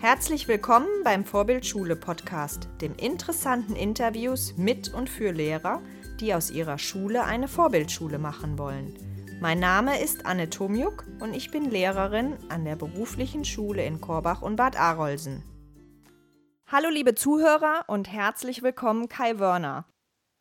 Herzlich 0.00 0.46
willkommen 0.46 0.86
beim 1.02 1.24
Vorbildschule 1.24 1.96
Podcast, 1.96 2.68
dem 2.80 2.94
interessanten 2.94 3.74
Interviews 3.74 4.56
mit 4.56 4.94
und 4.94 5.10
für 5.10 5.32
Lehrer, 5.32 5.82
die 6.20 6.34
aus 6.34 6.52
ihrer 6.52 6.78
Schule 6.78 7.24
eine 7.24 7.48
Vorbildschule 7.48 8.20
machen 8.20 8.58
wollen. 8.58 8.96
Mein 9.40 9.58
Name 9.58 10.00
ist 10.00 10.24
Anne 10.24 10.50
Tomjuk 10.50 11.04
und 11.18 11.34
ich 11.34 11.50
bin 11.50 11.68
Lehrerin 11.68 12.36
an 12.48 12.64
der 12.64 12.76
beruflichen 12.76 13.44
Schule 13.44 13.84
in 13.84 14.00
Korbach 14.00 14.40
und 14.40 14.54
Bad 14.54 14.78
Arolsen. 14.78 15.42
Hallo 16.68 16.90
liebe 16.90 17.16
Zuhörer 17.16 17.84
und 17.88 18.06
herzlich 18.06 18.62
willkommen 18.62 19.08
Kai 19.08 19.40
Wörner. 19.40 19.84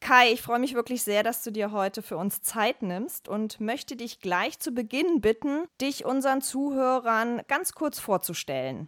Kai, 0.01 0.33
ich 0.33 0.43
freue 0.43 0.59
mich 0.59 0.75
wirklich 0.75 1.01
sehr, 1.01 1.23
dass 1.23 1.41
du 1.43 1.51
dir 1.51 1.71
heute 1.71 2.03
für 2.03 2.17
uns 2.17 2.43
Zeit 2.43 2.83
nimmst 2.83 3.27
und 3.27 3.59
möchte 3.59 3.95
dich 3.95 4.19
gleich 4.19 4.59
zu 4.59 4.71
Beginn 4.71 5.19
bitten, 5.19 5.65
dich 5.81 6.05
unseren 6.05 6.43
Zuhörern 6.43 7.41
ganz 7.47 7.71
kurz 7.71 7.99
vorzustellen. 7.99 8.87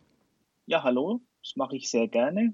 Ja, 0.69 0.83
hallo, 0.83 1.21
das 1.41 1.55
mache 1.55 1.75
ich 1.77 1.89
sehr 1.89 2.07
gerne. 2.07 2.53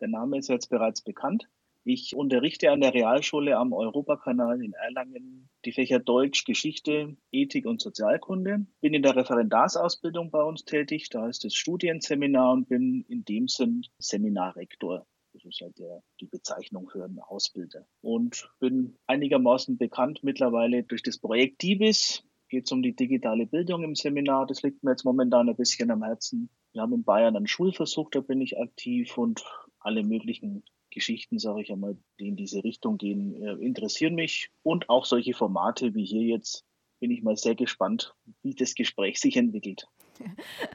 Der 0.00 0.06
Name 0.06 0.38
ist 0.38 0.46
jetzt 0.46 0.68
bereits 0.68 1.02
bekannt. 1.02 1.48
Ich 1.82 2.14
unterrichte 2.14 2.70
an 2.70 2.80
der 2.80 2.94
Realschule 2.94 3.56
am 3.56 3.72
Europakanal 3.72 4.62
in 4.62 4.74
Erlangen 4.74 5.50
die 5.64 5.72
Fächer 5.72 5.98
Deutsch, 5.98 6.44
Geschichte, 6.44 7.16
Ethik 7.32 7.66
und 7.66 7.82
Sozialkunde. 7.82 8.64
Bin 8.80 8.94
in 8.94 9.02
der 9.02 9.16
Referendarsausbildung 9.16 10.30
bei 10.30 10.40
uns 10.40 10.66
tätig, 10.66 11.08
da 11.10 11.26
ist 11.28 11.44
das 11.44 11.54
Studienseminar 11.54 12.52
und 12.52 12.68
bin 12.68 13.04
in 13.08 13.24
dem 13.24 13.48
Sinn 13.48 13.84
Seminarrektor. 13.98 15.04
Das 15.32 15.44
ist 15.44 15.60
halt 15.60 15.80
der, 15.80 16.04
die 16.20 16.26
Bezeichnung 16.26 16.88
für 16.88 17.04
einen 17.04 17.18
Ausbilder. 17.18 17.88
Und 18.00 18.48
bin 18.60 18.96
einigermaßen 19.08 19.78
bekannt 19.78 20.20
mittlerweile 20.22 20.84
durch 20.84 21.02
das 21.02 21.18
Projekt 21.18 21.60
DIBIS. 21.64 22.22
Geht 22.50 22.66
es 22.66 22.70
um 22.72 22.82
die 22.82 22.94
digitale 22.94 23.46
Bildung 23.46 23.82
im 23.82 23.96
Seminar. 23.96 24.46
Das 24.46 24.62
liegt 24.62 24.84
mir 24.84 24.92
jetzt 24.92 25.04
momentan 25.04 25.48
ein 25.48 25.56
bisschen 25.56 25.90
am 25.90 26.04
Herzen. 26.04 26.48
Wir 26.72 26.82
haben 26.82 26.92
in 26.92 27.04
Bayern 27.04 27.36
einen 27.36 27.46
Schulversuch, 27.46 28.10
da 28.10 28.20
bin 28.20 28.40
ich 28.40 28.58
aktiv 28.58 29.16
und 29.16 29.44
alle 29.80 30.02
möglichen 30.02 30.64
Geschichten, 30.90 31.38
sage 31.38 31.62
ich 31.62 31.72
einmal, 31.72 31.96
die 32.18 32.28
in 32.28 32.36
diese 32.36 32.64
Richtung 32.64 32.98
gehen, 32.98 33.34
äh, 33.42 33.52
interessieren 33.64 34.14
mich. 34.14 34.50
Und 34.62 34.88
auch 34.88 35.04
solche 35.04 35.34
Formate 35.34 35.94
wie 35.94 36.04
hier 36.04 36.22
jetzt 36.22 36.64
bin 37.00 37.10
ich 37.10 37.22
mal 37.22 37.36
sehr 37.36 37.54
gespannt, 37.54 38.14
wie 38.42 38.54
das 38.54 38.74
Gespräch 38.74 39.20
sich 39.20 39.36
entwickelt. 39.36 39.88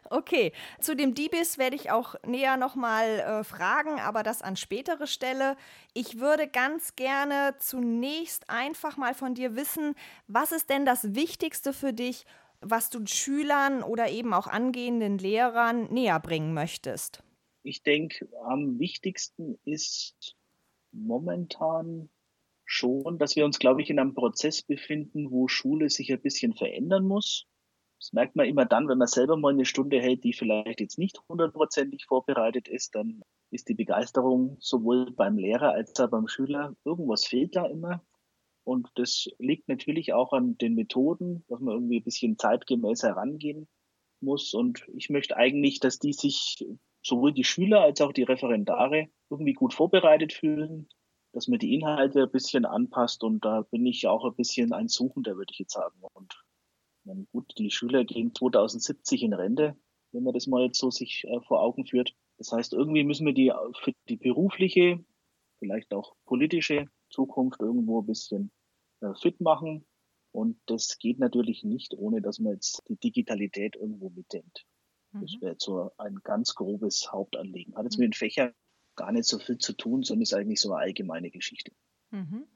Okay, 0.10 0.54
zu 0.80 0.96
dem 0.96 1.16
Diebis 1.16 1.58
werde 1.58 1.76
ich 1.76 1.92
auch 1.92 2.16
näher 2.26 2.56
nochmal 2.56 3.20
äh, 3.20 3.44
fragen, 3.44 4.00
aber 4.00 4.24
das 4.24 4.42
an 4.42 4.56
spätere 4.56 5.08
Stelle. 5.08 5.58
Ich 5.94 6.20
würde 6.20 6.48
ganz 6.48 6.96
gerne 6.96 7.56
zunächst 7.60 8.50
einfach 8.50 8.96
mal 8.96 9.14
von 9.14 9.34
dir 9.34 9.56
wissen, 9.56 9.96
was 10.28 10.52
ist 10.52 10.70
denn 10.70 10.86
das 10.86 11.16
Wichtigste 11.16 11.74
für 11.74 11.94
dich, 11.94 12.26
was 12.64 12.90
du 12.90 13.06
Schülern 13.06 13.84
oder 13.84 14.10
eben 14.10 14.34
auch 14.34 14.48
angehenden 14.48 15.18
Lehrern 15.18 15.92
näher 15.94 16.20
bringen 16.20 16.54
möchtest? 16.54 17.24
Ich 17.64 17.84
denke, 17.84 18.28
am 18.46 18.80
wichtigsten 18.80 19.58
ist 19.64 20.36
momentan 20.92 22.10
schon, 22.66 23.18
dass 23.18 23.36
wir 23.36 23.46
uns, 23.46 23.60
glaube 23.60 23.82
ich, 23.82 23.90
in 23.90 24.00
einem 24.00 24.14
Prozess 24.14 24.62
befinden, 24.62 25.32
wo 25.32 25.48
Schule 25.48 25.90
sich 25.90 26.12
ein 26.12 26.22
bisschen 26.22 26.54
verändern 26.54 27.06
muss. 27.06 27.46
Das 28.00 28.12
merkt 28.12 28.36
man 28.36 28.48
immer 28.48 28.66
dann, 28.66 28.90
wenn 28.90 28.98
man 28.98 29.08
selber 29.08 29.38
mal 29.38 29.54
eine 29.54 29.66
Stunde 29.66 30.02
hält, 30.02 30.24
die 30.24 30.34
vielleicht 30.34 30.82
jetzt 30.82 30.98
nicht 30.98 31.20
hundertprozentig 31.30 32.06
vorbereitet 32.06 32.68
ist, 32.68 32.96
dann 32.96 33.24
ist 33.50 33.70
die 33.70 33.76
Begeisterung 33.76 34.58
sowohl 34.60 35.12
beim 35.12 35.38
Lehrer 35.38 35.72
als 35.72 35.98
auch 36.00 36.10
beim 36.10 36.28
Schüler, 36.28 36.76
irgendwas 36.84 37.26
fehlt 37.26 37.56
da 37.56 37.66
immer. 37.66 38.04
Und 38.64 38.90
das 38.96 39.28
liegt 39.40 39.68
natürlich 39.68 40.14
auch 40.14 40.32
an 40.34 40.58
den 40.58 40.76
Methoden, 40.76 41.44
dass 41.48 41.60
man 41.60 41.76
irgendwie 41.76 42.00
ein 42.00 42.04
bisschen 42.04 42.38
zeitgemäß 42.38 43.04
herangehen 43.04 43.68
muss. 44.22 44.54
Und 44.54 44.88
ich 44.96 45.10
möchte 45.10 45.36
eigentlich, 45.36 45.80
dass 45.80 46.00
die 46.00 46.14
sich 46.14 46.66
sowohl 47.02 47.34
die 47.34 47.44
Schüler 47.44 47.82
als 47.82 48.00
auch 48.02 48.14
die 48.14 48.24
Referendare 48.24 49.08
irgendwie 49.30 49.54
gut 49.54 49.74
vorbereitet 49.74 50.32
fühlen, 50.32 50.88
dass 51.34 51.48
man 51.48 51.60
die 51.60 51.74
Inhalte 51.74 52.24
ein 52.24 52.32
bisschen 52.32 52.66
anpasst. 52.66 53.24
Und 53.24 53.44
da 53.44 53.64
bin 53.64 53.86
ich 53.86 54.08
auch 54.08 54.24
ein 54.26 54.36
bisschen 54.36 54.72
ein 54.72 54.88
Suchender, 54.88 55.36
würde 55.36 55.52
ich 55.52 55.60
jetzt 55.60 55.74
sagen. 55.74 56.00
Und 56.14 56.42
dann 57.04 57.28
gut, 57.32 57.54
die 57.58 57.70
Schüler 57.70 58.06
gehen 58.06 58.34
2070 58.34 59.24
in 59.24 59.34
Rente, 59.34 59.76
wenn 60.14 60.24
man 60.24 60.34
das 60.34 60.48
mal 60.48 60.64
jetzt 60.64 60.80
so 60.80 60.90
sich 60.90 61.26
äh, 61.26 61.42
vor 61.42 61.62
Augen 61.62 61.86
führt. 61.86 62.16
Das 62.38 62.52
heißt, 62.52 62.74
irgendwie 62.74 63.04
müssen 63.04 63.26
wir 63.26 63.34
die 63.34 63.52
für 63.82 63.92
die 64.08 64.16
berufliche, 64.16 65.04
vielleicht 65.60 65.94
auch 65.94 66.16
politische 66.26 66.88
Zukunft 67.14 67.62
irgendwo 67.62 68.02
ein 68.02 68.06
bisschen 68.06 68.52
äh, 69.02 69.14
fit 69.16 69.40
machen. 69.40 69.86
Und 70.32 70.60
das 70.66 70.98
geht 70.98 71.20
natürlich 71.20 71.64
nicht, 71.64 71.94
ohne 71.94 72.22
dass 72.22 72.40
man 72.40 72.54
jetzt 72.54 72.82
die 72.90 72.96
Digitalität 72.96 73.76
irgendwo 73.76 74.10
mitdenkt. 74.10 74.66
Mhm. 75.12 75.22
Das 75.22 75.32
wäre 75.40 75.52
jetzt 75.54 75.64
so 75.64 75.92
ein 75.98 76.16
ganz 76.24 76.56
grobes 76.56 77.12
Hauptanliegen. 77.12 77.76
Hat 77.76 77.84
jetzt 77.84 77.98
mhm. 77.98 78.06
mit 78.06 78.14
den 78.14 78.18
Fächern 78.18 78.54
gar 78.96 79.12
nicht 79.12 79.26
so 79.26 79.40
viel 79.40 79.60
zu 79.60 79.74
tun, 79.74 80.04
sondern 80.04 80.24
ist 80.24 80.34
eigentlich 80.34 80.60
so 80.60 80.72
eine 80.74 80.82
allgemeine 80.82 81.30
Geschichte. 81.30 81.72
Mhm. 82.10 82.48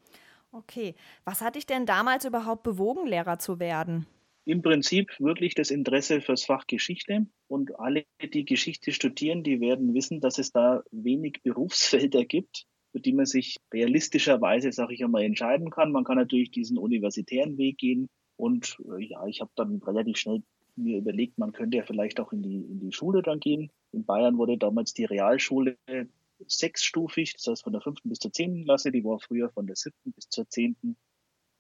Okay. 0.51 0.95
Was 1.23 1.41
hat 1.41 1.55
dich 1.55 1.65
denn 1.65 1.85
damals 1.85 2.25
überhaupt 2.25 2.63
bewogen, 2.63 3.05
Lehrer 3.05 3.37
zu 3.37 3.59
werden? 3.59 4.07
Im 4.45 4.61
Prinzip 4.61 5.11
wirklich 5.19 5.55
das 5.55 5.71
Interesse 5.71 6.21
fürs 6.21 6.45
Fach 6.45 6.65
Geschichte. 6.67 7.27
Und 7.47 7.79
alle, 7.79 8.05
die 8.21 8.45
Geschichte 8.45 8.91
studieren, 8.91 9.43
die 9.43 9.59
werden 9.59 9.93
wissen, 9.93 10.21
dass 10.21 10.39
es 10.39 10.51
da 10.51 10.83
wenig 10.89 11.41
Berufsfelder 11.43 12.25
gibt 12.25 12.65
für 12.91 12.99
die 12.99 13.13
man 13.13 13.25
sich 13.25 13.57
realistischerweise, 13.73 14.71
sage 14.71 14.93
ich 14.93 15.03
einmal, 15.03 15.23
entscheiden 15.23 15.69
kann. 15.69 15.91
Man 15.91 16.03
kann 16.03 16.17
natürlich 16.17 16.51
diesen 16.51 16.77
universitären 16.77 17.57
Weg 17.57 17.77
gehen. 17.77 18.07
Und 18.37 18.77
äh, 18.85 19.03
ja, 19.03 19.25
ich 19.27 19.41
habe 19.41 19.51
dann 19.55 19.81
relativ 19.83 20.17
schnell 20.17 20.43
mir 20.75 20.97
überlegt, 20.97 21.37
man 21.37 21.53
könnte 21.53 21.77
ja 21.77 21.83
vielleicht 21.83 22.19
auch 22.19 22.31
in 22.31 22.43
die, 22.43 22.57
in 22.57 22.79
die 22.79 22.91
Schule 22.91 23.21
dann 23.23 23.39
gehen. 23.39 23.71
In 23.91 24.05
Bayern 24.05 24.37
wurde 24.37 24.57
damals 24.57 24.93
die 24.93 25.05
Realschule 25.05 25.77
sechsstufig, 26.45 27.33
das 27.33 27.47
heißt 27.47 27.63
von 27.63 27.73
der 27.73 27.81
fünften 27.81 28.09
bis 28.09 28.19
zur 28.19 28.31
zehnten 28.31 28.63
Klasse, 28.63 28.91
die 28.91 29.03
war 29.03 29.19
früher 29.19 29.49
von 29.49 29.65
der 29.65 29.75
siebten 29.75 30.11
bis 30.13 30.29
zur 30.29 30.47
zehnten. 30.49 30.95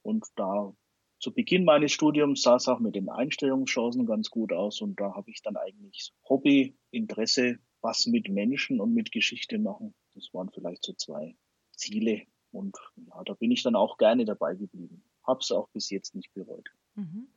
Und 0.03 0.25
da 0.35 0.71
zu 1.19 1.33
Beginn 1.33 1.65
meines 1.65 1.91
Studiums 1.91 2.43
sah 2.43 2.57
es 2.57 2.67
auch 2.67 2.79
mit 2.79 2.95
den 2.95 3.09
Einstellungschancen 3.09 4.05
ganz 4.05 4.29
gut 4.29 4.53
aus 4.53 4.81
und 4.81 4.99
da 4.99 5.15
habe 5.15 5.31
ich 5.31 5.41
dann 5.41 5.57
eigentlich 5.57 6.11
Hobby, 6.29 6.75
Interesse, 6.91 7.57
was 7.81 8.05
mit 8.05 8.29
Menschen 8.29 8.79
und 8.79 8.93
mit 8.93 9.11
Geschichte 9.11 9.57
machen 9.57 9.95
das 10.17 10.33
waren 10.33 10.49
vielleicht 10.49 10.83
so 10.83 10.93
zwei 10.93 11.35
Ziele. 11.71 12.23
Und 12.51 12.75
ja, 12.95 13.23
da 13.23 13.33
bin 13.33 13.51
ich 13.51 13.63
dann 13.63 13.75
auch 13.75 13.97
gerne 13.97 14.25
dabei 14.25 14.55
geblieben. 14.55 15.03
Habe 15.25 15.39
es 15.41 15.51
auch 15.51 15.69
bis 15.69 15.89
jetzt 15.89 16.15
nicht 16.15 16.33
bereut. 16.33 16.69
Mhm. 16.95 17.27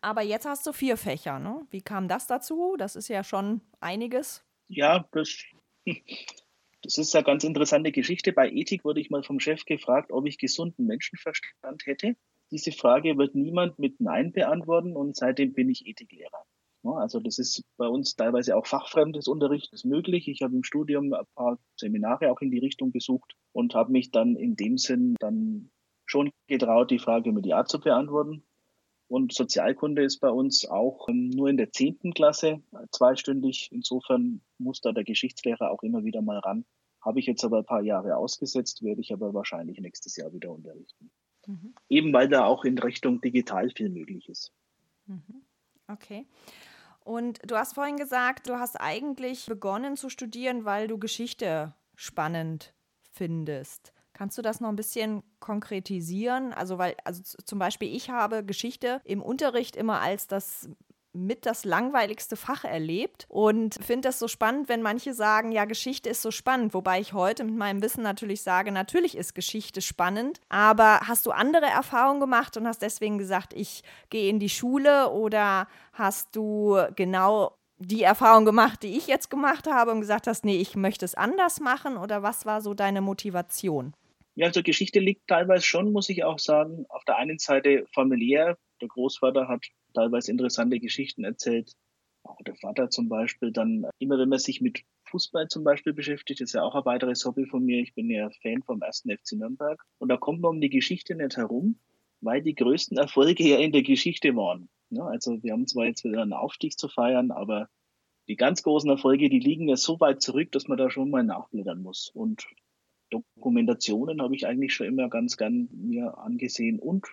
Aber 0.00 0.22
jetzt 0.22 0.46
hast 0.46 0.66
du 0.66 0.72
vier 0.72 0.96
Fächer, 0.96 1.38
ne? 1.38 1.66
Wie 1.70 1.80
kam 1.80 2.08
das 2.08 2.26
dazu? 2.26 2.76
Das 2.78 2.94
ist 2.94 3.08
ja 3.08 3.24
schon 3.24 3.62
einiges. 3.80 4.44
Ja, 4.68 5.08
das, 5.12 5.34
das 6.82 6.98
ist 6.98 7.14
eine 7.16 7.24
ganz 7.24 7.42
interessante 7.42 7.90
Geschichte. 7.90 8.32
Bei 8.32 8.50
Ethik 8.50 8.84
wurde 8.84 9.00
ich 9.00 9.10
mal 9.10 9.22
vom 9.22 9.40
Chef 9.40 9.64
gefragt, 9.64 10.12
ob 10.12 10.26
ich 10.26 10.38
gesunden 10.38 10.86
Menschenverstand 10.86 11.86
hätte. 11.86 12.16
Diese 12.50 12.72
Frage 12.72 13.16
wird 13.16 13.34
niemand 13.34 13.78
mit 13.78 13.98
Nein 14.00 14.30
beantworten 14.32 14.94
und 14.94 15.16
seitdem 15.16 15.54
bin 15.54 15.70
ich 15.70 15.86
Ethiklehrer. 15.86 16.44
Also 16.92 17.20
das 17.20 17.38
ist 17.38 17.62
bei 17.76 17.86
uns 17.86 18.14
teilweise 18.14 18.56
auch 18.56 18.66
fachfremdes 18.66 19.26
Unterricht 19.26 19.72
ist 19.72 19.84
möglich. 19.84 20.28
Ich 20.28 20.42
habe 20.42 20.54
im 20.54 20.64
Studium 20.64 21.12
ein 21.12 21.24
paar 21.34 21.58
Seminare 21.76 22.30
auch 22.30 22.40
in 22.40 22.50
die 22.50 22.58
Richtung 22.58 22.92
besucht 22.92 23.34
und 23.52 23.74
habe 23.74 23.92
mich 23.92 24.10
dann 24.10 24.36
in 24.36 24.56
dem 24.56 24.76
Sinn 24.76 25.16
dann 25.18 25.70
schon 26.06 26.30
getraut, 26.46 26.90
die 26.90 26.98
Frage 26.98 27.32
mit 27.32 27.46
Ja 27.46 27.64
zu 27.64 27.80
beantworten. 27.80 28.44
Und 29.08 29.32
Sozialkunde 29.32 30.02
ist 30.02 30.18
bei 30.20 30.30
uns 30.30 30.66
auch 30.66 31.08
ähm, 31.08 31.30
nur 31.30 31.48
in 31.48 31.56
der 31.56 31.70
zehnten 31.70 32.14
Klasse 32.14 32.62
zweistündig. 32.90 33.68
Insofern 33.70 34.40
muss 34.58 34.80
da 34.80 34.92
der 34.92 35.04
Geschichtslehrer 35.04 35.70
auch 35.70 35.82
immer 35.82 36.04
wieder 36.04 36.22
mal 36.22 36.38
ran. 36.38 36.64
Habe 37.00 37.20
ich 37.20 37.26
jetzt 37.26 37.44
aber 37.44 37.58
ein 37.58 37.66
paar 37.66 37.82
Jahre 37.82 38.16
ausgesetzt, 38.16 38.82
werde 38.82 39.02
ich 39.02 39.12
aber 39.12 39.34
wahrscheinlich 39.34 39.78
nächstes 39.78 40.16
Jahr 40.16 40.32
wieder 40.32 40.50
unterrichten. 40.50 41.10
Mhm. 41.46 41.74
Eben 41.88 42.12
weil 42.12 42.28
da 42.28 42.46
auch 42.46 42.64
in 42.64 42.78
Richtung 42.78 43.20
digital 43.20 43.70
viel 43.70 43.90
möglich 43.90 44.28
ist. 44.28 44.52
Mhm. 45.06 45.44
Okay. 45.86 46.26
Und 47.04 47.38
du 47.44 47.56
hast 47.56 47.74
vorhin 47.74 47.96
gesagt, 47.96 48.48
du 48.48 48.58
hast 48.58 48.80
eigentlich 48.80 49.46
begonnen 49.46 49.96
zu 49.96 50.08
studieren, 50.08 50.64
weil 50.64 50.88
du 50.88 50.98
Geschichte 50.98 51.74
spannend 51.94 52.74
findest. 53.12 53.92
Kannst 54.14 54.38
du 54.38 54.42
das 54.42 54.60
noch 54.60 54.68
ein 54.68 54.76
bisschen 54.76 55.22
konkretisieren? 55.40 56.52
Also, 56.52 56.78
weil, 56.78 56.96
also 57.04 57.22
zum 57.22 57.58
Beispiel, 57.58 57.94
ich 57.94 58.10
habe 58.10 58.44
Geschichte 58.44 59.00
im 59.04 59.20
Unterricht 59.20 59.76
immer 59.76 60.00
als 60.00 60.28
das 60.28 60.70
mit 61.14 61.46
das 61.46 61.64
langweiligste 61.64 62.36
Fach 62.36 62.64
erlebt 62.64 63.26
und 63.28 63.76
finde 63.82 64.08
das 64.08 64.18
so 64.18 64.28
spannend, 64.28 64.68
wenn 64.68 64.82
manche 64.82 65.14
sagen, 65.14 65.52
ja, 65.52 65.64
Geschichte 65.64 66.10
ist 66.10 66.22
so 66.22 66.30
spannend, 66.30 66.74
wobei 66.74 67.00
ich 67.00 67.12
heute 67.12 67.44
mit 67.44 67.54
meinem 67.54 67.82
Wissen 67.82 68.02
natürlich 68.02 68.42
sage, 68.42 68.72
natürlich 68.72 69.16
ist 69.16 69.34
Geschichte 69.34 69.80
spannend, 69.80 70.40
aber 70.48 71.00
hast 71.06 71.26
du 71.26 71.30
andere 71.30 71.66
Erfahrungen 71.66 72.20
gemacht 72.20 72.56
und 72.56 72.66
hast 72.66 72.82
deswegen 72.82 73.18
gesagt, 73.18 73.54
ich 73.54 73.82
gehe 74.10 74.28
in 74.28 74.40
die 74.40 74.48
Schule 74.48 75.10
oder 75.10 75.68
hast 75.92 76.34
du 76.34 76.78
genau 76.96 77.56
die 77.78 78.02
Erfahrung 78.02 78.44
gemacht, 78.44 78.82
die 78.82 78.96
ich 78.96 79.06
jetzt 79.06 79.30
gemacht 79.30 79.66
habe 79.66 79.92
und 79.92 80.00
gesagt 80.00 80.26
hast, 80.26 80.44
nee, 80.44 80.56
ich 80.56 80.76
möchte 80.76 81.04
es 81.04 81.14
anders 81.14 81.60
machen 81.60 81.96
oder 81.96 82.22
was 82.22 82.46
war 82.46 82.60
so 82.60 82.74
deine 82.74 83.00
Motivation? 83.00 83.94
Ja, 84.36 84.46
also 84.46 84.62
Geschichte 84.62 84.98
liegt 84.98 85.28
teilweise 85.28 85.64
schon, 85.64 85.92
muss 85.92 86.08
ich 86.08 86.24
auch 86.24 86.40
sagen, 86.40 86.86
auf 86.88 87.04
der 87.04 87.16
einen 87.16 87.38
Seite 87.38 87.86
familiär. 87.92 88.58
Der 88.80 88.88
Großvater 88.88 89.46
hat 89.46 89.64
teilweise 89.94 90.30
interessante 90.30 90.80
Geschichten 90.80 91.24
erzählt. 91.24 91.72
auch 92.24 92.40
der 92.42 92.56
Vater 92.56 92.88
zum 92.90 93.08
Beispiel, 93.08 93.52
dann 93.52 93.86
immer 93.98 94.18
wenn 94.18 94.30
man 94.30 94.38
sich 94.38 94.60
mit 94.60 94.82
Fußball 95.04 95.48
zum 95.48 95.62
Beispiel 95.62 95.92
beschäftigt, 95.92 96.40
ist 96.40 96.54
ja 96.54 96.62
auch 96.62 96.74
ein 96.74 96.84
weiteres 96.84 97.24
Hobby 97.24 97.46
von 97.46 97.64
mir. 97.64 97.80
Ich 97.80 97.94
bin 97.94 98.10
ja 98.10 98.30
Fan 98.42 98.62
vom 98.62 98.82
ersten 98.82 99.10
FC 99.10 99.32
Nürnberg. 99.32 99.82
Und 99.98 100.08
da 100.08 100.16
kommt 100.16 100.40
man 100.40 100.52
um 100.52 100.60
die 100.60 100.70
Geschichte 100.70 101.14
nicht 101.14 101.36
herum, 101.36 101.78
weil 102.20 102.42
die 102.42 102.54
größten 102.54 102.96
Erfolge 102.96 103.44
ja 103.44 103.58
in 103.58 103.72
der 103.72 103.82
Geschichte 103.82 104.34
waren. 104.36 104.68
Ja, 104.90 105.04
also 105.04 105.42
wir 105.42 105.52
haben 105.52 105.66
zwar 105.66 105.86
jetzt 105.86 106.04
wieder 106.04 106.22
einen 106.22 106.32
Aufstieg 106.32 106.78
zu 106.78 106.88
feiern, 106.88 107.30
aber 107.30 107.68
die 108.28 108.36
ganz 108.36 108.62
großen 108.62 108.88
Erfolge, 108.88 109.28
die 109.28 109.38
liegen 109.38 109.68
ja 109.68 109.76
so 109.76 110.00
weit 110.00 110.22
zurück, 110.22 110.50
dass 110.52 110.66
man 110.66 110.78
da 110.78 110.90
schon 110.90 111.10
mal 111.10 111.22
nachblättern 111.22 111.82
muss. 111.82 112.10
Und 112.14 112.46
Dokumentationen 113.10 114.22
habe 114.22 114.34
ich 114.34 114.46
eigentlich 114.46 114.74
schon 114.74 114.86
immer 114.86 115.08
ganz 115.08 115.36
gern 115.36 115.68
mir 115.72 116.16
angesehen. 116.18 116.78
Und 116.78 117.06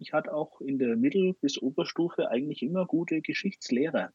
ich 0.00 0.12
hatte 0.12 0.34
auch 0.34 0.60
in 0.60 0.78
der 0.78 0.96
Mittel- 0.96 1.34
bis 1.34 1.60
Oberstufe 1.60 2.30
eigentlich 2.30 2.62
immer 2.62 2.86
gute 2.86 3.20
Geschichtslehrer. 3.20 4.12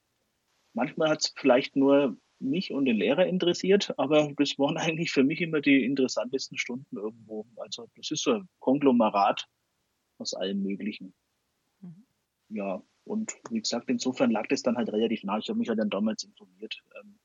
Manchmal 0.73 1.09
hat 1.09 1.21
es 1.21 1.33
vielleicht 1.35 1.75
nur 1.75 2.17
mich 2.39 2.71
und 2.71 2.85
den 2.85 2.97
Lehrer 2.97 3.27
interessiert, 3.27 3.93
aber 3.97 4.33
das 4.37 4.57
waren 4.57 4.77
eigentlich 4.77 5.11
für 5.11 5.23
mich 5.23 5.41
immer 5.41 5.61
die 5.61 5.85
interessantesten 5.85 6.57
Stunden 6.57 6.97
irgendwo. 6.97 7.45
Also 7.57 7.87
das 7.95 8.11
ist 8.11 8.23
so 8.23 8.33
ein 8.33 8.49
Konglomerat 8.59 9.47
aus 10.17 10.33
allem 10.33 10.63
Möglichen. 10.63 11.13
Mhm. 11.81 12.05
Ja, 12.49 12.83
und 13.03 13.33
wie 13.51 13.61
gesagt, 13.61 13.89
insofern 13.89 14.31
lag 14.31 14.47
das 14.47 14.63
dann 14.63 14.77
halt 14.77 14.91
relativ 14.91 15.23
nah. 15.23 15.37
Ich 15.37 15.49
habe 15.49 15.59
mich 15.59 15.69
halt 15.69 15.79
dann 15.79 15.89
damals 15.91 16.23
informiert, 16.23 16.81
ähm, 16.99 17.19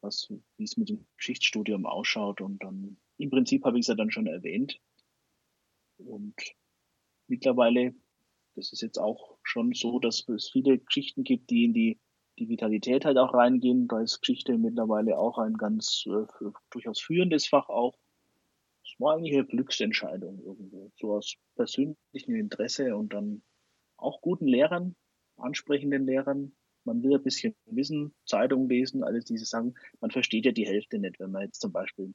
was, 0.00 0.28
wie 0.56 0.64
es 0.64 0.76
mit 0.76 0.88
dem 0.88 1.06
Geschichtsstudium 1.16 1.86
ausschaut. 1.86 2.40
Und 2.40 2.62
dann 2.62 2.96
im 3.18 3.30
Prinzip 3.30 3.64
habe 3.64 3.78
ich 3.78 3.84
es 3.84 3.88
ja 3.88 3.94
dann 3.94 4.10
schon 4.10 4.26
erwähnt. 4.26 4.80
Und 5.98 6.34
mittlerweile, 7.30 7.94
das 8.56 8.72
ist 8.72 8.82
jetzt 8.82 8.98
auch 8.98 9.38
schon 9.42 9.72
so, 9.72 9.98
dass 9.98 10.28
es 10.28 10.50
viele 10.50 10.78
Geschichten 10.78 11.24
gibt, 11.24 11.50
die 11.50 11.64
in 11.64 11.72
die 11.72 11.98
Digitalität 12.38 13.04
halt 13.04 13.18
auch 13.18 13.34
reingehen. 13.34 13.88
Da 13.88 14.00
ist 14.00 14.20
Geschichte 14.20 14.58
mittlerweile 14.58 15.18
auch 15.18 15.38
ein 15.38 15.54
ganz 15.54 16.04
äh, 16.06 16.26
durchaus 16.70 17.00
führendes 17.00 17.46
Fach 17.46 17.68
auch. 17.68 17.96
Das 18.82 18.94
war 18.98 19.14
eigentlich 19.14 19.34
eine 19.34 19.46
Glücksentscheidung 19.46 20.42
irgendwo. 20.42 20.90
So 20.96 21.14
aus 21.14 21.34
persönlichem 21.54 22.34
Interesse 22.34 22.96
und 22.96 23.12
dann 23.12 23.42
auch 23.96 24.20
guten 24.20 24.46
Lehrern, 24.46 24.96
ansprechenden 25.36 26.06
Lehrern. 26.06 26.52
Man 26.84 27.02
will 27.02 27.14
ein 27.14 27.22
bisschen 27.22 27.54
wissen, 27.66 28.14
Zeitung 28.24 28.68
lesen, 28.68 29.04
alles 29.04 29.26
diese 29.26 29.44
Sachen. 29.44 29.78
Man 30.00 30.10
versteht 30.10 30.46
ja 30.46 30.52
die 30.52 30.66
Hälfte 30.66 30.98
nicht, 30.98 31.20
wenn 31.20 31.30
man 31.30 31.42
jetzt 31.42 31.60
zum 31.60 31.72
Beispiel 31.72 32.14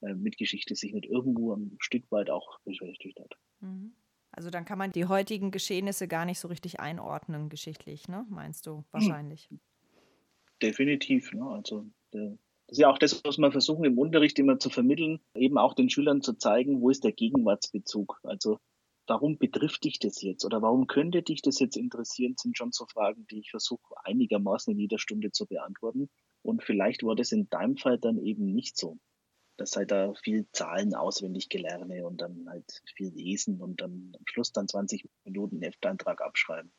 äh, 0.00 0.14
mit 0.14 0.38
Geschichte 0.38 0.74
sich 0.74 0.92
nicht 0.92 1.06
irgendwo 1.06 1.54
ein 1.54 1.76
Stück 1.80 2.10
weit 2.10 2.30
auch 2.30 2.58
beschäftigt 2.64 3.20
hat. 3.20 3.34
Mhm. 3.60 3.94
Also 4.36 4.50
dann 4.50 4.66
kann 4.66 4.78
man 4.78 4.92
die 4.92 5.06
heutigen 5.06 5.50
Geschehnisse 5.50 6.08
gar 6.08 6.26
nicht 6.26 6.38
so 6.38 6.48
richtig 6.48 6.78
einordnen, 6.78 7.48
geschichtlich, 7.48 8.06
ne? 8.06 8.26
Meinst 8.28 8.66
du 8.66 8.84
wahrscheinlich? 8.92 9.48
Definitiv. 10.62 11.32
Ne? 11.32 11.46
Also 11.46 11.86
der, 12.12 12.36
das 12.66 12.78
ist 12.78 12.82
ja 12.82 12.90
auch 12.90 12.98
das, 12.98 13.24
was 13.24 13.38
wir 13.38 13.50
versuchen 13.50 13.84
im 13.84 13.98
Unterricht 13.98 14.38
immer 14.38 14.58
zu 14.58 14.68
vermitteln, 14.68 15.20
eben 15.34 15.56
auch 15.56 15.72
den 15.72 15.88
Schülern 15.88 16.20
zu 16.20 16.34
zeigen, 16.34 16.82
wo 16.82 16.90
ist 16.90 17.04
der 17.04 17.12
Gegenwartsbezug. 17.12 18.20
Also 18.24 18.58
warum 19.06 19.38
betrifft 19.38 19.84
dich 19.84 20.00
das 20.00 20.20
jetzt 20.20 20.44
oder 20.44 20.60
warum 20.60 20.86
könnte 20.86 21.22
dich 21.22 21.40
das 21.40 21.58
jetzt 21.58 21.76
interessieren, 21.76 22.34
sind 22.36 22.58
schon 22.58 22.72
so 22.72 22.84
Fragen, 22.86 23.26
die 23.30 23.38
ich 23.38 23.50
versuche 23.50 23.94
einigermaßen 24.04 24.72
in 24.72 24.80
jeder 24.80 24.98
Stunde 24.98 25.30
zu 25.30 25.46
beantworten. 25.46 26.10
Und 26.42 26.62
vielleicht 26.62 27.04
war 27.04 27.14
das 27.14 27.32
in 27.32 27.48
deinem 27.48 27.76
Fall 27.76 27.98
dann 27.98 28.18
eben 28.18 28.52
nicht 28.52 28.76
so. 28.76 28.98
Dass 29.56 29.76
halt 29.76 29.90
da 29.90 30.12
viel 30.14 30.46
Zahlen 30.52 30.94
auswendig 30.94 31.48
gelerne 31.48 32.06
und 32.06 32.20
dann 32.20 32.48
halt 32.48 32.82
viel 32.94 33.08
lesen 33.08 33.60
und 33.60 33.80
dann 33.80 34.12
am 34.18 34.26
Schluss 34.26 34.52
dann 34.52 34.68
20 34.68 35.08
Minuten 35.24 35.62
Hefteintrag 35.62 36.20
abschreiben. 36.20 36.70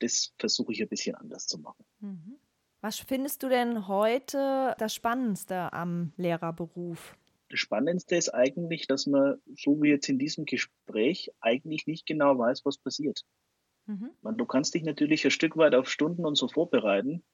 Das 0.00 0.34
versuche 0.38 0.72
ich 0.72 0.82
ein 0.82 0.88
bisschen 0.88 1.14
anders 1.14 1.46
zu 1.46 1.58
machen. 1.58 1.84
Mhm. 2.00 2.38
Was 2.82 2.98
findest 2.98 3.42
du 3.42 3.48
denn 3.48 3.88
heute 3.88 4.74
das 4.78 4.94
Spannendste 4.94 5.72
am 5.72 6.12
Lehrerberuf? 6.16 7.16
Das 7.48 7.60
Spannendste 7.60 8.16
ist 8.16 8.28
eigentlich, 8.28 8.86
dass 8.86 9.06
man, 9.06 9.40
so 9.56 9.80
wie 9.82 9.88
jetzt 9.88 10.08
in 10.08 10.18
diesem 10.18 10.44
Gespräch, 10.44 11.32
eigentlich 11.40 11.86
nicht 11.86 12.06
genau 12.06 12.38
weiß, 12.38 12.64
was 12.64 12.76
passiert. 12.78 13.24
Mhm. 13.86 14.10
Man, 14.20 14.36
du 14.36 14.44
kannst 14.44 14.74
dich 14.74 14.82
natürlich 14.82 15.24
ein 15.24 15.30
Stück 15.30 15.56
weit 15.56 15.74
auf 15.74 15.88
Stunden 15.88 16.26
und 16.26 16.36
so 16.36 16.48
vorbereiten, 16.48 17.24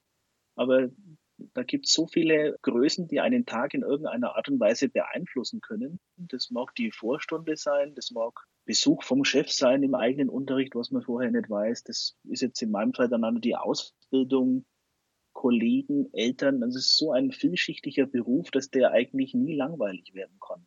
aber 0.55 0.89
da 1.37 1.63
gibt 1.63 1.87
es 1.87 1.93
so 1.93 2.07
viele 2.07 2.57
Größen, 2.61 3.07
die 3.07 3.19
einen 3.19 3.45
Tag 3.45 3.73
in 3.73 3.81
irgendeiner 3.81 4.35
Art 4.35 4.49
und 4.49 4.59
Weise 4.59 4.89
beeinflussen 4.89 5.61
können. 5.61 5.99
Das 6.17 6.51
mag 6.51 6.73
die 6.75 6.91
Vorstunde 6.91 7.57
sein, 7.57 7.95
das 7.95 8.11
mag 8.11 8.47
Besuch 8.65 9.03
vom 9.03 9.25
Chef 9.25 9.49
sein 9.49 9.83
im 9.83 9.95
eigenen 9.95 10.29
Unterricht, 10.29 10.75
was 10.75 10.91
man 10.91 11.01
vorher 11.01 11.31
nicht 11.31 11.49
weiß. 11.49 11.83
Das 11.83 12.15
ist 12.23 12.41
jetzt 12.41 12.61
in 12.61 12.71
meinem 12.71 12.93
Fall 12.93 13.09
dann 13.09 13.25
auch 13.25 13.39
die 13.39 13.55
Ausbildung, 13.55 14.65
Kollegen, 15.33 16.09
Eltern. 16.13 16.61
Das 16.61 16.75
ist 16.75 16.95
so 16.95 17.11
ein 17.11 17.31
vielschichtiger 17.31 18.05
Beruf, 18.05 18.51
dass 18.51 18.69
der 18.69 18.91
eigentlich 18.91 19.33
nie 19.33 19.55
langweilig 19.55 20.13
werden 20.13 20.37
kann. 20.39 20.65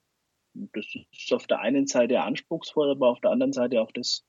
Und 0.55 0.75
das 0.77 0.87
ist 1.13 1.33
auf 1.33 1.47
der 1.47 1.61
einen 1.61 1.87
Seite 1.87 2.21
anspruchsvoll, 2.21 2.91
aber 2.91 3.09
auf 3.09 3.21
der 3.21 3.31
anderen 3.31 3.53
Seite 3.53 3.81
auch 3.81 3.93
das, 3.93 4.25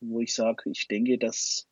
wo 0.00 0.20
ich 0.20 0.34
sage, 0.34 0.70
ich 0.70 0.86
denke, 0.88 1.18
das 1.18 1.68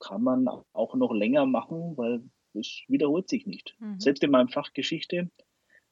kann 0.00 0.22
man 0.22 0.48
auch 0.72 0.94
noch 0.94 1.12
länger 1.12 1.46
machen, 1.46 1.96
weil 1.96 2.22
es 2.56 2.82
wiederholt 2.88 3.28
sich 3.28 3.46
nicht. 3.46 3.76
Mhm. 3.78 4.00
Selbst 4.00 4.22
in 4.22 4.30
meinem 4.30 4.48
Fach 4.48 4.72
Geschichte, 4.72 5.30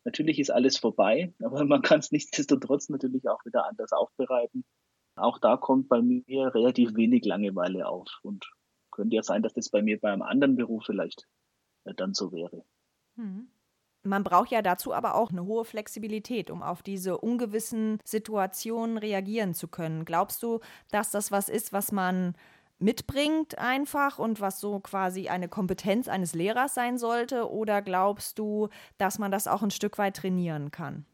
natürlich 0.05 0.39
ist 0.39 0.51
alles 0.51 0.77
vorbei, 0.77 1.33
aber 1.43 1.65
man 1.65 1.83
kann 1.83 2.01
es 2.01 2.13
nichtsdestotrotz 2.13 2.89
natürlich 2.89 3.29
auch 3.29 3.45
wieder 3.45 3.67
anders 3.67 3.93
aufbereiten. 3.93 4.65
Auch 5.17 5.39
da 5.39 5.57
kommt 5.57 5.89
bei 5.89 6.03
mir 6.03 6.55
relativ 6.55 6.95
wenig 6.97 7.25
Langeweile 7.25 7.87
auf. 7.87 8.09
Und 8.23 8.51
könnte 8.95 9.17
ja 9.17 9.23
sein, 9.23 9.43
dass 9.43 9.53
das 9.53 9.69
bei 9.69 9.83
mir 9.83 10.01
bei 10.01 10.13
einem 10.13 10.23
anderen 10.23 10.57
Beruf 10.57 10.85
vielleicht 10.87 11.27
äh, 11.85 11.95
dann 11.95 12.15
so 12.15 12.33
wäre. 12.33 12.65
Hm. 13.17 13.49
Man 14.07 14.23
braucht 14.23 14.51
ja 14.51 14.61
dazu 14.61 14.93
aber 14.93 15.15
auch 15.15 15.31
eine 15.31 15.47
hohe 15.47 15.65
Flexibilität, 15.65 16.51
um 16.51 16.63
auf 16.63 16.83
diese 16.83 17.17
ungewissen 17.17 17.99
Situationen 18.05 18.99
reagieren 18.99 19.55
zu 19.55 19.67
können. 19.67 20.05
Glaubst 20.05 20.43
du, 20.43 20.61
dass 20.91 21.11
das 21.11 21.33
was 21.33 21.49
ist, 21.49 21.73
was 21.73 21.91
man 21.91 22.35
mitbringt 22.79 23.59
einfach 23.59 24.19
und 24.19 24.41
was 24.41 24.61
so 24.61 24.81
quasi 24.81 25.29
eine 25.29 25.49
Kompetenz 25.49 26.09
eines 26.09 26.35
Lehrers 26.35 26.75
sein 26.75 26.99
sollte? 26.99 27.51
Oder 27.51 27.83
glaubst 27.83 28.39
du, 28.39 28.69
dass 28.99 29.19
man 29.19 29.31
das 29.31 29.47
auch 29.47 29.63
ein 29.63 29.71
Stück 29.71 29.99
weit 29.99 30.17
trainieren 30.17 30.71
kann? 30.71 31.07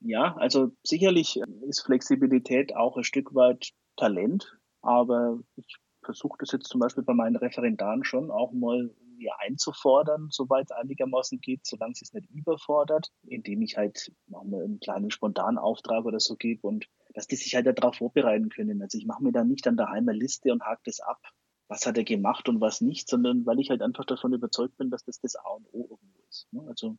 Ja, 0.00 0.36
also 0.36 0.70
sicherlich 0.82 1.40
ist 1.66 1.80
Flexibilität 1.80 2.76
auch 2.76 2.96
ein 2.96 3.04
Stück 3.04 3.34
weit 3.34 3.70
Talent, 3.96 4.58
aber 4.82 5.38
ich 5.56 5.76
versuche 6.02 6.36
das 6.40 6.52
jetzt 6.52 6.68
zum 6.68 6.80
Beispiel 6.80 7.04
bei 7.04 7.14
meinen 7.14 7.36
Referendaren 7.36 8.04
schon 8.04 8.30
auch 8.30 8.52
mal 8.52 8.90
einzufordern, 9.38 10.28
soweit 10.30 10.70
es 10.70 10.76
einigermaßen 10.76 11.40
geht, 11.40 11.66
solange 11.66 11.94
es 12.00 12.12
nicht 12.12 12.30
überfordert, 12.30 13.10
indem 13.22 13.62
ich 13.62 13.76
halt 13.76 14.12
mal 14.26 14.42
einen 14.42 14.80
kleinen 14.80 15.10
Spontanauftrag 15.10 16.04
oder 16.04 16.20
so 16.20 16.36
gebe 16.36 16.66
und 16.66 16.86
dass 17.14 17.26
die 17.26 17.36
sich 17.36 17.54
halt 17.54 17.66
darauf 17.66 17.96
vorbereiten 17.96 18.48
können. 18.50 18.82
Also 18.82 18.98
ich 18.98 19.06
mache 19.06 19.22
mir 19.22 19.32
dann 19.32 19.48
nicht 19.48 19.66
an 19.66 19.76
daheim 19.76 20.08
eine 20.08 20.18
Liste 20.18 20.52
und 20.52 20.62
hake 20.62 20.82
das 20.84 21.00
ab, 21.00 21.20
was 21.68 21.86
hat 21.86 21.96
er 21.96 22.04
gemacht 22.04 22.48
und 22.48 22.60
was 22.60 22.80
nicht, 22.80 23.08
sondern 23.08 23.46
weil 23.46 23.60
ich 23.60 23.70
halt 23.70 23.82
einfach 23.82 24.04
davon 24.04 24.34
überzeugt 24.34 24.76
bin, 24.76 24.90
dass 24.90 25.04
das 25.04 25.20
das 25.20 25.36
A 25.36 25.48
und 25.50 25.66
O 25.72 25.88
irgendwo 25.90 26.22
ist. 26.28 26.52
Ne? 26.52 26.64
Also 26.68 26.98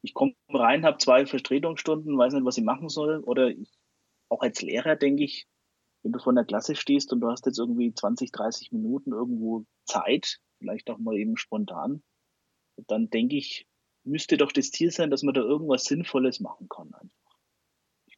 ich 0.00 0.14
komme 0.14 0.34
rein, 0.48 0.84
habe 0.84 0.98
zwei 0.98 1.26
Vertretungsstunden, 1.26 2.16
weiß 2.16 2.32
nicht, 2.34 2.44
was 2.44 2.56
ich 2.56 2.64
machen 2.64 2.88
soll. 2.88 3.18
Oder 3.20 3.48
ich, 3.48 3.70
auch 4.28 4.40
als 4.40 4.62
Lehrer 4.62 4.96
denke 4.96 5.24
ich, 5.24 5.46
wenn 6.02 6.12
du 6.12 6.18
vor 6.18 6.34
der 6.34 6.44
Klasse 6.44 6.74
stehst 6.74 7.12
und 7.12 7.20
du 7.20 7.28
hast 7.28 7.46
jetzt 7.46 7.58
irgendwie 7.58 7.92
20, 7.92 8.32
30 8.32 8.72
Minuten 8.72 9.12
irgendwo 9.12 9.64
Zeit, 9.84 10.38
vielleicht 10.58 10.90
auch 10.90 10.98
mal 10.98 11.16
eben 11.16 11.36
spontan, 11.36 12.02
dann 12.88 13.10
denke 13.10 13.36
ich, 13.36 13.68
müsste 14.04 14.36
doch 14.36 14.50
das 14.50 14.70
Ziel 14.70 14.90
sein, 14.90 15.10
dass 15.10 15.22
man 15.22 15.34
da 15.34 15.42
irgendwas 15.42 15.84
Sinnvolles 15.84 16.40
machen 16.40 16.68
kann 16.68 16.92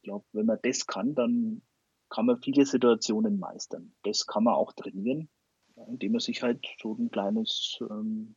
glaube, 0.05 0.25
wenn 0.31 0.45
man 0.45 0.59
das 0.61 0.87
kann, 0.87 1.13
dann 1.15 1.61
kann 2.09 2.27
man 2.27 2.41
viele 2.41 2.65
Situationen 2.65 3.39
meistern. 3.39 3.93
Das 4.03 4.25
kann 4.25 4.45
man 4.45 4.53
auch 4.53 4.71
trainieren, 4.73 5.29
indem 5.87 6.13
man 6.13 6.21
sich 6.21 6.41
halt 6.41 6.65
so 6.81 6.93
ein 6.93 7.11
kleines, 7.11 7.77
ähm, 7.81 8.35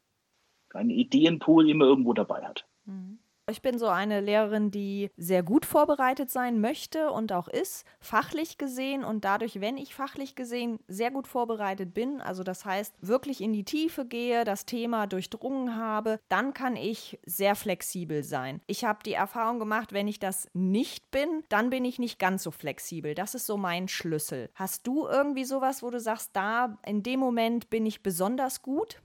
kleinen 0.70 0.90
Ideenpool 0.90 1.70
immer 1.70 1.84
irgendwo 1.84 2.12
dabei 2.14 2.44
hat. 2.44 2.66
Mhm. 2.86 3.20
Ich 3.50 3.62
bin 3.62 3.78
so 3.78 3.86
eine 3.86 4.20
Lehrerin, 4.20 4.70
die 4.70 5.10
sehr 5.16 5.42
gut 5.42 5.64
vorbereitet 5.64 6.30
sein 6.30 6.60
möchte 6.60 7.10
und 7.10 7.32
auch 7.32 7.48
ist, 7.48 7.86
fachlich 7.98 8.58
gesehen 8.58 9.04
und 9.04 9.24
dadurch, 9.24 9.62
wenn 9.62 9.78
ich 9.78 9.94
fachlich 9.94 10.34
gesehen 10.34 10.80
sehr 10.86 11.10
gut 11.10 11.26
vorbereitet 11.26 11.94
bin, 11.94 12.20
also 12.20 12.42
das 12.42 12.66
heißt 12.66 12.94
wirklich 13.00 13.40
in 13.40 13.54
die 13.54 13.64
Tiefe 13.64 14.04
gehe, 14.04 14.44
das 14.44 14.66
Thema 14.66 15.06
durchdrungen 15.06 15.76
habe, 15.76 16.20
dann 16.28 16.52
kann 16.52 16.76
ich 16.76 17.18
sehr 17.24 17.54
flexibel 17.54 18.22
sein. 18.22 18.60
Ich 18.66 18.84
habe 18.84 18.98
die 19.02 19.14
Erfahrung 19.14 19.58
gemacht, 19.58 19.94
wenn 19.94 20.08
ich 20.08 20.18
das 20.18 20.50
nicht 20.52 21.10
bin, 21.10 21.42
dann 21.48 21.70
bin 21.70 21.86
ich 21.86 21.98
nicht 21.98 22.18
ganz 22.18 22.42
so 22.42 22.50
flexibel. 22.50 23.14
Das 23.14 23.34
ist 23.34 23.46
so 23.46 23.56
mein 23.56 23.88
Schlüssel. 23.88 24.50
Hast 24.54 24.86
du 24.86 25.06
irgendwie 25.06 25.44
sowas, 25.44 25.82
wo 25.82 25.88
du 25.88 26.00
sagst, 26.00 26.30
da 26.34 26.78
in 26.84 27.02
dem 27.02 27.18
Moment 27.18 27.70
bin 27.70 27.86
ich 27.86 28.02
besonders 28.02 28.60
gut? 28.60 29.00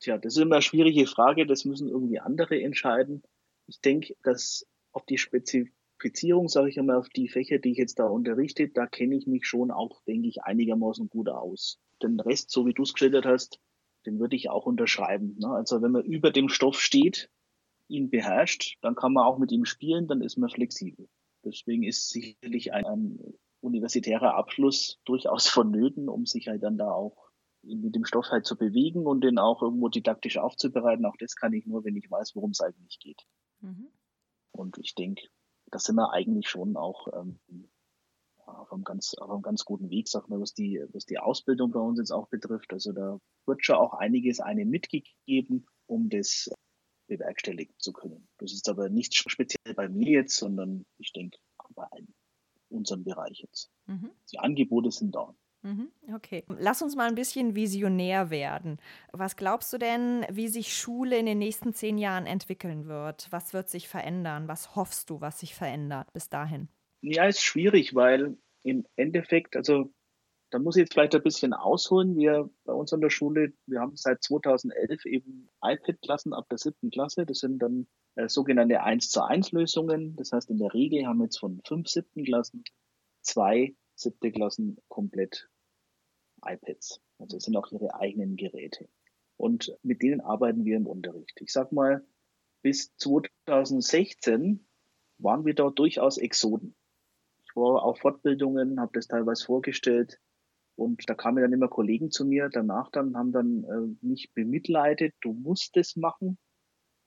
Tja, 0.00 0.18
das 0.18 0.34
ist 0.34 0.42
immer 0.42 0.56
eine 0.56 0.62
schwierige 0.62 1.06
Frage, 1.06 1.46
das 1.46 1.64
müssen 1.64 1.88
irgendwie 1.88 2.18
andere 2.18 2.60
entscheiden 2.60 3.22
ich 3.66 3.80
denke, 3.80 4.14
dass 4.22 4.66
auf 4.92 5.04
die 5.06 5.18
Spezifizierung, 5.18 6.48
sage 6.48 6.68
ich 6.68 6.78
einmal, 6.78 6.96
auf 6.96 7.08
die 7.08 7.28
Fächer, 7.28 7.58
die 7.58 7.72
ich 7.72 7.78
jetzt 7.78 7.98
da 7.98 8.06
unterrichte, 8.06 8.68
da 8.68 8.86
kenne 8.86 9.16
ich 9.16 9.26
mich 9.26 9.46
schon 9.46 9.70
auch, 9.70 10.02
denke 10.04 10.28
ich, 10.28 10.42
einigermaßen 10.42 11.08
gut 11.08 11.28
aus. 11.28 11.78
Den 12.02 12.20
Rest, 12.20 12.50
so 12.50 12.66
wie 12.66 12.74
du 12.74 12.82
es 12.82 12.92
geschildert 12.92 13.26
hast, 13.26 13.60
den 14.06 14.18
würde 14.18 14.36
ich 14.36 14.50
auch 14.50 14.66
unterschreiben. 14.66 15.36
Ne? 15.38 15.48
Also 15.48 15.82
wenn 15.82 15.92
man 15.92 16.04
über 16.04 16.30
dem 16.30 16.48
Stoff 16.48 16.80
steht, 16.80 17.30
ihn 17.88 18.10
beherrscht, 18.10 18.78
dann 18.82 18.94
kann 18.94 19.12
man 19.12 19.24
auch 19.24 19.38
mit 19.38 19.52
ihm 19.52 19.64
spielen, 19.64 20.06
dann 20.06 20.22
ist 20.22 20.36
man 20.36 20.50
flexibel. 20.50 21.08
Deswegen 21.44 21.82
ist 21.82 22.08
sicherlich 22.10 22.72
ein, 22.72 22.84
ein 22.86 23.34
universitärer 23.60 24.34
Abschluss 24.34 25.00
durchaus 25.04 25.48
vonnöten, 25.48 26.08
um 26.08 26.26
sich 26.26 26.48
halt 26.48 26.62
dann 26.62 26.78
da 26.78 26.90
auch 26.90 27.30
mit 27.62 27.94
dem 27.94 28.04
Stoff 28.04 28.26
halt 28.28 28.44
zu 28.44 28.56
bewegen 28.56 29.06
und 29.06 29.22
den 29.22 29.38
auch 29.38 29.62
irgendwo 29.62 29.88
didaktisch 29.88 30.36
aufzubereiten. 30.36 31.06
Auch 31.06 31.16
das 31.18 31.34
kann 31.34 31.54
ich 31.54 31.66
nur, 31.66 31.84
wenn 31.84 31.96
ich 31.96 32.10
weiß, 32.10 32.36
worum 32.36 32.50
es 32.50 32.60
eigentlich 32.60 32.98
geht. 33.00 33.26
Mhm. 33.64 33.88
Und 34.52 34.78
ich 34.78 34.94
denke, 34.94 35.26
da 35.70 35.78
sind 35.78 35.96
wir 35.96 36.12
eigentlich 36.12 36.48
schon 36.48 36.76
auch 36.76 37.08
ähm, 37.12 37.40
auf, 38.36 38.72
einem 38.72 38.84
ganz, 38.84 39.14
auf 39.14 39.30
einem 39.30 39.42
ganz 39.42 39.64
guten 39.64 39.90
Weg, 39.90 40.08
sag 40.08 40.28
mal, 40.28 40.40
was 40.40 40.54
die, 40.54 40.84
was 40.92 41.06
die 41.06 41.18
Ausbildung 41.18 41.72
bei 41.72 41.80
uns 41.80 41.98
jetzt 41.98 42.12
auch 42.12 42.28
betrifft. 42.28 42.72
Also 42.72 42.92
da 42.92 43.18
wird 43.46 43.64
schon 43.64 43.76
auch 43.76 43.94
einiges 43.94 44.40
einem 44.40 44.68
mitgegeben, 44.68 45.66
um 45.86 46.08
das 46.08 46.50
bewerkstelligen 47.08 47.74
zu 47.78 47.92
können. 47.92 48.28
Das 48.38 48.52
ist 48.52 48.68
aber 48.68 48.88
nicht 48.88 49.14
speziell 49.14 49.74
bei 49.74 49.88
mir 49.88 50.20
jetzt, 50.20 50.36
sondern 50.36 50.84
ich 50.98 51.12
denke 51.12 51.38
bei 51.74 51.88
unserem 52.68 53.04
Bereich 53.04 53.40
jetzt. 53.40 53.70
Mhm. 53.86 54.10
Die 54.30 54.38
Angebote 54.38 54.90
sind 54.90 55.14
da. 55.14 55.34
Mhm, 55.64 55.90
okay. 56.14 56.44
Lass 56.58 56.82
uns 56.82 56.94
mal 56.94 57.08
ein 57.08 57.14
bisschen 57.14 57.54
visionär 57.54 58.28
werden. 58.28 58.78
Was 59.12 59.34
glaubst 59.34 59.72
du 59.72 59.78
denn, 59.78 60.26
wie 60.30 60.48
sich 60.48 60.76
Schule 60.76 61.18
in 61.18 61.24
den 61.24 61.38
nächsten 61.38 61.72
zehn 61.72 61.96
Jahren 61.96 62.26
entwickeln 62.26 62.86
wird? 62.86 63.28
Was 63.30 63.54
wird 63.54 63.70
sich 63.70 63.88
verändern? 63.88 64.46
Was 64.46 64.76
hoffst 64.76 65.08
du, 65.08 65.22
was 65.22 65.40
sich 65.40 65.54
verändert 65.54 66.12
bis 66.12 66.28
dahin? 66.28 66.68
Ja, 67.00 67.26
ist 67.26 67.42
schwierig, 67.42 67.94
weil 67.94 68.36
im 68.62 68.84
Endeffekt, 68.96 69.56
also 69.56 69.90
da 70.50 70.58
muss 70.58 70.76
ich 70.76 70.82
jetzt 70.82 70.92
vielleicht 70.92 71.14
ein 71.14 71.22
bisschen 71.22 71.54
ausholen. 71.54 72.14
Wir 72.14 72.50
bei 72.64 72.74
uns 72.74 72.92
an 72.92 73.00
der 73.00 73.10
Schule, 73.10 73.54
wir 73.66 73.80
haben 73.80 73.96
seit 73.96 74.22
2011 74.22 75.06
eben 75.06 75.48
iPad-Klassen 75.62 76.34
ab 76.34 76.46
der 76.50 76.58
siebten 76.58 76.90
Klasse. 76.90 77.24
Das 77.24 77.38
sind 77.38 77.58
dann 77.58 77.86
äh, 78.16 78.28
sogenannte 78.28 78.82
1 78.82 79.08
zu 79.08 79.24
1 79.24 79.52
Lösungen. 79.52 80.14
Das 80.16 80.30
heißt, 80.30 80.50
in 80.50 80.58
der 80.58 80.74
Regel 80.74 81.06
haben 81.06 81.18
wir 81.18 81.24
jetzt 81.24 81.38
von 81.38 81.62
fünf 81.66 81.88
siebten 81.88 82.22
Klassen 82.24 82.64
zwei 83.22 83.74
siebte 83.94 84.30
Klassen 84.30 84.76
komplett 84.88 85.48
iPads. 86.46 87.00
Also 87.18 87.36
es 87.36 87.44
sind 87.44 87.56
auch 87.56 87.70
ihre 87.72 87.94
eigenen 87.94 88.36
Geräte. 88.36 88.88
Und 89.36 89.76
mit 89.82 90.02
denen 90.02 90.20
arbeiten 90.20 90.64
wir 90.64 90.76
im 90.76 90.86
Unterricht. 90.86 91.40
Ich 91.40 91.52
sag 91.52 91.72
mal, 91.72 92.06
bis 92.62 92.96
2016 92.96 94.66
waren 95.18 95.44
wir 95.44 95.54
dort 95.54 95.78
durchaus 95.78 96.18
Exoden. 96.18 96.74
Ich 97.44 97.56
war 97.56 97.82
auf 97.82 97.98
Fortbildungen, 97.98 98.80
habe 98.80 98.92
das 98.94 99.08
teilweise 99.08 99.44
vorgestellt 99.44 100.20
und 100.76 101.08
da 101.08 101.14
kamen 101.14 101.42
dann 101.42 101.52
immer 101.52 101.68
Kollegen 101.68 102.10
zu 102.10 102.24
mir 102.24 102.48
danach 102.48 102.90
dann, 102.90 103.16
haben 103.16 103.32
dann 103.32 103.64
äh, 103.64 104.06
mich 104.06 104.32
bemitleidet, 104.32 105.14
du 105.20 105.32
musst 105.32 105.76
es 105.76 105.94
machen. 105.96 106.38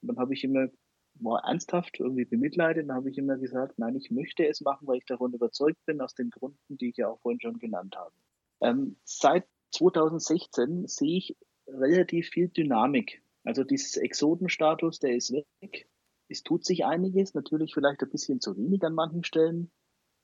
Und 0.00 0.08
dann 0.08 0.18
habe 0.18 0.32
ich 0.32 0.44
immer, 0.44 0.68
war 1.14 1.44
ernsthaft 1.44 2.00
irgendwie 2.00 2.24
bemitleidet, 2.24 2.88
dann 2.88 2.96
habe 2.96 3.10
ich 3.10 3.18
immer 3.18 3.36
gesagt, 3.36 3.78
nein, 3.78 3.96
ich 3.96 4.10
möchte 4.10 4.46
es 4.46 4.60
machen, 4.60 4.86
weil 4.86 4.98
ich 4.98 5.04
davon 5.04 5.34
überzeugt 5.34 5.84
bin, 5.84 6.00
aus 6.00 6.14
den 6.14 6.30
Gründen, 6.30 6.78
die 6.78 6.90
ich 6.90 6.96
ja 6.96 7.08
auch 7.08 7.20
vorhin 7.20 7.40
schon 7.40 7.58
genannt 7.58 7.96
habe. 7.96 8.14
Ähm, 8.60 8.96
seit 9.04 9.46
2016 9.72 10.86
sehe 10.86 11.18
ich 11.18 11.36
relativ 11.66 12.30
viel 12.30 12.48
Dynamik. 12.48 13.22
Also 13.44 13.64
dieses 13.64 13.96
Exodenstatus, 13.96 14.98
der 14.98 15.16
ist 15.16 15.32
weg. 15.32 15.88
Es 16.28 16.42
tut 16.42 16.64
sich 16.64 16.84
einiges, 16.84 17.34
natürlich 17.34 17.72
vielleicht 17.72 18.02
ein 18.02 18.10
bisschen 18.10 18.40
zu 18.40 18.56
wenig 18.56 18.82
an 18.84 18.94
manchen 18.94 19.24
Stellen. 19.24 19.70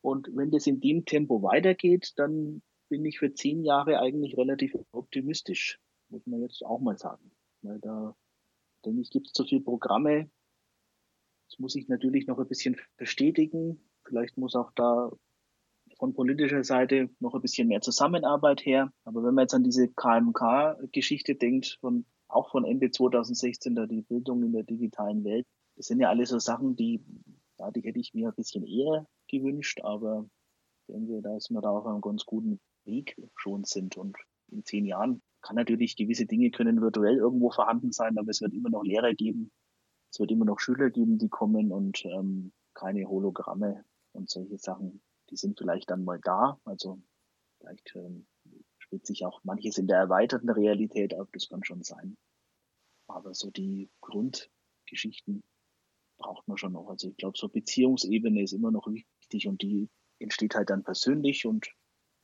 Und 0.02 0.28
wenn 0.34 0.50
das 0.50 0.66
in 0.66 0.80
dem 0.80 1.06
Tempo 1.06 1.42
weitergeht, 1.42 2.12
dann 2.16 2.62
bin 2.90 3.04
ich 3.06 3.18
für 3.18 3.32
zehn 3.32 3.64
Jahre 3.64 3.98
eigentlich 3.98 4.36
relativ 4.36 4.76
optimistisch, 4.92 5.80
muss 6.10 6.26
man 6.26 6.42
jetzt 6.42 6.62
auch 6.62 6.80
mal 6.80 6.98
sagen. 6.98 7.32
Weil 7.62 7.80
da, 7.80 8.14
denke 8.84 9.00
ich, 9.00 9.10
gibt 9.10 9.28
es 9.28 9.32
zu 9.32 9.44
viele 9.44 9.62
Programme. 9.62 10.30
Das 11.48 11.58
muss 11.58 11.74
ich 11.74 11.88
natürlich 11.88 12.26
noch 12.26 12.38
ein 12.38 12.48
bisschen 12.48 12.76
verstetigen. 12.96 13.80
Vielleicht 14.04 14.36
muss 14.36 14.54
auch 14.54 14.70
da 14.72 15.10
von 15.98 16.14
politischer 16.14 16.64
Seite 16.64 17.10
noch 17.20 17.34
ein 17.34 17.40
bisschen 17.40 17.68
mehr 17.68 17.80
Zusammenarbeit 17.80 18.64
her. 18.64 18.92
Aber 19.04 19.22
wenn 19.22 19.34
man 19.34 19.44
jetzt 19.44 19.54
an 19.54 19.64
diese 19.64 19.88
KMK-Geschichte 19.88 21.34
denkt, 21.34 21.78
von, 21.80 22.04
auch 22.28 22.50
von 22.50 22.64
Ende 22.64 22.90
2016, 22.90 23.74
da 23.74 23.86
die 23.86 24.02
Bildung 24.02 24.42
in 24.42 24.52
der 24.52 24.64
digitalen 24.64 25.24
Welt, 25.24 25.46
das 25.76 25.86
sind 25.86 26.00
ja 26.00 26.08
alles 26.08 26.30
so 26.30 26.38
Sachen, 26.38 26.76
die, 26.76 27.04
ja, 27.58 27.70
die 27.70 27.82
hätte 27.82 27.98
ich 27.98 28.14
mir 28.14 28.28
ein 28.28 28.34
bisschen 28.34 28.64
eher 28.64 29.06
gewünscht, 29.28 29.80
aber 29.82 30.26
ich 30.86 30.94
denke, 30.94 31.20
da 31.22 31.36
ist 31.36 31.50
man 31.50 31.62
da 31.62 31.70
auf 31.70 31.86
einem 31.86 32.00
ganz 32.00 32.24
guten 32.24 32.60
Weg 32.84 33.16
schon 33.36 33.64
sind. 33.64 33.96
Und 33.96 34.16
in 34.50 34.64
zehn 34.64 34.84
Jahren 34.84 35.22
kann 35.40 35.56
natürlich 35.56 35.96
gewisse 35.96 36.26
Dinge 36.26 36.50
können 36.50 36.80
virtuell 36.80 37.16
irgendwo 37.16 37.50
vorhanden 37.50 37.92
sein, 37.92 38.18
aber 38.18 38.30
es 38.30 38.40
wird 38.40 38.54
immer 38.54 38.70
noch 38.70 38.82
Lehrer 38.82 39.14
geben, 39.14 39.50
es 40.10 40.18
wird 40.20 40.30
immer 40.30 40.44
noch 40.44 40.60
Schüler 40.60 40.90
geben, 40.90 41.18
die 41.18 41.28
kommen 41.28 41.72
und 41.72 42.04
ähm, 42.04 42.52
keine 42.72 43.06
Hologramme 43.08 43.84
und 44.12 44.30
solche 44.30 44.58
Sachen 44.58 45.02
die 45.34 45.38
sind 45.38 45.58
vielleicht 45.58 45.90
dann 45.90 46.04
mal 46.04 46.20
da. 46.22 46.60
Also 46.64 47.02
vielleicht 47.58 47.92
ähm, 47.96 48.24
spielt 48.78 49.04
sich 49.04 49.26
auch 49.26 49.42
manches 49.42 49.78
in 49.78 49.88
der 49.88 49.98
erweiterten 49.98 50.48
Realität 50.48 51.12
ab, 51.12 51.28
das 51.32 51.48
kann 51.48 51.64
schon 51.64 51.82
sein. 51.82 52.16
Aber 53.08 53.34
so 53.34 53.50
die 53.50 53.90
Grundgeschichten 54.00 55.42
braucht 56.18 56.46
man 56.46 56.56
schon 56.56 56.72
noch. 56.72 56.88
Also 56.88 57.08
ich 57.08 57.16
glaube, 57.16 57.36
so 57.36 57.48
Beziehungsebene 57.48 58.42
ist 58.42 58.52
immer 58.52 58.70
noch 58.70 58.86
wichtig 58.86 59.48
und 59.48 59.60
die 59.60 59.90
entsteht 60.20 60.54
halt 60.54 60.70
dann 60.70 60.84
persönlich 60.84 61.46
und 61.46 61.68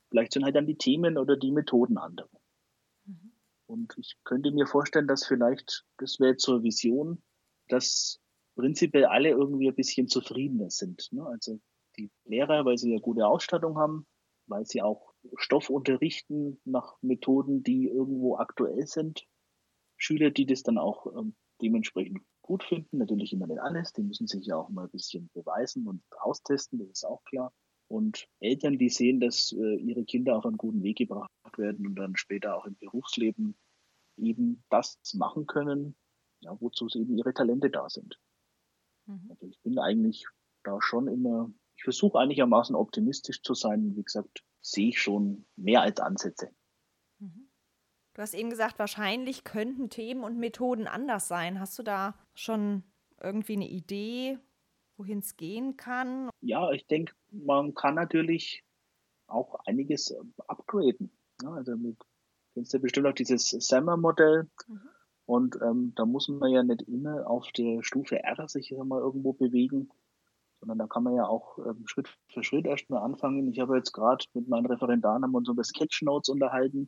vielleicht 0.09 0.31
sind 0.31 0.45
halt 0.45 0.55
dann 0.55 0.65
die 0.65 0.77
Themen 0.77 1.17
oder 1.17 1.35
die 1.35 1.51
Methoden 1.51 1.97
andere. 1.97 2.29
Mhm. 3.03 3.33
Und 3.65 3.93
ich 3.97 4.15
könnte 4.23 4.51
mir 4.51 4.67
vorstellen, 4.67 5.07
dass 5.07 5.25
vielleicht, 5.25 5.85
das 5.97 6.17
wäre 6.21 6.37
zur 6.37 6.63
Vision, 6.63 7.21
dass 7.67 8.21
prinzipiell 8.55 9.05
alle 9.05 9.29
irgendwie 9.29 9.67
ein 9.67 9.75
bisschen 9.75 10.07
zufriedener 10.07 10.69
sind. 10.69 11.11
Ne? 11.11 11.25
Also 11.25 11.59
die 12.01 12.29
Lehrer, 12.29 12.65
weil 12.65 12.77
sie 12.77 12.91
eine 12.91 13.01
gute 13.01 13.27
Ausstattung 13.27 13.77
haben, 13.77 14.05
weil 14.47 14.65
sie 14.65 14.81
auch 14.81 15.13
Stoff 15.35 15.69
unterrichten 15.69 16.59
nach 16.65 16.97
Methoden, 17.01 17.63
die 17.63 17.87
irgendwo 17.87 18.37
aktuell 18.37 18.87
sind. 18.87 19.25
Schüler, 19.97 20.31
die 20.31 20.45
das 20.45 20.63
dann 20.63 20.77
auch 20.77 21.05
ähm, 21.15 21.35
dementsprechend 21.61 22.21
gut 22.41 22.63
finden, 22.63 22.97
natürlich 22.97 23.33
immer 23.33 23.47
nicht 23.47 23.61
alles, 23.61 23.93
die 23.93 24.01
müssen 24.01 24.27
sich 24.27 24.47
ja 24.47 24.57
auch 24.57 24.69
mal 24.69 24.85
ein 24.85 24.91
bisschen 24.91 25.29
beweisen 25.33 25.87
und 25.87 26.01
austesten, 26.19 26.79
das 26.79 26.89
ist 26.89 27.05
auch 27.05 27.23
klar. 27.25 27.53
Und 27.87 28.27
Eltern, 28.39 28.77
die 28.77 28.89
sehen, 28.89 29.19
dass 29.19 29.51
äh, 29.51 29.75
ihre 29.75 30.05
Kinder 30.05 30.37
auf 30.37 30.45
einen 30.45 30.57
guten 30.57 30.81
Weg 30.81 30.97
gebracht 30.97 31.29
werden 31.57 31.85
und 31.85 31.95
dann 31.95 32.15
später 32.15 32.57
auch 32.57 32.65
im 32.65 32.75
Berufsleben 32.77 33.55
eben 34.17 34.63
das 34.69 34.97
machen 35.13 35.45
können, 35.45 35.95
ja, 36.39 36.59
wozu 36.59 36.87
eben 36.95 37.17
ihre 37.17 37.33
Talente 37.33 37.69
da 37.69 37.89
sind. 37.89 38.17
Mhm. 39.07 39.27
Also 39.29 39.45
ich 39.45 39.59
bin 39.61 39.77
eigentlich 39.77 40.25
da 40.63 40.81
schon 40.81 41.07
immer 41.07 41.51
ich 41.75 41.83
versuche 41.83 42.19
einigermaßen 42.19 42.75
optimistisch 42.75 43.41
zu 43.41 43.53
sein. 43.53 43.95
Wie 43.95 44.03
gesagt, 44.03 44.43
sehe 44.61 44.89
ich 44.89 45.01
schon 45.01 45.45
mehr 45.55 45.81
als 45.81 45.99
Ansätze. 45.99 46.51
Mhm. 47.19 47.49
Du 48.13 48.21
hast 48.21 48.33
eben 48.33 48.49
gesagt, 48.49 48.77
wahrscheinlich 48.77 49.43
könnten 49.43 49.89
Themen 49.89 50.23
und 50.23 50.37
Methoden 50.37 50.87
anders 50.87 51.27
sein. 51.27 51.59
Hast 51.59 51.79
du 51.79 51.83
da 51.83 52.15
schon 52.33 52.83
irgendwie 53.21 53.53
eine 53.53 53.69
Idee, 53.69 54.37
wohin 54.97 55.19
es 55.19 55.37
gehen 55.37 55.77
kann? 55.77 56.29
Ja, 56.41 56.71
ich 56.71 56.85
denke, 56.87 57.13
man 57.31 57.73
kann 57.73 57.95
natürlich 57.95 58.65
auch 59.27 59.55
einiges 59.65 60.13
upgraden. 60.47 61.09
Also 61.45 61.77
mit, 61.77 61.97
kennst 62.53 62.73
du 62.73 62.79
bestimmt 62.79 63.07
auch 63.07 63.13
dieses 63.13 63.49
Summer-Modell. 63.49 64.49
Mhm. 64.67 64.81
Und 65.25 65.55
ähm, 65.61 65.93
da 65.95 66.05
muss 66.05 66.27
man 66.27 66.51
ja 66.51 66.63
nicht 66.63 66.81
immer 66.89 67.29
auf 67.29 67.49
der 67.53 67.81
Stufe 67.83 68.21
R 68.21 68.47
sich 68.49 68.71
mal 68.71 68.99
irgendwo 68.99 69.31
bewegen, 69.31 69.89
sondern 70.61 70.77
da 70.77 70.87
kann 70.87 71.03
man 71.03 71.15
ja 71.15 71.25
auch 71.25 71.57
ähm, 71.57 71.85
Schritt 71.87 72.15
für 72.29 72.43
Schritt 72.43 72.67
erstmal 72.67 73.03
anfangen. 73.03 73.51
Ich 73.51 73.59
habe 73.59 73.75
jetzt 73.75 73.91
gerade 73.91 74.23
mit 74.33 74.47
meinen 74.47 74.67
Referendaren 74.67 75.23
haben 75.23 75.31
wir 75.31 75.39
uns 75.39 75.49
über 75.49 75.63
Sketchnotes 75.63 76.29
unterhalten. 76.29 76.87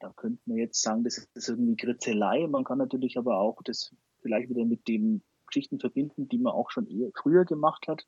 Da 0.00 0.12
könnte 0.16 0.40
man 0.46 0.56
jetzt 0.56 0.80
sagen, 0.80 1.04
das 1.04 1.28
ist 1.34 1.48
irgendwie 1.48 1.76
Kritzelei. 1.76 2.46
Man 2.48 2.64
kann 2.64 2.78
natürlich 2.78 3.18
aber 3.18 3.38
auch 3.38 3.62
das 3.62 3.94
vielleicht 4.22 4.48
wieder 4.48 4.64
mit 4.64 4.88
den 4.88 5.22
Geschichten 5.46 5.78
verbinden, 5.78 6.28
die 6.28 6.38
man 6.38 6.54
auch 6.54 6.70
schon 6.70 6.86
eher, 6.86 7.10
früher 7.14 7.44
gemacht 7.44 7.86
hat. 7.86 8.06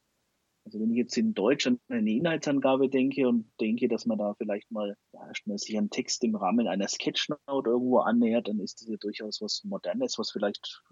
Also 0.65 0.81
wenn 0.81 0.91
ich 0.91 0.97
jetzt 0.97 1.17
in 1.19 1.35
Deutsch 1.35 1.67
an 1.67 1.79
eine 1.89 2.11
Inhaltsangabe 2.11 2.89
denke 2.89 3.29
und 3.29 3.51
denke, 3.61 3.89
dass 3.89 4.07
man 4.07 4.17
da 4.17 4.33
vielleicht 4.35 4.71
mal 4.71 4.97
ja, 5.13 5.27
erstmal 5.27 5.59
sich 5.59 5.77
einen 5.77 5.91
Text 5.91 6.25
im 6.25 6.37
Rahmen 6.37 6.69
einer 6.69 6.89
Sketchnote 6.89 7.71
irgendwo 7.71 7.99
annähert, 7.99 8.49
dann 8.49 8.61
ist 8.61 8.81
das 8.81 8.89
ja 8.89 8.97
durchaus 8.97 9.43
was 9.43 9.63
Modernes, 9.65 10.19
was 10.19 10.31
vielleicht 10.31 10.83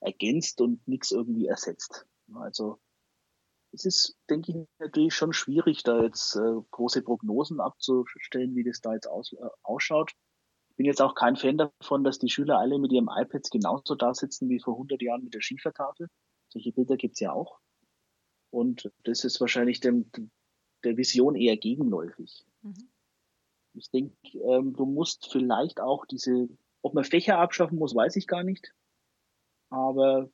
ergänzt 0.00 0.60
und 0.60 0.86
nichts 0.88 1.12
irgendwie 1.12 1.46
ersetzt. 1.46 2.06
Also 2.34 2.80
es 3.72 3.84
ist, 3.84 4.16
denke 4.28 4.52
ich, 4.52 4.68
natürlich 4.78 5.14
schon 5.14 5.32
schwierig, 5.32 5.82
da 5.82 6.02
jetzt 6.02 6.36
äh, 6.36 6.60
große 6.70 7.02
Prognosen 7.02 7.60
abzustellen, 7.60 8.54
wie 8.56 8.64
das 8.64 8.80
da 8.80 8.94
jetzt 8.94 9.06
aus, 9.06 9.32
äh, 9.32 9.48
ausschaut. 9.62 10.12
Ich 10.70 10.76
bin 10.76 10.86
jetzt 10.86 11.02
auch 11.02 11.14
kein 11.14 11.36
Fan 11.36 11.58
davon, 11.58 12.04
dass 12.04 12.18
die 12.18 12.30
Schüler 12.30 12.58
alle 12.58 12.78
mit 12.78 12.92
ihrem 12.92 13.10
iPads 13.10 13.50
genauso 13.50 13.94
da 13.94 14.14
sitzen 14.14 14.48
wie 14.48 14.60
vor 14.60 14.74
100 14.74 15.00
Jahren 15.02 15.24
mit 15.24 15.34
der 15.34 15.40
Schiefertafel. 15.40 16.08
Solche 16.48 16.72
Bilder 16.72 16.96
gibt's 16.96 17.20
ja 17.20 17.32
auch. 17.32 17.60
Und 18.50 18.90
das 19.04 19.24
ist 19.24 19.40
wahrscheinlich 19.40 19.80
dem, 19.80 20.10
der 20.82 20.96
Vision 20.96 21.36
eher 21.36 21.56
gegenläufig. 21.56 22.44
Mhm. 22.62 22.90
Ich 23.74 23.90
denke, 23.90 24.16
ähm, 24.38 24.74
du 24.74 24.84
musst 24.84 25.30
vielleicht 25.30 25.80
auch 25.80 26.04
diese 26.06 26.48
Ob 26.82 26.94
man 26.94 27.04
Fächer 27.04 27.38
abschaffen 27.38 27.78
muss, 27.78 27.94
weiß 27.94 28.16
ich 28.16 28.26
gar 28.26 28.42
nicht. 28.42 28.74
Aber 29.68 30.28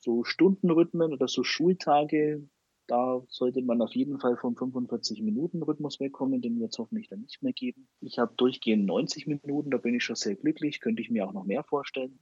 so 0.00 0.24
Stundenrhythmen 0.24 1.12
oder 1.12 1.28
so 1.28 1.44
Schultage, 1.44 2.46
da 2.88 3.22
sollte 3.28 3.62
man 3.62 3.80
auf 3.82 3.94
jeden 3.94 4.18
Fall 4.18 4.36
vom 4.36 4.54
45-Minuten-Rhythmus 4.54 6.00
wegkommen, 6.00 6.40
den 6.40 6.58
wird 6.58 6.72
es 6.72 6.78
hoffentlich 6.78 7.08
dann 7.08 7.20
nicht 7.20 7.42
mehr 7.42 7.52
geben. 7.52 7.88
Ich 8.00 8.18
habe 8.18 8.34
durchgehend 8.36 8.86
90 8.86 9.26
Minuten, 9.26 9.70
da 9.70 9.78
bin 9.78 9.94
ich 9.94 10.04
schon 10.04 10.16
sehr 10.16 10.34
glücklich, 10.34 10.80
könnte 10.80 11.02
ich 11.02 11.10
mir 11.10 11.26
auch 11.26 11.32
noch 11.32 11.44
mehr 11.44 11.62
vorstellen. 11.62 12.18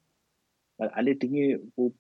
Weil 0.76 0.90
alle 0.90 1.16
Dinge, 1.16 1.60
wo 1.76 1.94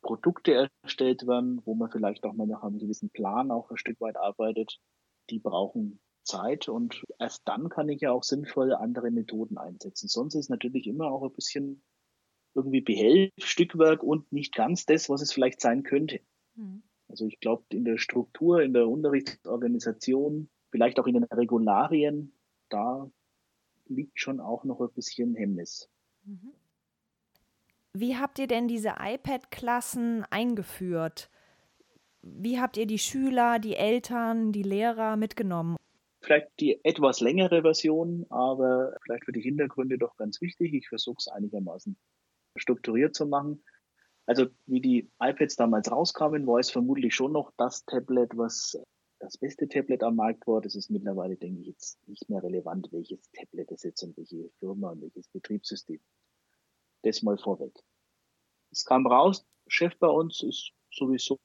Produkte 0.00 0.68
erstellt 0.82 1.26
werden, 1.26 1.60
wo 1.64 1.74
man 1.74 1.90
vielleicht 1.90 2.24
auch 2.24 2.32
mal 2.32 2.46
nach 2.46 2.62
einem 2.62 2.78
gewissen 2.78 3.10
Plan 3.10 3.50
auch 3.50 3.70
ein 3.70 3.76
Stück 3.76 4.00
weit 4.00 4.16
arbeitet, 4.16 4.80
die 5.30 5.38
brauchen 5.38 6.00
Zeit 6.24 6.68
und 6.68 7.04
erst 7.18 7.46
dann 7.46 7.68
kann 7.68 7.88
ich 7.88 8.00
ja 8.00 8.12
auch 8.12 8.24
sinnvoll 8.24 8.72
andere 8.74 9.10
Methoden 9.10 9.58
einsetzen. 9.58 10.08
Sonst 10.08 10.34
ist 10.34 10.50
natürlich 10.50 10.86
immer 10.86 11.10
auch 11.10 11.22
ein 11.22 11.32
bisschen 11.32 11.82
irgendwie 12.54 12.80
Behelfstückwerk 12.80 14.02
und 14.02 14.30
nicht 14.32 14.54
ganz 14.54 14.84
das, 14.86 15.08
was 15.08 15.22
es 15.22 15.32
vielleicht 15.32 15.60
sein 15.60 15.82
könnte. 15.82 16.20
Mhm. 16.54 16.82
Also 17.12 17.26
ich 17.26 17.40
glaube, 17.40 17.62
in 17.68 17.84
der 17.84 17.98
Struktur, 17.98 18.62
in 18.62 18.72
der 18.72 18.88
Unterrichtsorganisation, 18.88 20.48
vielleicht 20.70 20.98
auch 20.98 21.06
in 21.06 21.12
den 21.12 21.24
Regularien, 21.24 22.32
da 22.70 23.10
liegt 23.86 24.18
schon 24.18 24.40
auch 24.40 24.64
noch 24.64 24.80
ein 24.80 24.90
bisschen 24.94 25.34
Hemmnis. 25.34 25.90
Mhm. 26.24 26.54
Wie 27.92 28.16
habt 28.16 28.38
ihr 28.38 28.46
denn 28.46 28.66
diese 28.66 28.94
iPad-Klassen 28.98 30.24
eingeführt? 30.30 31.28
Wie 32.22 32.58
habt 32.58 32.78
ihr 32.78 32.86
die 32.86 32.98
Schüler, 32.98 33.58
die 33.58 33.76
Eltern, 33.76 34.50
die 34.52 34.62
Lehrer 34.62 35.18
mitgenommen? 35.18 35.76
Vielleicht 36.22 36.48
die 36.60 36.82
etwas 36.82 37.20
längere 37.20 37.60
Version, 37.60 38.24
aber 38.30 38.96
vielleicht 39.02 39.26
für 39.26 39.32
die 39.32 39.42
Hintergründe 39.42 39.98
doch 39.98 40.16
ganz 40.16 40.40
wichtig. 40.40 40.72
Ich 40.72 40.88
versuche 40.88 41.18
es 41.18 41.28
einigermaßen 41.28 41.94
strukturiert 42.56 43.14
zu 43.14 43.26
machen. 43.26 43.62
Also 44.26 44.46
wie 44.66 44.80
die 44.80 45.10
iPads 45.20 45.56
damals 45.56 45.90
rauskamen, 45.90 46.46
war 46.46 46.58
es 46.58 46.70
vermutlich 46.70 47.14
schon 47.14 47.32
noch 47.32 47.52
das 47.56 47.84
Tablet, 47.84 48.36
was 48.36 48.80
das 49.18 49.36
beste 49.36 49.68
Tablet 49.68 50.02
am 50.02 50.16
Markt 50.16 50.46
war. 50.46 50.60
Das 50.60 50.74
ist 50.74 50.90
mittlerweile, 50.90 51.36
denke 51.36 51.60
ich, 51.60 51.68
jetzt 51.68 52.08
nicht 52.08 52.28
mehr 52.28 52.42
relevant, 52.42 52.88
welches 52.92 53.30
Tablet 53.32 53.70
es 53.72 53.82
jetzt 53.82 54.02
und 54.02 54.16
welche 54.16 54.50
Firma 54.58 54.90
und 54.90 55.02
welches 55.02 55.28
Betriebssystem. 55.28 56.00
Das 57.02 57.22
mal 57.22 57.38
vorweg. 57.38 57.72
Es 58.70 58.84
kam 58.84 59.06
raus, 59.06 59.44
Chef 59.66 59.96
bei 59.98 60.08
uns 60.08 60.42
ist 60.42 60.72
sowieso 60.90 61.38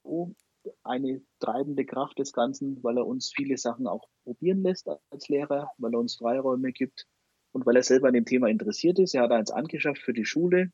eine 0.84 1.22
treibende 1.40 1.86
Kraft 1.86 2.20
des 2.20 2.34
Ganzen, 2.34 2.84
weil 2.84 2.98
er 2.98 3.08
uns 3.08 3.32
viele 3.36 3.58
Sachen 3.58 3.88
auch 3.88 4.08
probieren 4.24 4.62
lässt 4.62 4.90
als 5.10 5.28
Lehrer, 5.30 5.72
weil 5.78 5.94
er 5.94 6.00
uns 6.00 6.16
Freiräume 6.16 6.72
gibt 6.72 7.08
und 7.54 7.66
weil 7.66 7.76
er 7.76 7.84
selber 7.84 8.08
an 8.08 8.14
dem 8.14 8.26
Thema 8.26 8.48
interessiert 8.48 9.00
ist. 9.00 9.14
Er 9.14 9.24
hat 9.24 9.32
eins 9.32 9.52
angeschafft 9.52 10.02
für 10.02 10.14
die 10.14 10.26
Schule, 10.26 10.72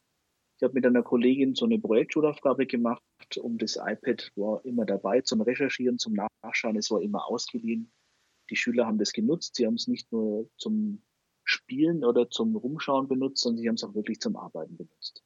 ich 0.64 0.66
habe 0.66 0.76
mit 0.76 0.86
einer 0.86 1.04
Kollegin 1.04 1.56
so 1.56 1.66
eine 1.66 1.78
Projektschulaufgabe 1.78 2.66
gemacht, 2.66 3.02
um 3.42 3.58
das 3.58 3.76
iPad 3.76 4.32
war 4.38 4.64
immer 4.64 4.86
dabei 4.86 5.20
zum 5.20 5.42
Recherchieren, 5.42 6.00
zum 6.00 6.14
Nachschauen. 6.14 6.78
Es 6.78 6.90
war 6.90 7.02
immer 7.02 7.28
ausgeliehen. 7.28 7.92
Die 8.50 8.56
Schüler 8.56 8.86
haben 8.86 8.98
das 8.98 9.12
genutzt. 9.12 9.56
Sie 9.56 9.66
haben 9.66 9.74
es 9.74 9.90
nicht 9.90 10.10
nur 10.14 10.50
zum 10.56 11.04
Spielen 11.44 12.06
oder 12.06 12.30
zum 12.30 12.56
Rumschauen 12.56 13.10
benutzt, 13.10 13.44
sondern 13.44 13.62
sie 13.62 13.68
haben 13.68 13.76
es 13.76 13.84
auch 13.84 13.94
wirklich 13.94 14.22
zum 14.22 14.38
Arbeiten 14.38 14.78
benutzt. 14.78 15.22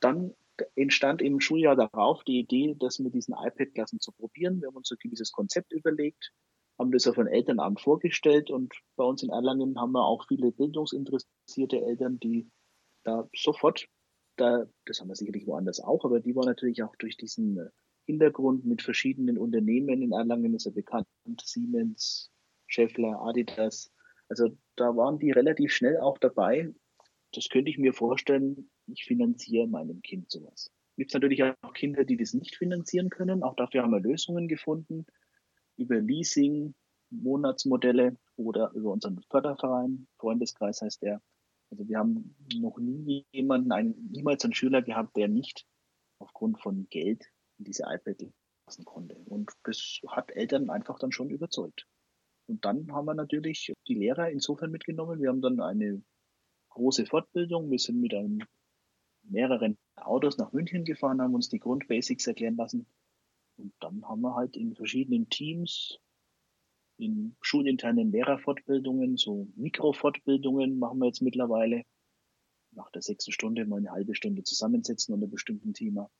Dann 0.00 0.34
entstand 0.74 1.22
im 1.22 1.40
Schuljahr 1.40 1.74
darauf 1.74 2.22
die 2.24 2.40
Idee, 2.40 2.76
das 2.78 2.98
mit 2.98 3.14
diesen 3.14 3.32
iPad-Klassen 3.32 4.00
zu 4.00 4.12
probieren. 4.12 4.60
Wir 4.60 4.68
haben 4.68 4.76
uns 4.76 4.88
so 4.88 4.96
ein 4.96 5.02
gewisses 5.02 5.32
Konzept 5.32 5.72
überlegt, 5.72 6.34
haben 6.78 6.92
das 6.92 7.06
auf 7.06 7.18
ein 7.18 7.26
Elternamt 7.26 7.80
vorgestellt 7.80 8.50
und 8.50 8.74
bei 8.96 9.04
uns 9.04 9.22
in 9.22 9.30
Erlangen 9.30 9.80
haben 9.80 9.92
wir 9.92 10.04
auch 10.04 10.26
viele 10.28 10.52
bildungsinteressierte 10.52 11.80
Eltern, 11.80 12.20
die 12.20 12.50
da 13.02 13.30
sofort 13.34 13.86
da, 14.36 14.66
das 14.84 15.00
haben 15.00 15.08
wir 15.08 15.16
sicherlich 15.16 15.46
woanders 15.46 15.80
auch, 15.80 16.04
aber 16.04 16.20
die 16.20 16.34
war 16.36 16.44
natürlich 16.44 16.82
auch 16.82 16.94
durch 16.96 17.16
diesen 17.16 17.58
äh, 17.58 17.70
Hintergrund 18.04 18.64
mit 18.64 18.82
verschiedenen 18.82 19.36
Unternehmen 19.36 20.00
in 20.02 20.12
Erlangen 20.12 20.54
ist 20.54 20.66
er 20.66 20.72
bekannt, 20.72 21.08
Siemens, 21.42 22.30
Scheffler, 22.66 23.20
Adidas. 23.20 23.92
Also 24.28 24.56
da 24.76 24.96
waren 24.96 25.18
die 25.18 25.32
relativ 25.32 25.72
schnell 25.72 25.98
auch 25.98 26.18
dabei. 26.18 26.72
Das 27.32 27.48
könnte 27.48 27.70
ich 27.70 27.78
mir 27.78 27.92
vorstellen, 27.92 28.70
ich 28.86 29.04
finanziere 29.04 29.66
meinem 29.66 30.02
Kind 30.02 30.30
sowas. 30.30 30.70
Gibt 30.96 31.10
es 31.10 31.14
natürlich 31.14 31.42
auch 31.42 31.74
Kinder, 31.74 32.04
die 32.04 32.16
das 32.16 32.32
nicht 32.32 32.56
finanzieren 32.56 33.10
können. 33.10 33.42
Auch 33.42 33.56
dafür 33.56 33.82
haben 33.82 33.90
wir 33.90 34.00
Lösungen 34.00 34.48
gefunden 34.48 35.04
über 35.76 36.00
Leasing, 36.00 36.74
Monatsmodelle 37.10 38.16
oder 38.36 38.70
über 38.72 38.92
unseren 38.92 39.20
Förderverein, 39.30 40.06
Freundeskreis 40.18 40.80
heißt 40.80 41.02
der. 41.02 41.20
Also 41.70 41.88
wir 41.88 41.98
haben 41.98 42.36
noch 42.54 42.78
nie 42.78 43.26
jemanden, 43.32 43.72
einen, 43.72 44.08
niemals 44.10 44.44
einen 44.44 44.54
Schüler 44.54 44.82
gehabt, 44.82 45.16
der 45.16 45.28
nicht 45.28 45.66
aufgrund 46.18 46.60
von 46.60 46.86
Geld 46.90 47.24
diese 47.58 47.84
iPad 47.84 48.32
lassen 48.66 48.84
konnte. 48.84 49.16
Und 49.26 49.52
das 49.64 50.00
hat 50.08 50.30
Eltern 50.30 50.70
einfach 50.70 50.98
dann 50.98 51.12
schon 51.12 51.30
überzeugt. 51.30 51.86
Und 52.48 52.64
dann 52.64 52.92
haben 52.92 53.06
wir 53.06 53.14
natürlich 53.14 53.72
die 53.88 53.94
Lehrer 53.94 54.30
insofern 54.30 54.70
mitgenommen. 54.70 55.20
Wir 55.20 55.30
haben 55.30 55.42
dann 55.42 55.60
eine 55.60 56.02
große 56.70 57.06
Fortbildung. 57.06 57.70
Wir 57.70 57.78
sind 57.78 58.00
mit 58.00 58.14
einem, 58.14 58.40
mehreren 59.28 59.76
Autos 59.96 60.38
nach 60.38 60.52
München 60.52 60.84
gefahren, 60.84 61.20
haben 61.20 61.34
uns 61.34 61.48
die 61.48 61.58
Grundbasics 61.58 62.26
erklären 62.26 62.56
lassen. 62.56 62.86
Und 63.58 63.74
dann 63.80 64.04
haben 64.06 64.20
wir 64.20 64.34
halt 64.34 64.56
in 64.56 64.74
verschiedenen 64.74 65.28
Teams 65.28 65.98
in 66.98 67.36
schulinternen 67.40 68.10
Lehrerfortbildungen, 68.10 69.16
so 69.16 69.48
Mikrofortbildungen 69.56 70.78
machen 70.78 70.98
wir 70.98 71.06
jetzt 71.06 71.22
mittlerweile. 71.22 71.82
Nach 72.72 72.90
der 72.90 73.02
sechsten 73.02 73.32
Stunde 73.32 73.64
mal 73.66 73.78
eine 73.78 73.90
halbe 73.90 74.14
Stunde 74.14 74.42
zusammensetzen 74.42 75.14
unter 75.14 75.26
bestimmten 75.26 75.72
Thema. 75.74 76.10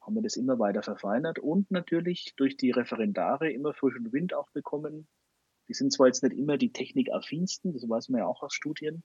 Haben 0.00 0.14
wir 0.14 0.22
das 0.22 0.36
immer 0.36 0.58
weiter 0.58 0.82
verfeinert 0.82 1.38
und 1.38 1.70
natürlich 1.70 2.34
durch 2.36 2.56
die 2.56 2.70
Referendare 2.70 3.50
immer 3.52 3.74
frischen 3.74 4.12
Wind 4.12 4.34
auch 4.34 4.50
bekommen. 4.50 5.06
Die 5.68 5.74
sind 5.74 5.92
zwar 5.92 6.06
jetzt 6.06 6.22
nicht 6.22 6.36
immer 6.36 6.56
die 6.56 6.72
technikaffinsten, 6.72 7.74
das 7.74 7.86
weiß 7.86 8.08
man 8.08 8.20
ja 8.20 8.26
auch 8.26 8.42
aus 8.42 8.54
Studien, 8.54 9.02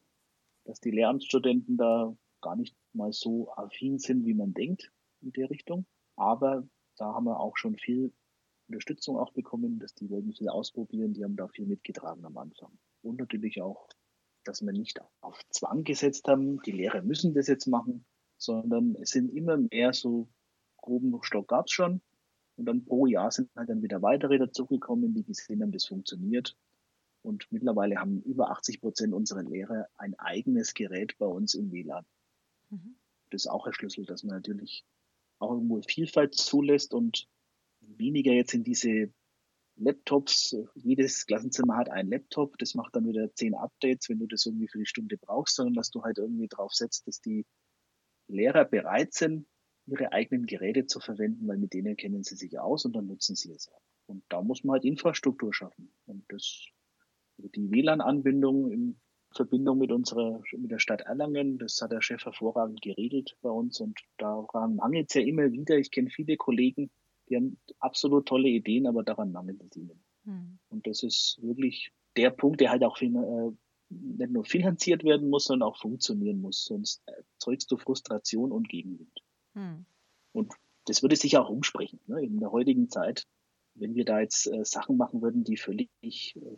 dass 0.63 0.79
die 0.79 0.91
Lehramtsstudenten 0.91 1.75
da 1.75 2.15
gar 2.41 2.55
nicht 2.55 2.75
mal 2.93 3.11
so 3.11 3.51
affin 3.53 3.99
sind, 3.99 4.25
wie 4.25 4.33
man 4.33 4.53
denkt 4.53 4.91
in 5.21 5.31
der 5.31 5.49
Richtung. 5.49 5.85
Aber 6.15 6.67
da 6.97 7.13
haben 7.13 7.25
wir 7.25 7.39
auch 7.39 7.57
schon 7.57 7.75
viel 7.77 8.13
Unterstützung 8.67 9.17
auch 9.17 9.31
bekommen, 9.33 9.79
dass 9.79 9.93
die 9.93 10.09
wollten 10.09 10.33
viel 10.33 10.49
ausprobieren, 10.49 11.13
die 11.13 11.23
haben 11.23 11.35
da 11.35 11.47
viel 11.47 11.65
mitgetragen 11.65 12.25
am 12.25 12.37
Anfang. 12.37 12.77
Und 13.01 13.19
natürlich 13.19 13.61
auch, 13.61 13.87
dass 14.43 14.61
wir 14.61 14.71
nicht 14.71 14.99
auf 15.21 15.39
Zwang 15.49 15.83
gesetzt 15.83 16.27
haben, 16.27 16.61
die 16.63 16.71
Lehrer 16.71 17.01
müssen 17.01 17.33
das 17.33 17.47
jetzt 17.47 17.67
machen, 17.67 18.05
sondern 18.37 18.95
es 18.95 19.11
sind 19.11 19.29
immer 19.29 19.57
mehr 19.57 19.93
so 19.93 20.27
groben 20.77 21.17
Stock 21.23 21.47
gab 21.47 21.67
es 21.67 21.71
schon. 21.71 22.01
Und 22.55 22.65
dann 22.65 22.85
pro 22.85 23.07
Jahr 23.07 23.31
sind 23.31 23.49
halt 23.55 23.69
dann 23.69 23.81
wieder 23.81 24.01
weitere 24.01 24.37
dazugekommen, 24.37 25.13
die 25.13 25.23
gesehen 25.23 25.61
haben, 25.61 25.71
das 25.71 25.85
funktioniert. 25.85 26.55
Und 27.23 27.47
mittlerweile 27.51 27.95
haben 27.97 28.21
über 28.21 28.51
80 28.51 28.81
Prozent 28.81 29.13
unserer 29.13 29.43
Lehrer 29.43 29.87
ein 29.97 30.13
eigenes 30.19 30.73
Gerät 30.73 31.17
bei 31.17 31.25
uns 31.25 31.55
im 31.55 31.71
WLAN. 31.71 32.05
Mhm. 32.69 32.95
Das 33.31 33.45
ist 33.45 33.47
auch 33.47 33.65
ein 33.65 33.73
Schlüssel, 33.73 34.05
dass 34.05 34.23
man 34.23 34.35
natürlich 34.35 34.85
auch 35.39 35.51
irgendwo 35.51 35.81
Vielfalt 35.81 36.35
zulässt 36.35 36.93
und 36.93 37.27
weniger 37.97 38.31
jetzt 38.31 38.53
in 38.53 38.63
diese 38.63 39.11
Laptops. 39.75 40.55
Jedes 40.75 41.25
Klassenzimmer 41.25 41.77
hat 41.77 41.89
einen 41.89 42.09
Laptop. 42.09 42.57
Das 42.57 42.75
macht 42.75 42.95
dann 42.95 43.07
wieder 43.07 43.33
zehn 43.33 43.55
Updates, 43.55 44.09
wenn 44.09 44.19
du 44.19 44.27
das 44.27 44.45
irgendwie 44.45 44.67
für 44.67 44.79
die 44.79 44.85
Stunde 44.85 45.17
brauchst, 45.17 45.55
sondern 45.55 45.73
dass 45.73 45.89
du 45.89 46.03
halt 46.03 46.17
irgendwie 46.17 46.47
drauf 46.47 46.73
setzt, 46.73 47.07
dass 47.07 47.21
die 47.21 47.45
Lehrer 48.27 48.65
bereit 48.65 49.13
sind, 49.13 49.47
ihre 49.85 50.11
eigenen 50.11 50.45
Geräte 50.45 50.85
zu 50.85 50.99
verwenden, 50.99 51.47
weil 51.47 51.57
mit 51.57 51.73
denen 51.73 51.97
kennen 51.97 52.23
sie 52.23 52.35
sich 52.35 52.59
aus 52.59 52.85
und 52.85 52.95
dann 52.95 53.07
nutzen 53.07 53.35
sie 53.35 53.51
es 53.51 53.67
auch. 53.69 53.81
Und 54.05 54.23
da 54.29 54.41
muss 54.41 54.63
man 54.63 54.75
halt 54.75 54.85
Infrastruktur 54.85 55.53
schaffen. 55.53 55.93
Und 56.05 56.23
das, 56.29 56.65
also 57.37 57.49
die 57.49 57.69
WLAN-Anbindung 57.71 58.71
in 58.71 59.01
Verbindung 59.35 59.79
mit 59.79 59.91
unserer, 59.91 60.41
mit 60.55 60.71
der 60.71 60.79
Stadt 60.79 61.01
Erlangen, 61.01 61.57
das 61.57 61.81
hat 61.81 61.91
der 61.91 62.01
Chef 62.01 62.23
hervorragend 62.23 62.81
geregelt 62.81 63.35
bei 63.41 63.49
uns 63.49 63.79
und 63.79 63.99
daran 64.17 64.75
mangelt 64.75 65.09
es 65.09 65.15
ja 65.15 65.21
immer 65.21 65.51
wieder. 65.51 65.77
Ich 65.77 65.91
kenne 65.91 66.09
viele 66.09 66.37
Kollegen, 66.37 66.91
die 67.33 67.37
haben 67.37 67.57
absolut 67.79 68.27
tolle 68.27 68.49
Ideen, 68.49 68.85
aber 68.85 69.03
daran 69.03 69.31
mangelt 69.31 69.61
es 69.63 69.75
ihnen. 69.75 70.03
Hm. 70.25 70.59
Und 70.69 70.85
das 70.85 71.01
ist 71.01 71.39
wirklich 71.41 71.91
der 72.15 72.29
Punkt, 72.29 72.61
der 72.61 72.69
halt 72.69 72.83
auch 72.83 73.01
äh, 73.01 73.51
nicht 73.89 74.31
nur 74.31 74.45
finanziert 74.45 75.03
werden 75.03 75.29
muss, 75.29 75.45
sondern 75.45 75.67
auch 75.67 75.77
funktionieren 75.77 76.41
muss. 76.41 76.65
Sonst 76.65 77.01
erzeugst 77.07 77.71
du 77.71 77.77
Frustration 77.77 78.51
und 78.51 78.69
Gegenwind. 78.69 79.19
Hm. 79.53 79.85
Und 80.31 80.53
das 80.85 81.01
würde 81.01 81.15
sich 81.15 81.37
auch 81.37 81.49
umsprechen. 81.49 81.99
Ne? 82.05 82.23
In 82.23 82.39
der 82.39 82.51
heutigen 82.51 82.89
Zeit, 82.89 83.25
wenn 83.73 83.95
wir 83.95 84.05
da 84.05 84.19
jetzt 84.19 84.45
äh, 84.47 84.63
Sachen 84.63 84.97
machen 84.97 85.21
würden, 85.21 85.43
die 85.43 85.57
völlig 85.57 85.89
äh, 86.35 86.57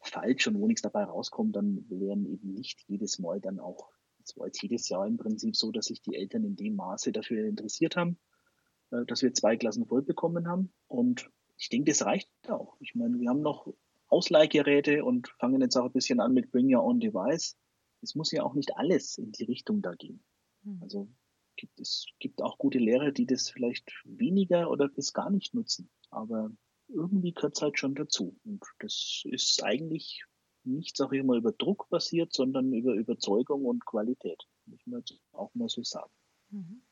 falsch 0.00 0.46
und 0.46 0.58
wo 0.58 0.66
nichts 0.66 0.82
dabei 0.82 1.04
rauskommt, 1.04 1.56
dann 1.56 1.86
wären 1.88 2.26
eben 2.26 2.52
nicht 2.52 2.82
jedes 2.86 3.18
Mal 3.18 3.40
dann 3.40 3.60
auch, 3.60 3.90
es 4.22 4.36
war 4.36 4.46
jetzt 4.46 4.62
jedes 4.62 4.90
Jahr 4.90 5.06
im 5.06 5.16
Prinzip 5.16 5.56
so, 5.56 5.72
dass 5.72 5.86
sich 5.86 6.02
die 6.02 6.16
Eltern 6.16 6.44
in 6.44 6.56
dem 6.56 6.76
Maße 6.76 7.12
dafür 7.12 7.46
interessiert 7.46 7.96
haben. 7.96 8.18
Äh, 8.92 9.06
dass 9.06 9.22
wir 9.22 9.34
zwei 9.34 9.56
Klassen 9.56 9.86
voll 9.86 10.02
bekommen 10.02 10.46
haben. 10.46 10.72
Und 10.86 11.30
ich 11.56 11.68
denke, 11.68 11.90
das 11.90 12.04
reicht 12.04 12.30
auch. 12.48 12.76
Ich 12.80 12.94
meine, 12.94 13.18
wir 13.18 13.28
haben 13.28 13.42
noch 13.42 13.66
Ausleihgeräte 14.08 15.04
und 15.04 15.28
fangen 15.38 15.60
jetzt 15.62 15.76
auch 15.76 15.86
ein 15.86 15.92
bisschen 15.92 16.20
an 16.20 16.34
mit 16.34 16.50
Bring 16.50 16.74
Your 16.74 16.84
Own 16.84 17.00
Device. 17.00 17.56
es 18.02 18.14
muss 18.14 18.32
ja 18.32 18.42
auch 18.42 18.54
nicht 18.54 18.76
alles 18.76 19.16
in 19.16 19.32
die 19.32 19.44
Richtung 19.44 19.80
da 19.80 19.92
gehen. 19.94 20.22
Hm. 20.64 20.80
Also 20.82 21.08
gibt, 21.56 21.80
es 21.80 22.06
gibt 22.18 22.42
auch 22.42 22.58
gute 22.58 22.78
Lehrer, 22.78 23.12
die 23.12 23.26
das 23.26 23.48
vielleicht 23.48 23.90
weniger 24.04 24.70
oder 24.70 24.88
bis 24.88 25.12
gar 25.12 25.30
nicht 25.30 25.54
nutzen. 25.54 25.88
Aber 26.10 26.50
irgendwie 26.88 27.32
gehört 27.32 27.56
es 27.56 27.62
halt 27.62 27.78
schon 27.78 27.94
dazu. 27.94 28.36
Und 28.44 28.62
das 28.80 29.22
ist 29.24 29.62
eigentlich 29.62 30.24
nicht, 30.64 30.96
sage 30.96 31.18
ich 31.18 31.24
mal, 31.24 31.38
über 31.38 31.52
Druck 31.52 31.88
basiert, 31.88 32.32
sondern 32.32 32.72
über 32.72 32.94
Überzeugung 32.94 33.64
und 33.64 33.86
Qualität. 33.86 34.42
Muss 34.66 34.80
man 34.86 35.00
jetzt 35.00 35.18
auch 35.32 35.54
mal 35.54 35.68
so 35.68 35.82
sagen. 35.82 36.12
Mhm. 36.50 36.82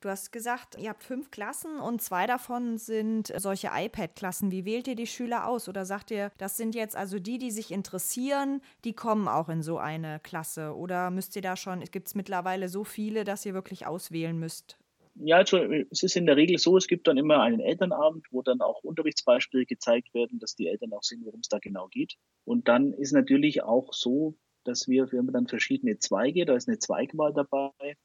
Du 0.00 0.08
hast 0.08 0.32
gesagt, 0.32 0.78
ihr 0.78 0.88
habt 0.88 1.02
fünf 1.02 1.30
Klassen 1.30 1.78
und 1.78 2.00
zwei 2.00 2.26
davon 2.26 2.78
sind 2.78 3.30
solche 3.36 3.68
iPad-Klassen. 3.74 4.50
Wie 4.50 4.64
wählt 4.64 4.88
ihr 4.88 4.94
die 4.94 5.06
Schüler 5.06 5.46
aus? 5.46 5.68
Oder 5.68 5.84
sagt 5.84 6.10
ihr, 6.10 6.32
das 6.38 6.56
sind 6.56 6.74
jetzt 6.74 6.96
also 6.96 7.18
die, 7.18 7.36
die 7.36 7.50
sich 7.50 7.70
interessieren, 7.70 8.62
die 8.84 8.94
kommen 8.94 9.28
auch 9.28 9.50
in 9.50 9.62
so 9.62 9.76
eine 9.76 10.18
Klasse? 10.22 10.74
Oder 10.74 11.10
müsst 11.10 11.36
ihr 11.36 11.42
da 11.42 11.54
schon, 11.54 11.80
gibt 11.80 12.06
es 12.06 12.14
mittlerweile 12.14 12.70
so 12.70 12.82
viele, 12.82 13.24
dass 13.24 13.44
ihr 13.44 13.52
wirklich 13.52 13.86
auswählen 13.86 14.38
müsst? 14.38 14.78
Ja, 15.16 15.36
also 15.36 15.58
es 15.58 16.02
ist 16.02 16.16
in 16.16 16.24
der 16.24 16.36
Regel 16.36 16.56
so, 16.56 16.78
es 16.78 16.86
gibt 16.86 17.06
dann 17.06 17.18
immer 17.18 17.42
einen 17.42 17.60
Elternabend, 17.60 18.26
wo 18.30 18.40
dann 18.40 18.62
auch 18.62 18.82
Unterrichtsbeispiele 18.82 19.66
gezeigt 19.66 20.14
werden, 20.14 20.38
dass 20.38 20.54
die 20.56 20.68
Eltern 20.68 20.94
auch 20.94 21.02
sehen, 21.02 21.20
worum 21.26 21.40
es 21.40 21.48
da 21.48 21.58
genau 21.58 21.88
geht. 21.88 22.14
Und 22.46 22.68
dann 22.68 22.94
ist 22.94 23.12
natürlich 23.12 23.62
auch 23.64 23.92
so, 23.92 24.34
dass 24.64 24.88
wir, 24.88 25.12
wir 25.12 25.18
haben 25.18 25.30
dann 25.30 25.46
verschiedene 25.46 25.98
Zweige, 25.98 26.46
da 26.46 26.54
ist 26.54 26.68
eine 26.68 26.78
Zweigwahl 26.78 27.34
dabei 27.34 27.98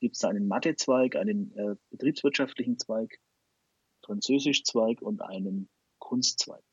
gibt 0.00 0.16
es 0.16 0.24
einen 0.24 0.48
Mathe-Zweig, 0.48 1.16
einen 1.16 1.56
äh, 1.56 1.76
betriebswirtschaftlichen 1.90 2.78
Zweig, 2.78 3.20
Französisch-Zweig 4.04 5.02
und 5.02 5.22
einen 5.22 5.68
Kunstzweig. 5.98 6.64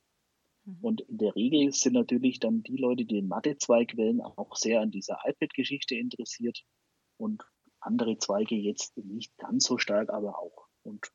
Mhm. 0.66 0.78
Und 0.82 1.02
in 1.02 1.18
der 1.18 1.36
Regel 1.36 1.72
sind 1.74 1.94
natürlich 1.94 2.40
dann 2.40 2.64
die 2.64 2.78
Leute, 2.78 3.06
die 3.06 3.16
den 3.16 3.28
Mathe-Zweig 3.28 3.98
wählen, 3.98 4.22
auch 4.22 4.56
sehr 4.56 4.82
an 4.82 4.92
dieser 4.92 5.20
iPad-Geschichte 5.26 5.96
interessiert 5.96 6.64
und 7.18 7.44
andere 7.80 8.18
Zweige 8.18 8.56
jetzt 8.56 8.98
nicht 8.98 9.38
ganz 9.38 9.66
so 9.66 9.78
stark, 9.78 10.10
aber 10.10 10.40
auch. 10.40 10.68
Und 10.84 11.12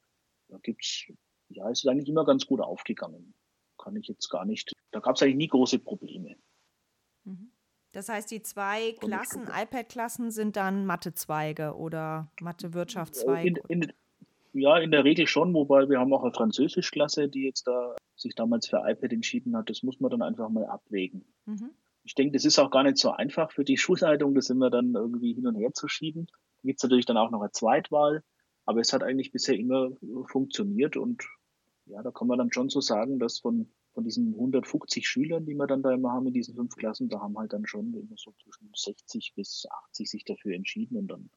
da 0.48 0.59
gibt's, 0.59 1.07
ja, 1.48 1.68
es 1.70 1.81
ist 1.81 1.88
eigentlich 1.88 2.09
immer 2.09 2.25
ganz 2.25 2.46
gut 2.46 2.61
aufgegangen. 2.61 3.35
Kann 3.79 3.96
ich 3.96 4.07
jetzt 4.07 4.29
gar 4.29 4.44
nicht, 4.44 4.72
da 4.90 5.01
gab 5.01 5.16
es 5.16 5.22
eigentlich 5.22 5.37
nie 5.37 5.48
große 5.48 5.79
Probleme. 5.79 6.37
Mhm. 7.25 7.52
Das 7.92 8.09
heißt, 8.09 8.31
die 8.31 8.42
zwei 8.42 8.92
Klassen, 9.00 9.42
iPad-Klassen, 9.42 10.31
sind 10.31 10.57
dann 10.57 10.87
Mathezweige 10.87 11.76
oder 11.76 12.31
Mathe-Wirtschaftszweige? 12.40 13.61
Ja, 14.55 14.78
in 14.78 14.90
der 14.90 15.05
Regel 15.05 15.26
schon, 15.26 15.55
wobei 15.55 15.88
wir 15.88 15.98
haben 15.98 16.12
auch 16.12 16.24
eine 16.24 16.33
Französischklasse, 16.33 17.28
die 17.28 17.44
jetzt 17.44 17.66
da 17.66 17.96
sich 18.16 18.35
damals 18.35 18.68
für 18.68 18.83
iPad 18.85 19.12
entschieden 19.12 19.57
hat. 19.57 19.70
Das 19.70 19.83
muss 19.83 19.98
man 20.00 20.11
dann 20.11 20.22
einfach 20.22 20.48
mal 20.50 20.66
abwägen. 20.66 21.24
Mhm. 21.46 21.70
Ich 22.05 22.14
denke, 22.14 22.33
das 22.33 22.44
ist 22.44 22.59
auch 22.59 22.70
gar 22.70 22.83
nicht 22.83 22.98
so 22.98 23.12
einfach 23.12 23.50
für 23.50 23.64
die 23.64 23.76
Schulleitung, 23.78 24.35
das 24.35 24.50
immer 24.50 24.70
dann 24.70 24.94
irgendwie 24.94 25.35
hin 25.35 25.46
und 25.46 25.57
her 25.57 25.72
zu 25.72 25.88
schieben. 25.88 26.26
Da 26.26 26.66
gibt 26.66 26.81
es 26.81 26.83
natürlich 26.83 27.07
dann 27.07 27.16
auch 27.16 27.31
noch 27.31 27.40
eine 27.40 27.52
Zweitwahl, 27.52 28.22
aber 28.64 28.81
es 28.81 28.92
hat 28.92 29.02
eigentlich 29.02 29.33
bisher 29.33 29.57
immer 29.57 29.90
funktioniert 30.26 30.96
und 30.96 31.22
ja, 31.87 32.02
da 32.02 32.11
kann 32.11 32.28
man 32.28 32.38
dann 32.38 32.52
schon 32.52 32.68
so 32.68 32.81
sagen, 32.81 33.18
dass 33.18 33.40
von 33.40 33.72
von 33.92 34.05
diesen 34.05 34.35
150 34.35 35.07
Schülern, 35.07 35.44
die 35.44 35.55
wir 35.55 35.66
dann 35.66 35.83
da 35.83 35.92
immer 35.92 36.12
haben 36.12 36.26
in 36.26 36.33
diesen 36.33 36.55
fünf 36.55 36.76
Klassen, 36.76 37.09
da 37.09 37.20
haben 37.20 37.38
halt 37.38 37.52
dann 37.52 37.66
schon 37.66 37.92
immer 37.94 38.16
so 38.16 38.33
zwischen 38.42 38.70
60 38.74 39.35
bis 39.35 39.66
80 39.88 40.11
sich 40.11 40.24
dafür 40.24 40.55
entschieden 40.55 40.96
und 40.96 41.09
dann 41.09 41.31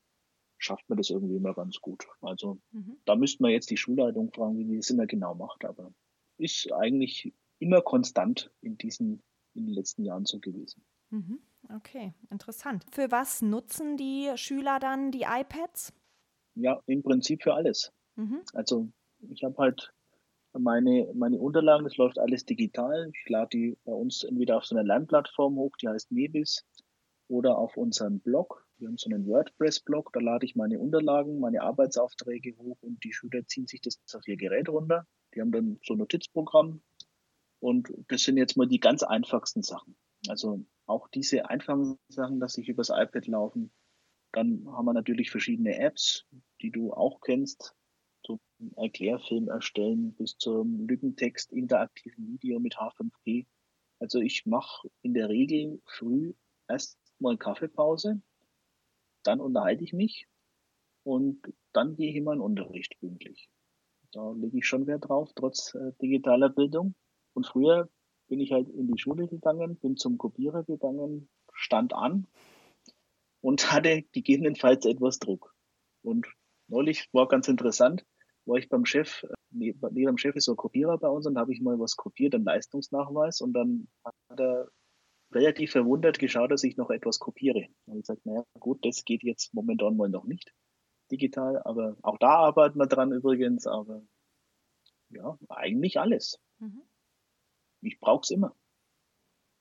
schafft 0.58 0.88
man 0.90 0.98
das 0.98 1.10
irgendwie 1.10 1.36
immer 1.36 1.54
ganz 1.54 1.82
gut. 1.82 2.08
Also 2.22 2.60
mhm. 2.72 2.98
da 3.06 3.16
müsste 3.16 3.44
man 3.44 3.52
jetzt 3.52 3.70
die 3.70 3.78
Schulleitung 3.78 4.32
fragen, 4.32 4.58
wie 4.58 4.66
die 4.66 4.78
das 4.78 4.90
immer 4.90 5.06
genau 5.06 5.36
macht, 5.36 5.66
aber 5.66 5.94
ist 6.38 6.72
eigentlich 6.72 7.34
immer 7.60 7.82
konstant 7.82 8.52
in 8.62 8.78
diesen 8.78 9.22
in 9.54 9.66
den 9.66 9.74
letzten 9.74 10.04
Jahren 10.04 10.26
so 10.26 10.40
gewesen. 10.40 10.84
Mhm. 11.10 11.40
Okay, 11.76 12.14
interessant. 12.30 12.86
Für 12.92 13.10
was 13.12 13.42
nutzen 13.42 13.98
die 13.98 14.32
Schüler 14.36 14.80
dann 14.80 15.12
die 15.12 15.24
iPads? 15.24 15.94
Ja, 16.56 16.82
im 16.86 17.02
Prinzip 17.02 17.44
für 17.44 17.54
alles. 17.54 17.92
Mhm. 18.16 18.42
Also 18.54 18.90
ich 19.30 19.44
habe 19.44 19.58
halt 19.58 19.94
meine, 20.60 21.12
meine 21.14 21.40
Unterlagen, 21.40 21.84
das 21.84 21.98
läuft 21.98 22.20
alles 22.20 22.46
digital. 22.46 23.12
Ich 23.14 23.30
lade 23.30 23.50
die 23.54 23.78
bei 23.84 23.94
uns 23.94 24.24
entweder 24.24 24.58
auf 24.58 24.66
so 24.66 24.76
einer 24.76 24.86
Lernplattform 24.86 25.56
hoch, 25.56 25.76
die 25.82 25.88
heißt 25.88 26.12
Mebis, 26.12 26.66
oder 27.28 27.58
auf 27.58 27.78
unseren 27.78 28.20
Blog. 28.20 28.68
Wir 28.78 28.88
haben 28.88 28.98
so 28.98 29.10
einen 29.10 29.26
WordPress-Blog, 29.26 30.12
da 30.14 30.20
lade 30.20 30.46
ich 30.46 30.56
meine 30.56 30.80
Unterlagen, 30.80 31.40
meine 31.40 31.62
Arbeitsaufträge 31.62 32.58
hoch 32.58 32.78
und 32.82 33.04
die 33.04 33.14
Schüler 33.14 33.46
ziehen 33.48 33.68
sich 33.68 33.82
das 33.82 34.00
auf 34.14 34.28
ihr 34.28 34.38
Gerät 34.38 34.70
runter. 34.70 35.08
Die 35.34 35.42
haben 35.42 35.52
dann 35.52 35.80
so 35.84 35.94
ein 35.94 36.00
Notizprogramm 36.00 36.82
und 37.60 37.92
das 38.10 38.24
sind 38.24 38.38
jetzt 38.38 38.58
mal 38.58 38.68
die 38.68 38.80
ganz 38.80 39.04
einfachsten 39.04 39.64
Sachen. 39.64 39.98
Also 40.28 40.66
auch 40.86 41.08
diese 41.08 41.50
einfachen 41.50 41.98
Sachen, 42.10 42.40
dass 42.40 42.54
sich 42.54 42.68
übers 42.68 42.90
iPad 42.90 43.28
laufen. 43.28 43.72
Dann 44.34 44.68
haben 44.68 44.86
wir 44.86 44.94
natürlich 44.94 45.32
verschiedene 45.32 45.78
Apps, 45.80 46.26
die 46.62 46.72
du 46.72 46.94
auch 46.94 47.22
kennst 47.22 47.74
Erklärfilm 48.76 49.50
erstellen 49.50 50.14
bis 50.14 50.38
zum 50.38 50.88
Lückentext 50.88 51.52
interaktiven 51.52 52.28
Video 52.28 52.60
mit 52.60 52.78
H5P. 52.78 53.46
Also 54.00 54.20
ich 54.20 54.46
mache 54.46 54.90
in 55.02 55.14
der 55.14 55.30
Regel 55.30 55.82
früh 55.86 56.34
erst 56.68 56.98
mal 57.20 57.38
Kaffeepause, 57.38 58.22
dann 59.24 59.40
unterhalte 59.40 59.84
ich 59.84 59.94
mich 59.94 60.28
und 61.04 61.42
dann 61.74 61.96
gehe 61.96 62.10
ich 62.10 62.16
in 62.16 62.24
meinen 62.24 62.42
Unterricht 62.42 62.98
pünktlich. 63.00 63.50
Da 64.12 64.32
lege 64.32 64.58
ich 64.60 64.68
schon 64.68 64.88
Wert 64.88 65.08
drauf, 65.08 65.32
trotz 65.36 65.76
äh, 65.76 65.92
digitaler 66.02 66.50
Bildung. 66.50 66.96
Und 67.34 67.46
früher 67.46 67.90
bin 68.28 68.40
ich 68.40 68.52
halt 68.52 68.70
in 68.70 68.88
die 68.88 68.98
Schule 68.98 69.28
gegangen, 69.28 69.78
bin 69.78 69.98
zum 69.98 70.18
Kopierer 70.18 70.64
gegangen, 70.64 71.30
stand 71.54 71.94
an 71.94 72.28
und 73.42 73.72
hatte 73.72 74.04
gegebenenfalls 74.12 74.86
etwas 74.86 75.20
Druck. 75.20 75.54
Und 76.02 76.28
neulich 76.68 77.10
war 77.14 77.28
ganz 77.28 77.48
interessant, 77.48 78.06
war 78.46 78.58
ich 78.58 78.70
beim 78.70 78.86
Chef, 78.86 79.24
äh, 79.24 79.34
neben 79.52 79.94
dem 79.94 80.18
Chef 80.18 80.36
ist 80.36 80.46
so 80.46 80.54
ein 80.54 80.58
Kopierer 80.58 80.98
bei 80.98 81.10
uns 81.10 81.26
und 81.26 81.38
habe 81.38 81.54
ich 81.54 81.62
mal 81.62 81.80
was 81.80 81.96
kopiert, 81.96 82.36
einen 82.36 82.46
Leistungsnachweis 82.46 83.42
und 83.42 83.54
dann 83.54 83.88
hat 84.04 84.40
er 84.40 84.70
relativ 85.32 85.72
verwundert 85.72 86.20
geschaut, 86.20 86.52
dass 86.52 86.64
ich 86.64 86.78
noch 86.78 86.90
etwas 86.90 87.20
kopiere. 87.20 87.68
Und 87.86 87.98
ich 87.98 88.04
gesagt, 88.04 88.26
naja 88.26 88.44
gut, 88.60 88.86
das 88.86 89.04
geht 89.06 89.24
jetzt 89.24 89.54
momentan 89.54 89.98
mal 89.98 90.10
noch 90.10 90.26
nicht 90.26 90.54
digital, 91.12 91.62
aber 91.64 91.98
auch 92.02 92.18
da 92.18 92.30
arbeiten 92.30 92.80
wir 92.80 92.88
dran 92.88 93.12
übrigens, 93.12 93.68
aber 93.68 94.02
ja, 95.10 95.38
eigentlich 95.50 96.00
alles. 96.00 96.40
Mhm. 96.60 96.82
Ich 97.82 98.00
brauche 98.00 98.22
es 98.22 98.32
immer. 98.32 98.56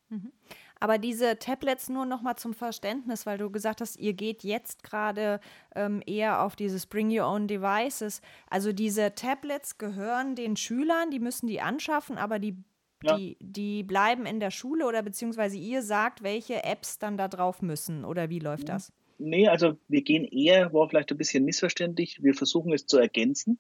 Mhm. 0.09 0.33
Aber 0.81 0.99
diese 0.99 1.39
Tablets 1.39 1.89
nur 1.89 2.05
noch 2.05 2.23
mal 2.23 2.37
zum 2.37 2.53
Verständnis, 2.53 3.27
weil 3.27 3.39
du 3.39 3.51
gesagt 3.51 3.81
hast, 3.81 3.97
ihr 3.97 4.13
geht 4.13 4.43
jetzt 4.43 4.83
gerade 4.83 5.41
ähm, 5.75 6.03
eher 6.07 6.43
auf 6.43 6.57
dieses 6.57 6.87
Bring 6.87 7.11
Your 7.11 7.27
Own 7.27 7.47
Devices. 7.47 8.21
Also 8.51 8.73
diese 8.73 9.15
Tablets 9.15 9.79
gehören 9.79 10.35
den 10.35 10.57
Schülern, 10.57 11.11
die 11.11 11.21
müssen 11.21 11.47
die 11.47 11.61
anschaffen, 11.61 12.19
aber 12.19 12.39
die, 12.39 12.57
ja. 13.03 13.17
die, 13.17 13.37
die 13.41 13.83
bleiben 13.83 14.27
in 14.27 14.41
der 14.41 14.51
Schule 14.51 14.87
oder 14.87 15.03
beziehungsweise 15.03 15.57
ihr 15.57 15.83
sagt, 15.83 16.23
welche 16.23 16.65
Apps 16.65 16.99
dann 16.99 17.17
da 17.17 17.29
drauf 17.29 17.63
müssen 17.63 18.05
oder 18.05 18.29
wie 18.29 18.41
läuft 18.41 18.69
das? 18.69 18.93
Nee, 19.19 19.49
also 19.49 19.79
wir 19.89 20.03
gehen 20.03 20.25
eher, 20.25 20.73
war 20.73 20.89
vielleicht 20.89 21.13
ein 21.13 21.19
bisschen 21.19 21.45
missverständlich, 21.45 22.23
wir 22.23 22.35
versuchen 22.35 22.73
es 22.73 22.87
zu 22.87 22.99
ergänzen 22.99 23.59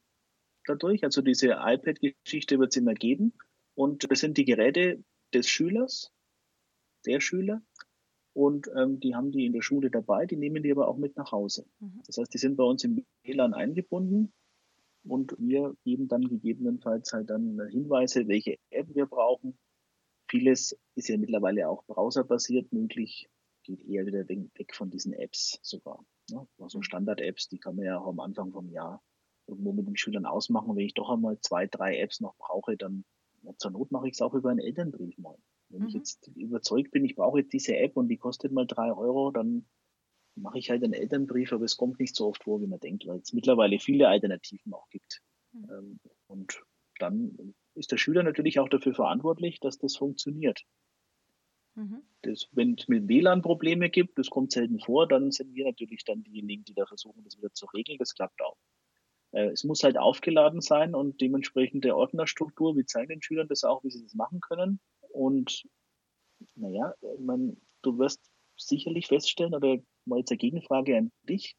dadurch. 0.66 1.04
Also 1.04 1.22
diese 1.22 1.56
iPad-Geschichte 1.60 2.58
wird 2.58 2.72
es 2.72 2.76
immer 2.76 2.94
geben. 2.94 3.32
Und 3.74 4.10
das 4.10 4.20
sind 4.20 4.36
die 4.38 4.44
Geräte 4.44 5.02
des 5.32 5.48
Schülers 5.48 6.12
der 7.06 7.20
Schüler. 7.20 7.62
Und 8.32 8.68
ähm, 8.76 8.98
die 8.98 9.14
haben 9.14 9.30
die 9.30 9.46
in 9.46 9.52
der 9.52 9.62
Schule 9.62 9.90
dabei, 9.90 10.26
die 10.26 10.36
nehmen 10.36 10.62
die 10.62 10.72
aber 10.72 10.88
auch 10.88 10.96
mit 10.96 11.16
nach 11.16 11.30
Hause. 11.30 11.66
Mhm. 11.78 12.02
Das 12.06 12.18
heißt, 12.18 12.34
die 12.34 12.38
sind 12.38 12.56
bei 12.56 12.64
uns 12.64 12.82
im 12.82 13.06
WLAN 13.22 13.54
eingebunden 13.54 14.32
und 15.04 15.36
wir 15.38 15.76
geben 15.84 16.08
dann 16.08 16.22
gegebenenfalls 16.22 17.12
halt 17.12 17.30
dann 17.30 17.60
Hinweise, 17.70 18.26
welche 18.26 18.58
App 18.70 18.92
wir 18.94 19.06
brauchen. 19.06 19.56
Vieles 20.28 20.76
ist 20.96 21.08
ja 21.08 21.16
mittlerweile 21.16 21.68
auch 21.68 21.84
browserbasiert 21.84 22.72
möglich, 22.72 23.28
geht 23.62 23.84
eher 23.84 24.06
wieder 24.06 24.28
weg 24.28 24.74
von 24.74 24.90
diesen 24.90 25.12
Apps 25.12 25.60
sogar. 25.62 26.04
Ne? 26.30 26.46
Also 26.58 26.82
Standard-Apps, 26.82 27.48
die 27.48 27.58
kann 27.58 27.76
man 27.76 27.84
ja 27.84 28.00
auch 28.00 28.08
am 28.08 28.20
Anfang 28.20 28.52
vom 28.52 28.68
Jahr 28.70 29.02
irgendwo 29.46 29.72
mit 29.72 29.86
den 29.86 29.96
Schülern 29.96 30.26
ausmachen. 30.26 30.74
Wenn 30.74 30.86
ich 30.86 30.94
doch 30.94 31.10
einmal 31.10 31.38
zwei, 31.40 31.66
drei 31.66 31.98
Apps 31.98 32.20
noch 32.20 32.34
brauche, 32.36 32.76
dann 32.76 33.04
ja, 33.42 33.52
zur 33.58 33.70
Not 33.70 33.92
mache 33.92 34.08
ich 34.08 34.14
es 34.14 34.22
auch 34.22 34.34
über 34.34 34.50
einen 34.50 34.60
Elternbrief 34.60 35.18
mal. 35.18 35.36
Wenn 35.74 35.82
mhm. 35.82 35.88
ich 35.88 35.94
jetzt 35.94 36.28
überzeugt 36.36 36.92
bin, 36.92 37.04
ich 37.04 37.16
brauche 37.16 37.40
jetzt 37.40 37.52
diese 37.52 37.76
App 37.76 37.96
und 37.96 38.08
die 38.08 38.16
kostet 38.16 38.52
mal 38.52 38.66
drei 38.66 38.92
Euro, 38.92 39.32
dann 39.32 39.66
mache 40.36 40.58
ich 40.58 40.70
halt 40.70 40.84
einen 40.84 40.92
Elternbrief, 40.92 41.52
aber 41.52 41.64
es 41.64 41.76
kommt 41.76 41.98
nicht 41.98 42.14
so 42.14 42.28
oft 42.28 42.44
vor, 42.44 42.60
wie 42.60 42.66
man 42.66 42.80
denkt, 42.80 43.06
weil 43.06 43.18
es 43.18 43.32
mittlerweile 43.32 43.78
viele 43.78 44.08
Alternativen 44.08 44.72
auch 44.72 44.88
gibt. 44.90 45.20
Mhm. 45.52 45.70
Ähm, 45.70 46.00
und 46.28 46.62
dann 46.98 47.54
ist 47.74 47.90
der 47.90 47.98
Schüler 47.98 48.22
natürlich 48.22 48.60
auch 48.60 48.68
dafür 48.68 48.94
verantwortlich, 48.94 49.58
dass 49.58 49.78
das 49.78 49.96
funktioniert. 49.96 50.64
Mhm. 51.74 52.02
Wenn 52.52 52.74
es 52.74 52.88
mit 52.88 53.08
WLAN 53.08 53.42
Probleme 53.42 53.90
gibt, 53.90 54.16
das 54.16 54.30
kommt 54.30 54.52
selten 54.52 54.78
vor, 54.78 55.08
dann 55.08 55.32
sind 55.32 55.54
wir 55.54 55.64
natürlich 55.64 56.04
dann 56.04 56.22
diejenigen, 56.22 56.64
die 56.64 56.74
da 56.74 56.86
versuchen, 56.86 57.24
das 57.24 57.36
wieder 57.36 57.52
zu 57.52 57.66
regeln. 57.66 57.98
Das 57.98 58.14
klappt 58.14 58.40
auch. 58.42 58.56
Äh, 59.32 59.50
es 59.50 59.64
muss 59.64 59.82
halt 59.82 59.98
aufgeladen 59.98 60.60
sein 60.60 60.94
und 60.94 61.20
dementsprechend 61.20 61.84
der 61.84 61.96
Ordnerstruktur. 61.96 62.76
Wir 62.76 62.86
zeigen 62.86 63.08
den 63.08 63.22
Schülern 63.22 63.48
das 63.48 63.64
auch, 63.64 63.82
wie 63.82 63.90
sie 63.90 64.02
das 64.02 64.14
machen 64.14 64.40
können. 64.40 64.80
Und 65.14 65.64
naja, 66.56 66.94
man, 67.20 67.56
du 67.82 67.98
wirst 67.98 68.20
sicherlich 68.56 69.06
feststellen, 69.06 69.54
oder 69.54 69.78
mal 70.04 70.18
jetzt 70.18 70.30
eine 70.30 70.38
Gegenfrage 70.38 70.96
an 70.96 71.12
dich. 71.22 71.56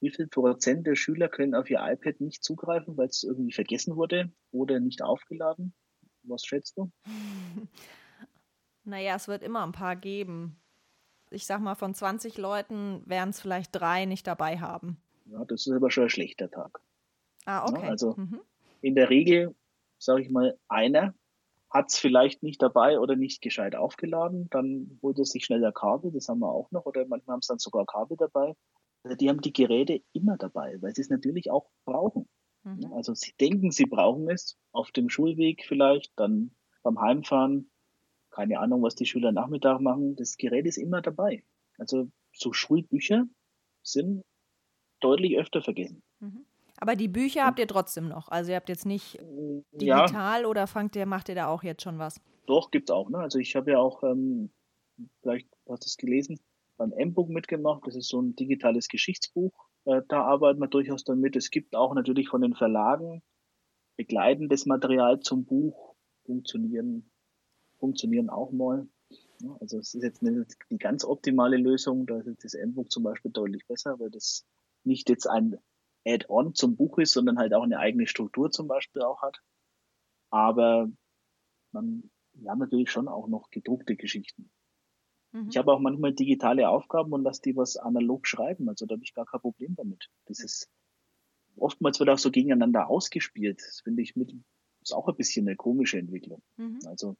Wie 0.00 0.10
viel 0.10 0.28
Prozent 0.28 0.86
der 0.86 0.94
Schüler 0.94 1.28
können 1.28 1.54
auf 1.54 1.68
ihr 1.70 1.80
iPad 1.80 2.20
nicht 2.20 2.44
zugreifen, 2.44 2.96
weil 2.96 3.08
es 3.08 3.24
irgendwie 3.24 3.52
vergessen 3.52 3.96
wurde 3.96 4.30
oder 4.52 4.78
nicht 4.78 5.02
aufgeladen? 5.02 5.74
Was 6.22 6.44
schätzt 6.44 6.76
du? 6.76 6.90
Naja, 8.84 9.16
es 9.16 9.28
wird 9.28 9.42
immer 9.42 9.66
ein 9.66 9.72
paar 9.72 9.96
geben. 9.96 10.58
Ich 11.28 11.44
sag 11.44 11.60
mal, 11.60 11.74
von 11.74 11.92
20 11.92 12.38
Leuten 12.38 13.02
werden 13.04 13.28
es 13.30 13.40
vielleicht 13.40 13.76
drei 13.76 14.06
nicht 14.06 14.26
dabei 14.26 14.60
haben. 14.60 14.96
Ja, 15.26 15.44
das 15.44 15.66
ist 15.66 15.72
aber 15.74 15.90
schon 15.90 16.04
ein 16.04 16.08
schlechter 16.08 16.50
Tag. 16.50 16.80
Ah, 17.44 17.68
okay. 17.68 17.82
Ja, 17.82 17.90
also 17.90 18.14
mhm. 18.16 18.40
in 18.80 18.94
der 18.94 19.10
Regel, 19.10 19.54
sage 19.98 20.22
ich 20.22 20.30
mal, 20.30 20.58
einer 20.68 21.14
hat 21.70 21.90
es 21.90 21.98
vielleicht 21.98 22.42
nicht 22.42 22.62
dabei 22.62 22.98
oder 22.98 23.14
nicht 23.16 23.42
gescheit 23.42 23.76
aufgeladen, 23.76 24.48
dann 24.50 24.98
holt 25.02 25.18
er 25.18 25.24
sich 25.24 25.44
schneller 25.44 25.72
Kabel, 25.72 26.12
das 26.12 26.28
haben 26.28 26.40
wir 26.40 26.50
auch 26.50 26.70
noch, 26.70 26.86
oder 26.86 27.06
manchmal 27.06 27.34
haben 27.34 27.40
es 27.40 27.46
dann 27.46 27.58
sogar 27.58 27.84
Kabel 27.84 28.16
dabei. 28.16 28.54
Also 29.02 29.16
die 29.16 29.28
haben 29.28 29.40
die 29.40 29.52
Geräte 29.52 30.00
immer 30.12 30.36
dabei, 30.36 30.76
weil 30.80 30.94
sie 30.94 31.02
es 31.02 31.10
natürlich 31.10 31.50
auch 31.50 31.68
brauchen. 31.84 32.28
Mhm. 32.64 32.92
Also 32.92 33.14
sie 33.14 33.32
denken, 33.40 33.70
sie 33.70 33.86
brauchen 33.86 34.28
es 34.30 34.58
auf 34.72 34.90
dem 34.92 35.08
Schulweg 35.08 35.64
vielleicht, 35.66 36.12
dann 36.16 36.52
beim 36.82 37.00
Heimfahren, 37.00 37.70
keine 38.30 38.58
Ahnung, 38.60 38.82
was 38.82 38.94
die 38.94 39.06
Schüler 39.06 39.32
Nachmittag 39.32 39.80
machen. 39.80 40.16
Das 40.16 40.36
Gerät 40.36 40.66
ist 40.66 40.78
immer 40.78 41.02
dabei. 41.02 41.44
Also 41.76 42.10
so 42.32 42.52
Schulbücher 42.52 43.26
sind 43.82 44.22
deutlich 45.00 45.38
öfter 45.38 45.62
vergessen. 45.62 46.02
Mhm. 46.20 46.44
Aber 46.80 46.96
die 46.96 47.08
Bücher 47.08 47.44
habt 47.44 47.58
ihr 47.58 47.66
trotzdem 47.66 48.08
noch. 48.08 48.28
Also 48.28 48.50
ihr 48.50 48.56
habt 48.56 48.68
jetzt 48.68 48.86
nicht 48.86 49.18
digital 49.72 50.42
ja. 50.42 50.46
oder 50.46 50.66
fangt 50.66 50.94
ihr, 50.96 51.06
macht 51.06 51.28
ihr 51.28 51.34
da 51.34 51.48
auch 51.48 51.62
jetzt 51.62 51.82
schon 51.82 51.98
was? 51.98 52.20
Doch, 52.46 52.70
gibt 52.70 52.88
es 52.88 52.94
auch. 52.94 53.10
Ne? 53.10 53.18
Also 53.18 53.38
ich 53.38 53.56
habe 53.56 53.72
ja 53.72 53.78
auch, 53.78 54.02
ähm, 54.04 54.50
vielleicht 55.20 55.48
hast 55.68 55.84
du 55.84 55.86
es 55.86 55.96
gelesen, 55.96 56.40
beim 56.76 56.92
M-Book 56.92 57.28
mitgemacht. 57.28 57.82
Das 57.86 57.96
ist 57.96 58.08
so 58.08 58.20
ein 58.20 58.36
digitales 58.36 58.88
Geschichtsbuch. 58.88 59.52
Äh, 59.84 60.02
da 60.08 60.22
arbeiten 60.22 60.60
wir 60.60 60.68
durchaus 60.68 61.04
damit. 61.04 61.36
Es 61.36 61.50
gibt 61.50 61.74
auch 61.74 61.94
natürlich 61.94 62.28
von 62.28 62.40
den 62.40 62.54
Verlagen 62.54 63.22
begleitendes 63.96 64.64
Material 64.64 65.20
zum 65.20 65.44
Buch. 65.44 65.94
Funktionieren, 66.24 67.10
funktionieren 67.80 68.30
auch 68.30 68.52
mal. 68.52 68.86
Ja, 69.40 69.56
also 69.60 69.78
es 69.78 69.94
ist 69.94 70.02
jetzt 70.02 70.22
nicht 70.22 70.56
die 70.70 70.78
ganz 70.78 71.04
optimale 71.04 71.56
Lösung. 71.56 72.06
Da 72.06 72.18
ist 72.20 72.44
das 72.44 72.54
M-Book 72.54 72.90
zum 72.90 73.02
Beispiel 73.02 73.32
deutlich 73.32 73.66
besser, 73.66 73.98
weil 73.98 74.10
das 74.10 74.46
nicht 74.84 75.08
jetzt 75.08 75.26
ein 75.26 75.58
Add-on 76.08 76.54
zum 76.54 76.76
Buch 76.76 76.98
ist, 76.98 77.12
sondern 77.12 77.38
halt 77.38 77.54
auch 77.54 77.62
eine 77.62 77.78
eigene 77.78 78.06
Struktur 78.06 78.50
zum 78.50 78.68
Beispiel 78.68 79.02
auch 79.02 79.22
hat. 79.22 79.40
Aber 80.30 80.88
man, 81.72 82.10
wir 82.32 82.50
haben 82.50 82.58
natürlich 82.58 82.90
schon 82.90 83.08
auch 83.08 83.28
noch 83.28 83.50
gedruckte 83.50 83.96
Geschichten. 83.96 84.50
Mhm. 85.32 85.48
Ich 85.50 85.56
habe 85.56 85.72
auch 85.72 85.80
manchmal 85.80 86.14
digitale 86.14 86.68
Aufgaben 86.68 87.12
und 87.12 87.22
lasse 87.22 87.42
die 87.42 87.56
was 87.56 87.76
analog 87.76 88.26
schreiben. 88.26 88.68
Also 88.68 88.86
da 88.86 88.94
habe 88.94 89.04
ich 89.04 89.14
gar 89.14 89.26
kein 89.26 89.40
Problem 89.40 89.74
damit. 89.74 90.08
Das 90.26 90.40
ist, 90.40 90.70
oftmals 91.56 92.00
wird 92.00 92.10
auch 92.10 92.18
so 92.18 92.30
gegeneinander 92.30 92.88
ausgespielt. 92.88 93.60
Das 93.60 93.80
finde 93.80 94.02
ich 94.02 94.16
mit, 94.16 94.34
ist 94.82 94.92
auch 94.92 95.08
ein 95.08 95.16
bisschen 95.16 95.46
eine 95.46 95.56
komische 95.56 95.98
Entwicklung. 95.98 96.42
Mhm. 96.56 96.78
Also 96.86 97.16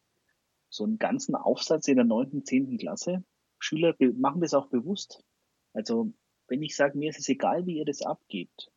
so 0.71 0.85
einen 0.85 0.99
ganzen 0.99 1.35
Aufsatz 1.35 1.89
in 1.89 1.97
der 1.97 2.05
neunten, 2.05 2.45
zehnten 2.45 2.79
Klasse. 2.79 3.25
Schüler 3.59 3.95
machen 4.15 4.41
das 4.41 4.55
auch 4.55 4.69
bewusst. 4.69 5.23
Also 5.73 6.13
wenn 6.47 6.63
ich 6.63 6.77
sage, 6.77 6.97
mir 6.97 7.11
ist 7.11 7.19
es 7.19 7.29
egal, 7.29 7.67
wie 7.67 7.79
ihr 7.79 7.85
das 7.85 8.03
abgebt, 8.03 8.71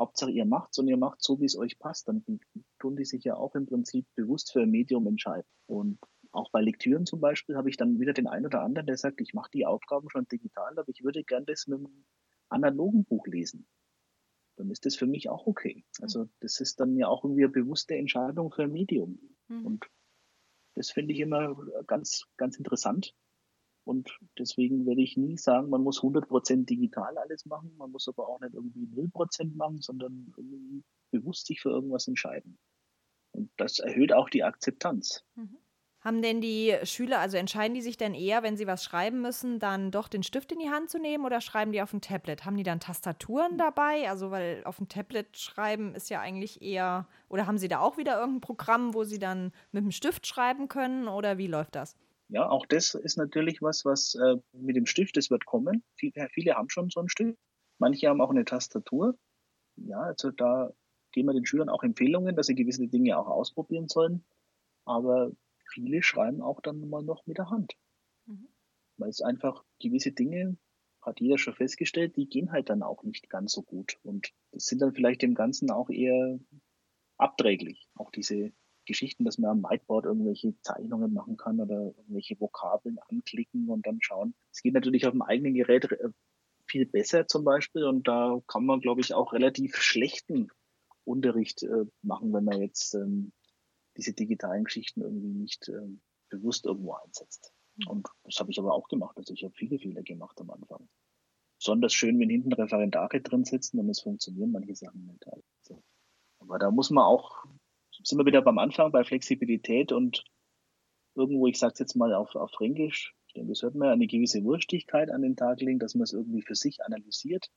Hauptsache 0.00 0.30
ihr 0.30 0.46
macht's 0.46 0.78
und 0.78 0.88
ihr 0.88 0.96
macht 0.96 1.22
so, 1.22 1.40
wie 1.40 1.44
es 1.44 1.56
euch 1.56 1.78
passt, 1.78 2.08
dann 2.08 2.24
tun 2.78 2.96
die 2.96 3.04
sich 3.04 3.22
ja 3.22 3.36
auch 3.36 3.54
im 3.54 3.66
Prinzip 3.66 4.06
bewusst 4.16 4.50
für 4.50 4.62
ein 4.62 4.70
Medium 4.70 5.06
entscheiden. 5.06 5.46
Und 5.66 5.98
auch 6.32 6.50
bei 6.50 6.62
Lektüren 6.62 7.04
zum 7.04 7.20
Beispiel 7.20 7.56
habe 7.56 7.68
ich 7.68 7.76
dann 7.76 8.00
wieder 8.00 8.14
den 8.14 8.26
einen 8.26 8.46
oder 8.46 8.62
anderen, 8.62 8.86
der 8.86 8.96
sagt, 8.96 9.20
ich 9.20 9.34
mache 9.34 9.50
die 9.52 9.66
Aufgaben 9.66 10.08
schon 10.08 10.26
digital, 10.26 10.78
aber 10.78 10.88
ich 10.88 11.04
würde 11.04 11.22
gern 11.22 11.44
das 11.44 11.66
mit 11.66 11.80
einem 11.80 12.04
analogen 12.48 13.04
Buch 13.04 13.26
lesen. 13.26 13.68
Dann 14.56 14.70
ist 14.70 14.86
das 14.86 14.96
für 14.96 15.06
mich 15.06 15.28
auch 15.28 15.46
okay. 15.46 15.84
Also 16.00 16.28
das 16.40 16.60
ist 16.60 16.80
dann 16.80 16.96
ja 16.96 17.08
auch 17.08 17.24
irgendwie 17.24 17.44
eine 17.44 17.52
bewusste 17.52 17.94
Entscheidung 17.94 18.50
für 18.50 18.62
ein 18.62 18.72
Medium. 18.72 19.18
Mhm. 19.48 19.66
Und 19.66 19.86
das 20.76 20.90
finde 20.90 21.12
ich 21.12 21.20
immer 21.20 21.56
ganz, 21.86 22.24
ganz 22.38 22.56
interessant. 22.56 23.14
Und 23.90 24.20
deswegen 24.38 24.86
werde 24.86 25.02
ich 25.02 25.16
nie 25.16 25.36
sagen, 25.36 25.68
man 25.68 25.82
muss 25.82 26.00
100% 26.00 26.64
digital 26.64 27.18
alles 27.18 27.44
machen, 27.44 27.74
man 27.76 27.90
muss 27.90 28.06
aber 28.06 28.28
auch 28.28 28.38
nicht 28.38 28.54
irgendwie 28.54 28.86
0% 28.86 29.56
machen, 29.56 29.80
sondern 29.80 30.32
irgendwie 30.36 30.84
bewusst 31.10 31.48
sich 31.48 31.60
für 31.60 31.70
irgendwas 31.70 32.06
entscheiden. 32.06 32.56
Und 33.32 33.50
das 33.56 33.80
erhöht 33.80 34.12
auch 34.12 34.30
die 34.30 34.44
Akzeptanz. 34.44 35.24
Mhm. 35.34 35.56
Haben 36.02 36.22
denn 36.22 36.40
die 36.40 36.76
Schüler, 36.84 37.18
also 37.18 37.36
entscheiden 37.36 37.74
die 37.74 37.82
sich 37.82 37.96
denn 37.96 38.14
eher, 38.14 38.44
wenn 38.44 38.56
sie 38.56 38.68
was 38.68 38.84
schreiben 38.84 39.22
müssen, 39.22 39.58
dann 39.58 39.90
doch 39.90 40.06
den 40.06 40.22
Stift 40.22 40.52
in 40.52 40.60
die 40.60 40.70
Hand 40.70 40.88
zu 40.88 41.00
nehmen 41.00 41.24
oder 41.24 41.40
schreiben 41.40 41.72
die 41.72 41.82
auf 41.82 41.90
dem 41.90 42.00
Tablet? 42.00 42.44
Haben 42.44 42.58
die 42.58 42.62
dann 42.62 42.78
Tastaturen 42.78 43.58
dabei? 43.58 44.08
Also, 44.08 44.30
weil 44.30 44.62
auf 44.66 44.76
dem 44.76 44.88
Tablet 44.88 45.36
schreiben 45.36 45.96
ist 45.96 46.10
ja 46.10 46.20
eigentlich 46.20 46.62
eher, 46.62 47.08
oder 47.28 47.48
haben 47.48 47.58
sie 47.58 47.68
da 47.68 47.80
auch 47.80 47.98
wieder 47.98 48.20
irgendein 48.20 48.40
Programm, 48.40 48.94
wo 48.94 49.02
sie 49.02 49.18
dann 49.18 49.50
mit 49.72 49.82
dem 49.82 49.90
Stift 49.90 50.28
schreiben 50.28 50.68
können 50.68 51.08
oder 51.08 51.38
wie 51.38 51.48
läuft 51.48 51.74
das? 51.74 51.96
Ja, 52.30 52.48
auch 52.48 52.64
das 52.66 52.94
ist 52.94 53.16
natürlich 53.16 53.60
was, 53.60 53.84
was 53.84 54.14
äh, 54.14 54.36
mit 54.52 54.76
dem 54.76 54.86
Stift, 54.86 55.16
das 55.16 55.30
wird 55.30 55.46
kommen. 55.46 55.82
Viele, 55.96 56.28
viele 56.32 56.54
haben 56.54 56.70
schon 56.70 56.88
so 56.88 57.00
einen 57.00 57.08
Stift. 57.08 57.36
Manche 57.78 58.08
haben 58.08 58.20
auch 58.20 58.30
eine 58.30 58.44
Tastatur. 58.44 59.18
Ja, 59.76 60.00
also 60.00 60.30
da 60.30 60.72
geben 61.12 61.28
wir 61.28 61.34
den 61.34 61.46
Schülern 61.46 61.68
auch 61.68 61.82
Empfehlungen, 61.82 62.36
dass 62.36 62.46
sie 62.46 62.54
gewisse 62.54 62.86
Dinge 62.86 63.18
auch 63.18 63.26
ausprobieren 63.26 63.88
sollen. 63.88 64.24
Aber 64.84 65.32
viele 65.72 66.02
schreiben 66.02 66.40
auch 66.40 66.60
dann 66.60 66.88
mal 66.88 67.02
noch 67.02 67.26
mit 67.26 67.38
der 67.38 67.50
Hand. 67.50 67.74
Mhm. 68.26 68.48
Weil 68.96 69.08
es 69.08 69.22
einfach 69.22 69.64
gewisse 69.80 70.12
Dinge, 70.12 70.56
hat 71.02 71.20
jeder 71.20 71.38
schon 71.38 71.54
festgestellt, 71.54 72.16
die 72.16 72.28
gehen 72.28 72.52
halt 72.52 72.68
dann 72.68 72.82
auch 72.82 73.02
nicht 73.02 73.28
ganz 73.28 73.52
so 73.52 73.62
gut. 73.62 73.98
Und 74.02 74.32
das 74.52 74.66
sind 74.66 74.80
dann 74.82 74.94
vielleicht 74.94 75.22
dem 75.22 75.34
Ganzen 75.34 75.70
auch 75.70 75.90
eher 75.90 76.38
abträglich. 77.16 77.88
Auch 77.94 78.10
diese 78.10 78.52
Geschichten, 78.90 79.24
dass 79.24 79.38
man 79.38 79.50
am 79.50 79.62
Whiteboard 79.62 80.04
irgendwelche 80.04 80.54
Zeichnungen 80.62 81.14
machen 81.14 81.36
kann 81.36 81.60
oder 81.60 81.94
irgendwelche 81.96 82.38
Vokabeln 82.40 82.98
anklicken 83.08 83.68
und 83.68 83.86
dann 83.86 83.98
schauen. 84.00 84.34
Es 84.52 84.62
geht 84.62 84.74
natürlich 84.74 85.06
auf 85.06 85.12
dem 85.12 85.22
eigenen 85.22 85.54
Gerät 85.54 85.90
äh, 85.90 86.10
viel 86.66 86.86
besser 86.86 87.26
zum 87.26 87.44
Beispiel 87.44 87.84
und 87.84 88.06
da 88.08 88.40
kann 88.46 88.66
man, 88.66 88.80
glaube 88.80 89.00
ich, 89.00 89.14
auch 89.14 89.32
relativ 89.32 89.76
schlechten 89.76 90.48
Unterricht 91.04 91.62
äh, 91.62 91.86
machen, 92.02 92.32
wenn 92.32 92.44
man 92.44 92.60
jetzt 92.60 92.94
ähm, 92.94 93.32
diese 93.96 94.12
digitalen 94.12 94.64
Geschichten 94.64 95.02
irgendwie 95.02 95.32
nicht 95.32 95.68
ähm, 95.68 96.00
bewusst 96.28 96.66
irgendwo 96.66 96.94
einsetzt. 96.94 97.52
Und 97.86 98.08
das 98.24 98.38
habe 98.38 98.50
ich 98.50 98.58
aber 98.58 98.74
auch 98.74 98.88
gemacht. 98.88 99.16
Also 99.16 99.32
ich 99.34 99.44
habe 99.44 99.54
viele 99.54 99.78
Fehler 99.78 100.02
gemacht 100.02 100.40
am 100.40 100.50
Anfang. 100.50 100.88
Besonders 101.58 101.92
schön, 101.92 102.18
wenn 102.18 102.30
hinten 102.30 102.52
Referendare 102.52 103.20
drin 103.20 103.44
sitzen 103.44 103.78
und 103.78 103.88
es 103.88 104.00
funktionieren 104.00 104.52
manche 104.52 104.74
Sachen 104.74 105.06
nicht. 105.06 105.26
Also, 105.26 105.82
aber 106.38 106.58
da 106.58 106.70
muss 106.70 106.90
man 106.90 107.04
auch 107.04 107.44
sind 108.02 108.18
wir 108.18 108.26
wieder 108.26 108.42
beim 108.42 108.58
Anfang 108.58 108.92
bei 108.92 109.04
Flexibilität 109.04 109.92
und 109.92 110.24
irgendwo, 111.14 111.46
ich 111.46 111.58
sage 111.58 111.74
es 111.74 111.78
jetzt 111.78 111.96
mal 111.96 112.14
auf, 112.14 112.34
auf 112.34 112.50
Fränkisch, 112.52 113.14
ich 113.26 113.34
denke, 113.34 113.52
es 113.52 113.62
hört 113.62 113.74
man 113.74 113.90
eine 113.90 114.06
gewisse 114.06 114.42
Wurstigkeit 114.42 115.10
an 115.10 115.22
den 115.22 115.36
Tag 115.36 115.60
legen, 115.60 115.78
dass 115.78 115.94
man 115.94 116.02
es 116.02 116.12
irgendwie 116.12 116.42
für 116.42 116.54
sich 116.54 116.84
analysiert 116.84 117.48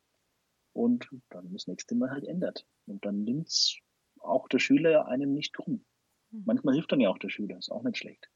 und 0.73 1.08
dann 1.29 1.51
das 1.53 1.67
nächste 1.67 1.95
Mal 1.95 2.12
halt 2.12 2.25
ändert. 2.25 2.65
Und 2.86 3.06
dann 3.06 3.23
nimmt 3.23 3.47
es 3.47 3.77
auch 4.19 4.47
der 4.47 4.60
Schüler 4.60 5.08
einem 5.08 5.34
nicht 5.34 5.53
krumm. 5.53 5.86
Hm. 6.32 6.43
Manchmal 6.45 6.75
hilft 6.75 6.91
dann 6.91 6.99
ja 6.99 7.10
auch 7.10 7.17
der 7.17 7.29
Schüler, 7.29 7.58
ist 7.58 7.71
auch 7.71 7.84
nicht 7.84 7.97
schlecht. 7.97 8.29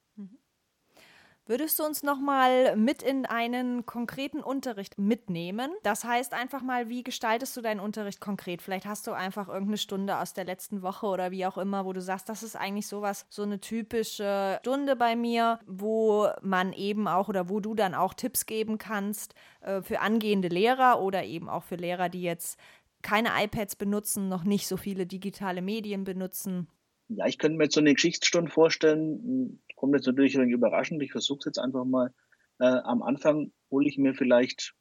Würdest 1.49 1.79
du 1.79 1.85
uns 1.85 2.03
noch 2.03 2.19
mal 2.19 2.75
mit 2.75 3.01
in 3.01 3.25
einen 3.25 3.85
konkreten 3.85 4.41
Unterricht 4.41 4.97
mitnehmen? 4.97 5.71
Das 5.81 6.03
heißt 6.03 6.33
einfach 6.33 6.61
mal, 6.61 6.89
wie 6.89 7.03
gestaltest 7.03 7.55
du 7.55 7.61
deinen 7.61 7.79
Unterricht 7.79 8.19
konkret? 8.19 8.61
Vielleicht 8.61 8.85
hast 8.85 9.07
du 9.07 9.13
einfach 9.13 9.47
irgendeine 9.47 9.77
Stunde 9.77 10.17
aus 10.17 10.33
der 10.33 10.43
letzten 10.43 10.81
Woche 10.81 11.05
oder 11.05 11.31
wie 11.31 11.45
auch 11.45 11.57
immer, 11.57 11.85
wo 11.85 11.93
du 11.93 12.01
sagst, 12.01 12.27
das 12.27 12.43
ist 12.43 12.57
eigentlich 12.57 12.87
sowas, 12.87 13.25
so 13.29 13.43
eine 13.43 13.61
typische 13.61 14.57
Stunde 14.59 14.97
bei 14.97 15.15
mir, 15.15 15.59
wo 15.65 16.27
man 16.41 16.73
eben 16.73 17.07
auch 17.07 17.29
oder 17.29 17.47
wo 17.47 17.61
du 17.61 17.75
dann 17.75 17.95
auch 17.95 18.13
Tipps 18.13 18.45
geben 18.45 18.77
kannst 18.77 19.33
äh, 19.61 19.81
für 19.81 20.01
angehende 20.01 20.49
Lehrer 20.49 21.01
oder 21.01 21.23
eben 21.23 21.47
auch 21.47 21.63
für 21.63 21.75
Lehrer, 21.75 22.09
die 22.09 22.23
jetzt 22.23 22.59
keine 23.01 23.29
iPads 23.41 23.77
benutzen, 23.77 24.27
noch 24.27 24.43
nicht 24.43 24.67
so 24.67 24.75
viele 24.75 25.05
digitale 25.05 25.61
Medien 25.61 26.03
benutzen. 26.03 26.67
Ja, 27.07 27.25
ich 27.25 27.37
könnte 27.37 27.57
mir 27.57 27.65
jetzt 27.65 27.75
so 27.75 27.79
eine 27.79 27.93
Geschichtsstunde 27.93 28.51
vorstellen, 28.51 29.61
kommt 29.77 29.93
jetzt 29.93 30.07
natürlich 30.07 30.37
ein 30.37 30.49
überraschend. 30.49 31.01
Ich 31.01 31.11
versuche 31.13 31.39
es 31.39 31.45
jetzt 31.45 31.59
einfach 31.59 31.85
mal. 31.85 32.13
Äh, 32.59 32.65
am 32.65 33.03
Anfang 33.03 33.53
hole 33.71 33.87
ich 33.87 33.97
mir 33.97 34.13
vielleicht, 34.13 34.75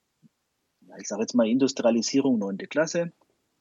ich 0.98 1.06
sage 1.06 1.22
jetzt 1.22 1.34
mal 1.34 1.46
Industrialisierung 1.46 2.38
neunte 2.38 2.66
Klasse. 2.66 3.12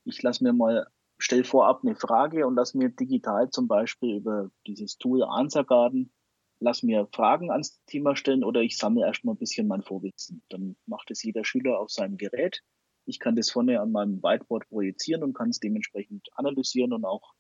Ich 0.05 0.23
lasse 0.23 0.43
mir 0.43 0.53
mal, 0.53 0.87
stell 1.17 1.43
vorab 1.43 1.81
eine 1.83 1.95
Frage 1.95 2.47
und 2.47 2.55
lass 2.55 2.73
mir 2.73 2.89
digital 2.89 3.49
zum 3.49 3.67
Beispiel 3.67 4.15
über 4.15 4.49
dieses 4.65 4.97
Tool 4.97 5.23
Answer 5.23 5.65
Garden, 5.65 6.11
lass 6.59 6.83
mir 6.83 7.07
Fragen 7.11 7.51
ans 7.51 7.83
Thema 7.85 8.15
stellen 8.15 8.43
oder 8.43 8.61
ich 8.61 8.77
sammle 8.77 9.05
erstmal 9.05 9.35
ein 9.35 9.39
bisschen 9.39 9.67
mein 9.67 9.83
Vorwissen. 9.83 10.41
Dann 10.49 10.77
macht 10.85 11.11
es 11.11 11.21
jeder 11.21 11.43
Schüler 11.43 11.79
auf 11.79 11.91
seinem 11.91 12.17
Gerät. 12.17 12.61
Ich 13.05 13.19
kann 13.19 13.35
das 13.35 13.51
vorne 13.51 13.81
an 13.81 13.91
meinem 13.91 14.23
Whiteboard 14.23 14.69
projizieren 14.69 15.23
und 15.23 15.33
kann 15.33 15.49
es 15.49 15.59
dementsprechend 15.59 16.29
analysieren 16.37 16.93
und 16.93 17.03
auch 17.03 17.33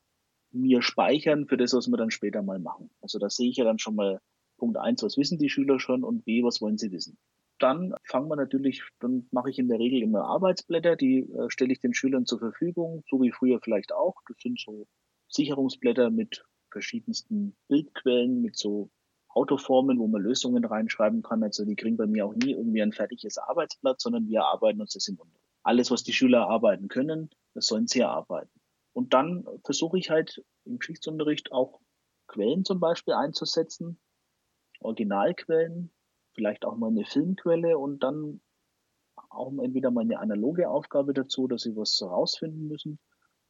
mir 0.55 0.81
speichern 0.81 1.47
für 1.47 1.57
das, 1.57 1.73
was 1.73 1.87
wir 1.87 1.97
dann 1.97 2.11
später 2.11 2.41
mal 2.41 2.59
machen. 2.59 2.89
Also 3.01 3.19
da 3.19 3.29
sehe 3.29 3.49
ich 3.49 3.57
ja 3.57 3.65
dann 3.65 3.79
schon 3.79 3.95
mal 3.95 4.19
Punkt 4.57 4.77
eins, 4.77 5.03
was 5.03 5.17
wissen 5.17 5.37
die 5.37 5.49
Schüler 5.49 5.79
schon 5.79 6.03
und 6.03 6.23
B, 6.25 6.43
was 6.43 6.61
wollen 6.61 6.77
sie 6.77 6.91
wissen. 6.91 7.17
dann 7.59 7.93
fangen 8.03 8.29
wir 8.29 8.35
natürlich, 8.35 8.83
dann 8.99 9.27
mache 9.31 9.49
ich 9.49 9.59
in 9.59 9.67
der 9.67 9.79
Regel 9.79 10.01
immer 10.01 10.25
Arbeitsblätter, 10.25 10.95
die 10.95 11.19
äh, 11.19 11.49
stelle 11.49 11.71
ich 11.73 11.79
den 11.79 11.93
Schülern 11.93 12.25
zur 12.25 12.39
Verfügung, 12.39 13.03
so 13.09 13.21
wie 13.21 13.31
früher 13.31 13.59
vielleicht 13.61 13.93
auch. 13.93 14.15
Das 14.27 14.37
sind 14.41 14.59
so 14.59 14.87
Sicherungsblätter 15.29 16.09
mit 16.09 16.43
verschiedensten 16.71 17.55
Bildquellen, 17.67 18.41
mit 18.41 18.57
so 18.57 18.89
Autoformen, 19.29 19.99
wo 19.99 20.07
man 20.07 20.21
Lösungen 20.21 20.65
reinschreiben 20.65 21.21
kann. 21.21 21.43
Also 21.43 21.65
die 21.65 21.75
kriegen 21.75 21.97
bei 21.97 22.07
mir 22.07 22.25
auch 22.25 22.35
nie 22.35 22.51
irgendwie 22.51 22.81
ein 22.81 22.93
fertiges 22.93 23.37
Arbeitsblatt, 23.37 24.01
sondern 24.01 24.27
wir 24.27 24.43
arbeiten 24.43 24.81
uns 24.81 24.93
das 24.93 25.07
im 25.07 25.15
Unterricht. 25.15 25.45
Alles, 25.63 25.91
was 25.91 26.03
die 26.03 26.13
Schüler 26.13 26.47
arbeiten 26.47 26.87
können, 26.87 27.29
das 27.53 27.65
sollen 27.67 27.87
sie 27.87 28.01
erarbeiten. 28.01 28.54
Und 28.95 29.13
dann 29.13 29.45
versuche 29.65 29.97
ich 29.97 30.09
halt 30.09 30.41
im 30.63 30.79
Geschichtsunterricht 30.79 31.51
auch 31.51 31.81
Quellen 32.27 32.63
zum 32.63 32.79
Beispiel 32.79 33.13
einzusetzen, 33.13 33.99
Originalquellen, 34.79 35.91
vielleicht 36.33 36.63
auch 36.63 36.77
mal 36.77 36.87
eine 36.87 37.03
Filmquelle 37.03 37.77
und 37.77 38.03
dann 38.03 38.39
auch 39.29 39.51
entweder 39.61 39.91
mal 39.91 40.01
eine 40.01 40.19
analoge 40.19 40.69
Aufgabe 40.69 41.13
dazu, 41.13 41.47
dass 41.47 41.63
sie 41.63 41.75
was 41.75 41.99
herausfinden 41.99 42.67
müssen 42.67 42.99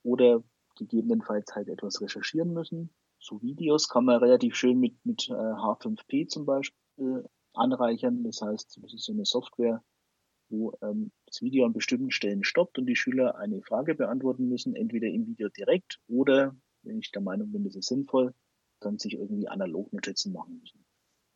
oder 0.02 0.44
gegebenenfalls 0.78 1.54
halt 1.54 1.68
etwas 1.70 2.02
recherchieren 2.02 2.52
müssen. 2.52 2.90
So 3.20 3.40
Videos 3.44 3.88
kann 3.88 4.06
man 4.06 4.18
relativ 4.18 4.56
schön 4.56 4.80
mit, 4.80 4.94
mit 5.06 5.30
H5P 5.30 6.24
äh, 6.24 6.28
zum 6.28 6.48
Beispiel 6.48 7.30
anreichern. 7.54 8.24
Das 8.24 8.42
heißt, 8.42 8.80
das 8.82 8.94
ist 8.94 9.06
so 9.06 9.14
eine 9.14 9.26
Software, 9.26 9.84
wo 10.56 10.78
ähm, 10.82 11.12
das 11.26 11.42
Video 11.42 11.66
an 11.66 11.74
bestimmten 11.74 12.12
Stellen 12.12 12.44
stoppt 12.44 12.78
und 12.78 12.86
die 12.86 12.96
Schüler 12.96 13.38
eine 13.38 13.62
Frage 13.62 13.96
beantworten 13.96 14.48
müssen, 14.48 14.76
entweder 14.76 15.08
im 15.08 15.28
Video 15.28 15.50
direkt 15.50 16.00
oder, 16.08 16.56
wenn 16.84 17.00
ich 17.00 17.12
der 17.12 17.22
Meinung 17.22 17.52
bin, 17.52 17.64
das 17.64 17.76
ist 17.76 17.88
sinnvoll, 17.88 18.34
dann 18.80 18.98
sich 18.98 19.14
irgendwie 19.14 19.48
analog 19.48 19.92
Notizen 19.94 20.34
machen 20.34 20.60
müssen. 20.60 20.86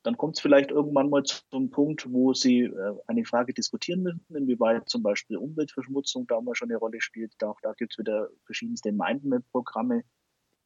Dann 0.03 0.15
kommt 0.15 0.37
es 0.37 0.41
vielleicht 0.41 0.71
irgendwann 0.71 1.09
mal 1.09 1.23
zum 1.23 1.71
Punkt, 1.71 2.11
wo 2.11 2.33
Sie 2.33 2.61
äh, 2.61 2.95
eine 3.07 3.25
Frage 3.25 3.53
diskutieren 3.53 4.03
müssen, 4.03 4.23
inwieweit 4.33 4.87
zum 4.87 5.03
Beispiel 5.03 5.37
Umweltverschmutzung 5.37 6.25
da 6.27 6.39
mal 6.39 6.55
schon 6.55 6.69
eine 6.69 6.77
Rolle 6.77 7.01
spielt. 7.01 7.33
Da, 7.39 7.49
auch 7.49 7.59
da 7.61 7.73
gibt 7.73 7.93
es 7.93 7.97
wieder 7.97 8.29
verschiedenste 8.45 8.93
Mindmap-Programme, 8.93 10.03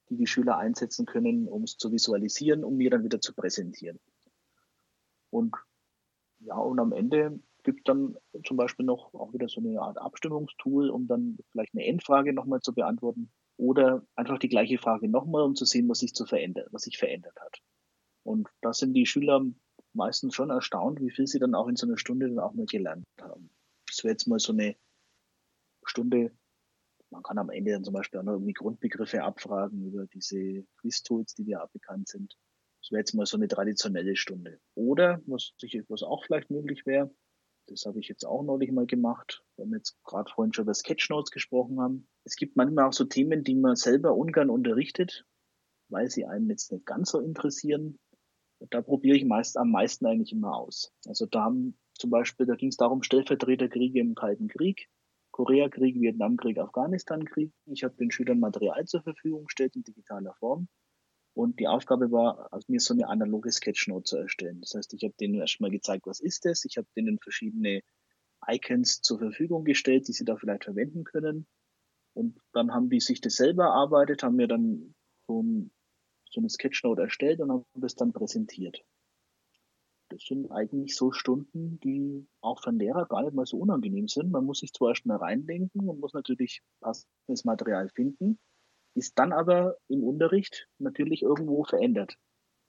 die 0.10 0.18
die 0.18 0.28
Schüler 0.28 0.58
einsetzen 0.58 1.08
können, 1.08 1.48
um 1.48 1.64
es 1.64 1.78
zu 1.78 1.92
visualisieren, 1.92 2.64
um 2.64 2.78
mir 2.78 2.92
dann 2.92 3.04
wieder 3.04 3.22
zu 3.22 3.34
präsentieren. 3.34 4.00
Und 5.32 5.56
ja, 6.40 6.56
und 6.56 6.80
am 6.80 6.92
Ende 6.92 7.40
gibt 7.64 7.88
dann 7.88 8.16
zum 8.46 8.58
Beispiel 8.58 8.86
noch 8.86 9.14
auch 9.14 9.34
wieder 9.34 9.48
so 9.48 9.62
eine 9.62 9.82
Art 9.82 9.98
Abstimmungstool, 9.98 10.90
um 10.90 11.08
dann 11.08 11.38
vielleicht 11.52 11.74
eine 11.74 11.86
Endfrage 11.86 12.34
nochmal 12.34 12.62
zu 12.62 12.74
beantworten 12.74 13.32
oder 13.58 14.06
einfach 14.16 14.40
die 14.40 14.50
gleiche 14.50 14.78
Frage 14.78 15.08
nochmal, 15.08 15.44
um 15.44 15.56
zu 15.56 15.66
sehen, 15.66 15.88
was 15.90 16.00
sich 16.00 16.14
zu 16.14 16.26
verändern, 16.26 16.68
was 16.72 16.84
sich 16.84 16.98
verändert 16.98 17.40
hat. 17.40 17.62
Und 18.24 18.50
da 18.62 18.74
sind 18.74 18.94
die 18.94 19.06
Schüler 19.06 19.46
meistens 19.94 20.34
schon 20.34 20.50
erstaunt, 20.50 21.00
wie 21.02 21.12
viel 21.12 21.28
sie 21.28 21.40
dann 21.40 21.56
auch 21.56 21.68
in 21.68 21.76
so 21.76 21.88
einer 21.88 21.98
Stunde 21.98 22.28
dann 22.28 22.40
auch 22.40 22.54
mal 22.54 22.66
gelernt 22.66 23.06
haben. 23.22 23.50
Das 23.88 24.04
wäre 24.04 24.14
jetzt 24.14 24.28
mal 24.28 24.40
so 24.40 24.54
eine 24.54 24.76
Stunde, 25.86 26.32
man 27.12 27.24
kann 27.24 27.38
am 27.38 27.50
Ende 27.50 27.74
dann 27.74 27.84
zum 27.84 27.94
Beispiel 27.94 28.20
auch 28.20 28.24
noch 28.24 28.34
irgendwie 28.34 28.54
Grundbegriffe 28.54 29.24
abfragen 29.24 29.86
über 29.86 30.08
diese 30.08 30.66
Quiz-Tools, 30.78 31.36
die 31.36 31.44
ja 31.44 31.66
bekannt 31.74 32.08
sind. 32.08 32.36
Das 32.82 32.92
wäre 32.92 33.00
jetzt 33.00 33.14
mal 33.14 33.26
so 33.26 33.38
eine 33.38 33.48
traditionelle 33.48 34.16
Stunde. 34.16 34.60
Oder, 34.74 35.22
was, 35.28 35.54
was 35.88 36.04
auch 36.04 36.26
vielleicht 36.26 36.50
möglich 36.50 36.86
wäre, 36.86 37.14
das 37.74 37.86
habe 37.88 38.00
ich 38.00 38.08
jetzt 38.08 38.24
auch 38.24 38.44
neulich 38.44 38.72
mal 38.72 38.86
gemacht, 38.86 39.44
wenn 39.58 39.70
wir 39.72 39.78
jetzt 39.78 39.98
gerade 40.04 40.32
vorhin 40.32 40.54
schon 40.54 40.66
über 40.66 40.74
Sketchnotes 40.76 41.32
gesprochen 41.32 41.82
haben. 41.82 42.08
Es 42.24 42.36
gibt 42.36 42.56
manchmal 42.56 42.86
auch 42.86 42.94
so 42.94 43.04
Themen, 43.04 43.44
die 43.44 43.56
man 43.56 43.76
selber 43.76 44.16
ungern 44.16 44.52
unterrichtet, 44.52 45.26
weil 45.90 46.10
sie 46.10 46.26
einen 46.26 46.50
jetzt 46.50 46.72
nicht 46.72 46.86
ganz 46.86 47.10
so 47.10 47.20
interessieren. 47.20 47.98
Da 48.70 48.82
probiere 48.82 49.18
ich 49.18 49.26
meist 49.26 49.58
am 49.58 49.72
meisten 49.72 50.06
eigentlich 50.06 50.32
immer 50.32 50.56
aus. 50.56 50.94
Also 51.08 51.26
da 51.26 51.46
haben 51.46 51.78
zum 51.96 52.12
Beispiel, 52.12 52.46
da 52.46 52.56
ging 52.56 52.70
es 52.70 52.78
darum, 52.78 53.02
Stellvertreterkriege 53.02 54.00
im 54.00 54.14
Kalten 54.14 54.48
Krieg, 54.48 54.88
Koreakrieg, 55.32 56.00
Vietnamkrieg, 56.00 56.60
Afghanistankrieg. 56.60 57.52
Ich 57.66 57.84
habe 57.84 57.96
den 57.96 58.12
Schülern 58.12 58.40
Material 58.40 58.86
zur 58.86 59.02
Verfügung 59.02 59.46
gestellt 59.46 59.76
in 59.76 59.84
digitaler 59.84 60.36
Form. 60.36 60.68
Und 61.36 61.60
die 61.60 61.68
Aufgabe 61.68 62.12
war, 62.12 62.50
mir 62.68 62.80
so 62.80 62.94
eine 62.94 63.08
analoge 63.08 63.52
Sketchnote 63.52 64.04
zu 64.04 64.18
erstellen. 64.18 64.62
Das 64.62 64.76
heißt, 64.76 64.94
ich 64.94 65.04
habe 65.04 65.16
denen 65.20 65.36
erstmal 65.36 65.72
gezeigt, 65.72 66.06
was 66.06 66.20
ist 66.20 66.46
das. 66.46 66.64
Ich 66.66 66.78
habe 66.78 66.88
denen 66.96 67.18
verschiedene 67.20 67.82
Icons 68.48 69.02
zur 69.02 69.20
Verfügung 69.20 69.64
gestellt, 69.64 70.08
die 70.08 70.14
sie 70.14 70.26
da 70.26 70.36
vielleicht 70.36 70.66
verwenden 70.66 71.04
können. 71.04 71.48
Und 72.14 72.40
dann 72.52 72.72
haben 72.74 72.90
die 72.90 73.00
sich 73.00 73.22
das 73.22 73.36
selber 73.36 73.66
erarbeitet, 73.66 74.22
haben 74.22 74.36
mir 74.36 74.48
dann 74.48 74.94
so, 75.28 75.42
ein, 75.42 75.72
so 76.30 76.40
eine 76.40 76.50
Sketchnote 76.50 77.02
erstellt 77.02 77.40
und 77.40 77.52
haben 77.52 77.66
das 77.74 77.96
dann 77.96 78.14
präsentiert. 78.14 78.84
Das 80.10 80.22
sind 80.26 80.52
eigentlich 80.52 80.96
so 80.96 81.12
Stunden, 81.12 81.80
die 81.80 82.28
auch 82.42 82.62
für 82.62 82.70
einen 82.70 82.80
Lehrer 82.80 83.08
gar 83.08 83.24
nicht 83.24 83.34
mal 83.34 83.48
so 83.48 83.58
unangenehm 83.58 84.08
sind. 84.08 84.30
Man 84.30 84.46
muss 84.46 84.60
sich 84.60 84.72
zwar 84.72 84.90
erstmal 84.90 85.18
reindenken 85.18 85.90
und 85.90 86.00
muss 86.00 86.14
natürlich 86.14 86.62
passendes 86.82 87.46
Material 87.46 87.90
finden, 87.90 88.38
ist 88.96 89.18
dann 89.18 89.34
aber 89.34 89.78
im 89.88 90.04
Unterricht 90.04 90.70
natürlich 90.80 91.24
irgendwo 91.24 91.64
verändert. 91.64 92.18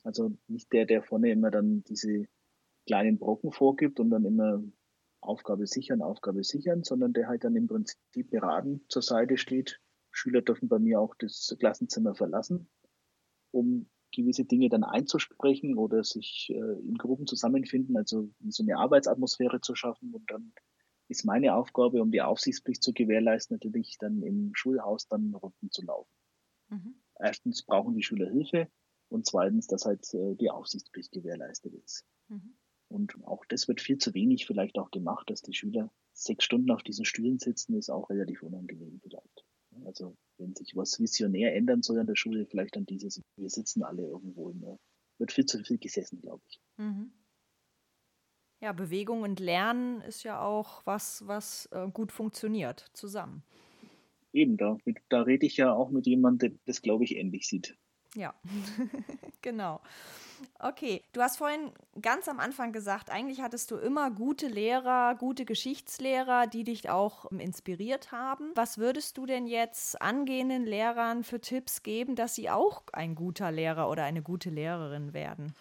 Also 0.02 0.36
nicht 0.48 0.72
der, 0.72 0.86
der 0.86 1.02
vorne 1.02 1.30
immer 1.30 1.50
dann 1.50 1.82
diese 1.84 2.26
kleinen 2.86 3.18
Brocken 3.18 3.52
vorgibt 3.52 4.00
und 4.00 4.10
dann 4.10 4.24
immer 4.24 4.62
Aufgabe 5.20 5.66
sichern, 5.66 6.02
Aufgabe 6.02 6.44
sichern, 6.44 6.84
sondern 6.84 7.12
der 7.12 7.28
halt 7.28 7.44
dann 7.44 7.56
im 7.56 7.66
Prinzip 7.66 8.30
beraten 8.30 8.84
zur 8.88 9.02
Seite 9.02 9.38
steht. 9.38 9.80
Schüler 10.10 10.42
dürfen 10.42 10.68
bei 10.68 10.78
mir 10.78 11.00
auch 11.00 11.14
das 11.18 11.56
Klassenzimmer 11.58 12.14
verlassen, 12.14 12.68
um 13.50 13.88
gewisse 14.12 14.44
Dinge 14.44 14.68
dann 14.68 14.84
einzusprechen 14.84 15.76
oder 15.76 16.04
sich 16.04 16.50
äh, 16.50 16.78
in 16.86 16.94
Gruppen 16.94 17.26
zusammenfinden, 17.26 17.96
also 17.96 18.30
so 18.48 18.62
eine 18.62 18.78
Arbeitsatmosphäre 18.78 19.60
zu 19.60 19.74
schaffen. 19.74 20.14
Und 20.14 20.30
dann 20.30 20.52
ist 21.08 21.24
meine 21.24 21.54
Aufgabe, 21.54 22.00
um 22.00 22.12
die 22.12 22.22
Aufsichtspflicht 22.22 22.82
zu 22.82 22.92
gewährleisten, 22.92 23.56
natürlich 23.56 23.96
dann 23.98 24.22
im 24.22 24.52
Schulhaus 24.54 25.08
dann 25.08 25.34
Runden 25.34 25.70
zu 25.70 25.84
laufen. 25.84 26.13
Erstens 27.24 27.62
brauchen 27.62 27.94
die 27.94 28.02
Schüler 28.02 28.28
Hilfe 28.28 28.68
und 29.08 29.24
zweitens, 29.24 29.66
dass 29.66 29.86
halt 29.86 30.12
äh, 30.12 30.34
die 30.34 30.50
Aufsichtspflicht 30.50 31.10
gewährleistet 31.10 31.72
ist. 31.72 32.04
Mhm. 32.28 32.54
Und 32.88 33.16
auch 33.24 33.46
das 33.46 33.66
wird 33.66 33.80
viel 33.80 33.96
zu 33.96 34.12
wenig 34.12 34.44
vielleicht 34.44 34.78
auch 34.78 34.90
gemacht, 34.90 35.30
dass 35.30 35.40
die 35.40 35.54
Schüler 35.54 35.90
sechs 36.12 36.44
Stunden 36.44 36.70
auf 36.70 36.82
diesen 36.82 37.06
Stühlen 37.06 37.38
sitzen, 37.38 37.76
ist 37.76 37.88
auch 37.88 38.10
relativ 38.10 38.42
unangenehm 38.42 39.00
vielleicht. 39.02 39.44
Also 39.86 40.16
wenn 40.36 40.54
sich 40.54 40.76
was 40.76 41.00
visionär 41.00 41.54
ändern 41.54 41.82
soll 41.82 41.98
an 41.98 42.06
der 42.06 42.14
Schule, 42.14 42.44
vielleicht 42.46 42.76
dann 42.76 42.84
dieses, 42.84 43.22
wir 43.36 43.48
sitzen 43.48 43.82
alle 43.82 44.02
irgendwo 44.02 44.50
immer. 44.50 44.78
Wird 45.18 45.32
viel 45.32 45.46
zu 45.46 45.64
viel 45.64 45.78
gesessen, 45.78 46.20
glaube 46.20 46.42
ich. 46.46 46.60
Mhm. 46.76 47.10
Ja, 48.60 48.72
Bewegung 48.72 49.22
und 49.22 49.40
Lernen 49.40 50.02
ist 50.02 50.24
ja 50.24 50.42
auch 50.42 50.84
was, 50.84 51.26
was 51.26 51.68
äh, 51.72 51.88
gut 51.88 52.12
funktioniert 52.12 52.90
zusammen. 52.92 53.42
Eben, 54.34 54.56
da, 54.56 54.76
da 55.08 55.22
rede 55.22 55.46
ich 55.46 55.56
ja 55.56 55.72
auch 55.72 55.90
mit 55.90 56.06
jemandem, 56.06 56.50
der 56.50 56.58
das, 56.66 56.82
glaube 56.82 57.04
ich, 57.04 57.16
ähnlich 57.16 57.46
sieht. 57.46 57.76
Ja, 58.16 58.34
genau. 59.42 59.80
Okay, 60.58 61.02
du 61.12 61.20
hast 61.20 61.38
vorhin 61.38 61.70
ganz 62.02 62.28
am 62.28 62.40
Anfang 62.40 62.72
gesagt, 62.72 63.10
eigentlich 63.10 63.40
hattest 63.40 63.70
du 63.70 63.76
immer 63.76 64.10
gute 64.10 64.48
Lehrer, 64.48 65.14
gute 65.14 65.44
Geschichtslehrer, 65.44 66.48
die 66.48 66.64
dich 66.64 66.90
auch 66.90 67.30
inspiriert 67.30 68.10
haben. 68.10 68.50
Was 68.56 68.78
würdest 68.78 69.16
du 69.16 69.26
denn 69.26 69.46
jetzt 69.46 70.02
angehenden 70.02 70.64
Lehrern 70.64 71.22
für 71.22 71.40
Tipps 71.40 71.84
geben, 71.84 72.16
dass 72.16 72.34
sie 72.34 72.50
auch 72.50 72.82
ein 72.92 73.14
guter 73.14 73.52
Lehrer 73.52 73.88
oder 73.88 74.02
eine 74.04 74.22
gute 74.22 74.50
Lehrerin 74.50 75.12
werden? 75.12 75.54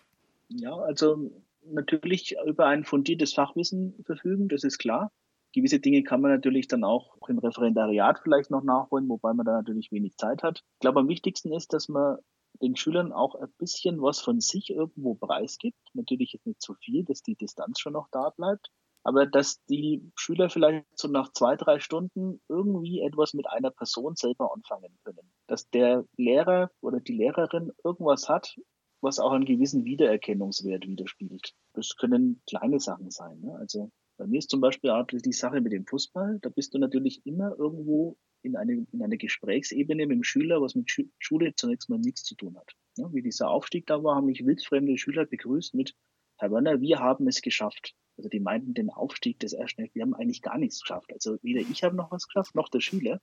Ja, 0.50 0.76
also 0.76 1.32
natürlich 1.66 2.36
über 2.46 2.66
ein 2.66 2.84
fundiertes 2.84 3.34
Fachwissen 3.34 4.04
verfügen, 4.04 4.50
das 4.50 4.64
ist 4.64 4.80
klar. 4.80 5.12
Gewisse 5.54 5.80
Dinge 5.80 6.04
kann 6.04 6.22
man 6.22 6.32
natürlich 6.32 6.68
dann 6.68 6.84
auch 6.84 7.16
im 7.28 7.40
Referendariat 7.40 8.20
vielleicht 8.20 8.52
noch 8.52 8.64
nachholen, 8.64 9.08
wobei 9.08 9.34
man 9.34 9.46
da 9.46 9.54
natürlich 9.54 9.92
wenig 9.92 10.18
Zeit 10.18 10.44
hat. 10.44 10.64
Ich 10.76 10.80
glaube, 10.80 11.00
am 11.00 11.08
wichtigsten 11.08 11.54
ist, 11.54 11.74
dass 11.74 11.88
man 11.90 12.18
den 12.62 12.76
Schülern 12.76 13.12
auch 13.12 13.36
ein 13.36 13.52
bisschen 13.58 14.02
was 14.02 14.20
von 14.20 14.40
sich 14.40 14.70
irgendwo 14.70 15.16
preisgibt. 15.16 15.80
Natürlich 15.94 16.34
ist 16.34 16.46
nicht 16.46 16.62
zu 16.62 16.74
viel, 16.76 17.04
dass 17.04 17.22
die 17.22 17.36
Distanz 17.36 17.80
schon 17.80 17.94
noch 17.94 18.08
da 18.12 18.30
bleibt. 18.30 18.70
Aber 19.06 19.26
dass 19.26 19.62
die 19.66 20.12
Schüler 20.16 20.50
vielleicht 20.50 20.86
so 20.96 21.10
nach 21.10 21.32
zwei, 21.34 21.56
drei 21.58 21.80
Stunden 21.80 22.40
irgendwie 22.48 23.02
etwas 23.02 23.34
mit 23.34 23.48
einer 23.50 23.70
Person 23.70 24.16
selber 24.16 24.54
anfangen 24.54 24.98
können. 25.04 25.30
Dass 25.48 25.70
der 25.70 26.06
Lehrer 26.16 26.72
oder 26.82 27.02
die 27.02 27.14
Lehrerin 27.14 27.72
irgendwas 27.84 28.30
hat, 28.30 28.56
was 29.02 29.20
auch 29.20 29.34
einen 29.34 29.46
gewissen 29.46 29.84
Wiedererkennungswert 29.84 30.88
widerspiegelt. 30.88 31.54
Das 31.74 31.98
können 31.98 32.42
kleine 32.48 32.80
Sachen 32.80 33.12
sein. 33.12 33.42
Ne? 33.42 33.56
Also 33.60 33.92
bei 34.24 34.28
mir 34.28 34.40
ist 34.40 34.50
zum 34.50 34.62
Beispiel 34.62 34.90
auch 34.90 35.06
die 35.06 35.34
Sache 35.34 35.60
mit 35.60 35.74
dem 35.74 35.86
Fußball. 35.86 36.40
Da 36.42 36.48
bist 36.48 36.74
du 36.74 36.80
natürlich 36.80 37.26
immer 37.26 37.58
irgendwo 37.58 38.16
in 38.42 38.56
eine, 38.56 38.88
in 38.90 39.04
eine 39.04 39.18
Gesprächsebene 39.18 40.08
mit 40.08 40.16
dem 40.16 40.24
Schüler, 40.24 40.62
was 40.62 40.76
mit 40.76 40.90
Schule 41.20 41.54
zunächst 41.56 41.90
mal 41.90 42.00
nichts 42.00 42.24
zu 42.24 42.36
tun 42.36 42.58
hat. 42.58 42.72
Ja, 42.96 43.14
wie 43.14 43.22
dieser 43.22 43.50
Aufstieg 43.50 43.86
da 43.86 44.02
war, 44.02 44.16
haben 44.16 44.28
mich 44.28 44.46
wildfremde 44.46 44.98
Schüler 44.98 45.26
begrüßt 45.26 45.74
mit, 45.74 45.94
Herr 46.38 46.52
Werner, 46.52 46.80
wir 46.80 47.00
haben 47.00 47.28
es 47.28 47.42
geschafft. 47.42 47.96
Also 48.16 48.30
die 48.30 48.40
meinten 48.40 48.74
den 48.74 48.90
Aufstieg 48.90 49.40
des 49.40 49.52
ersten, 49.52 49.90
wir 49.94 50.02
haben 50.02 50.14
eigentlich 50.14 50.42
gar 50.42 50.58
nichts 50.58 50.80
geschafft. 50.80 51.12
Also 51.12 51.38
weder 51.42 51.60
ich 51.60 51.84
habe 51.84 51.98
noch 51.98 52.10
was 52.10 52.26
geschafft, 52.26 52.56
noch 52.56 52.70
der 52.70 52.80
Schüler. 52.80 53.20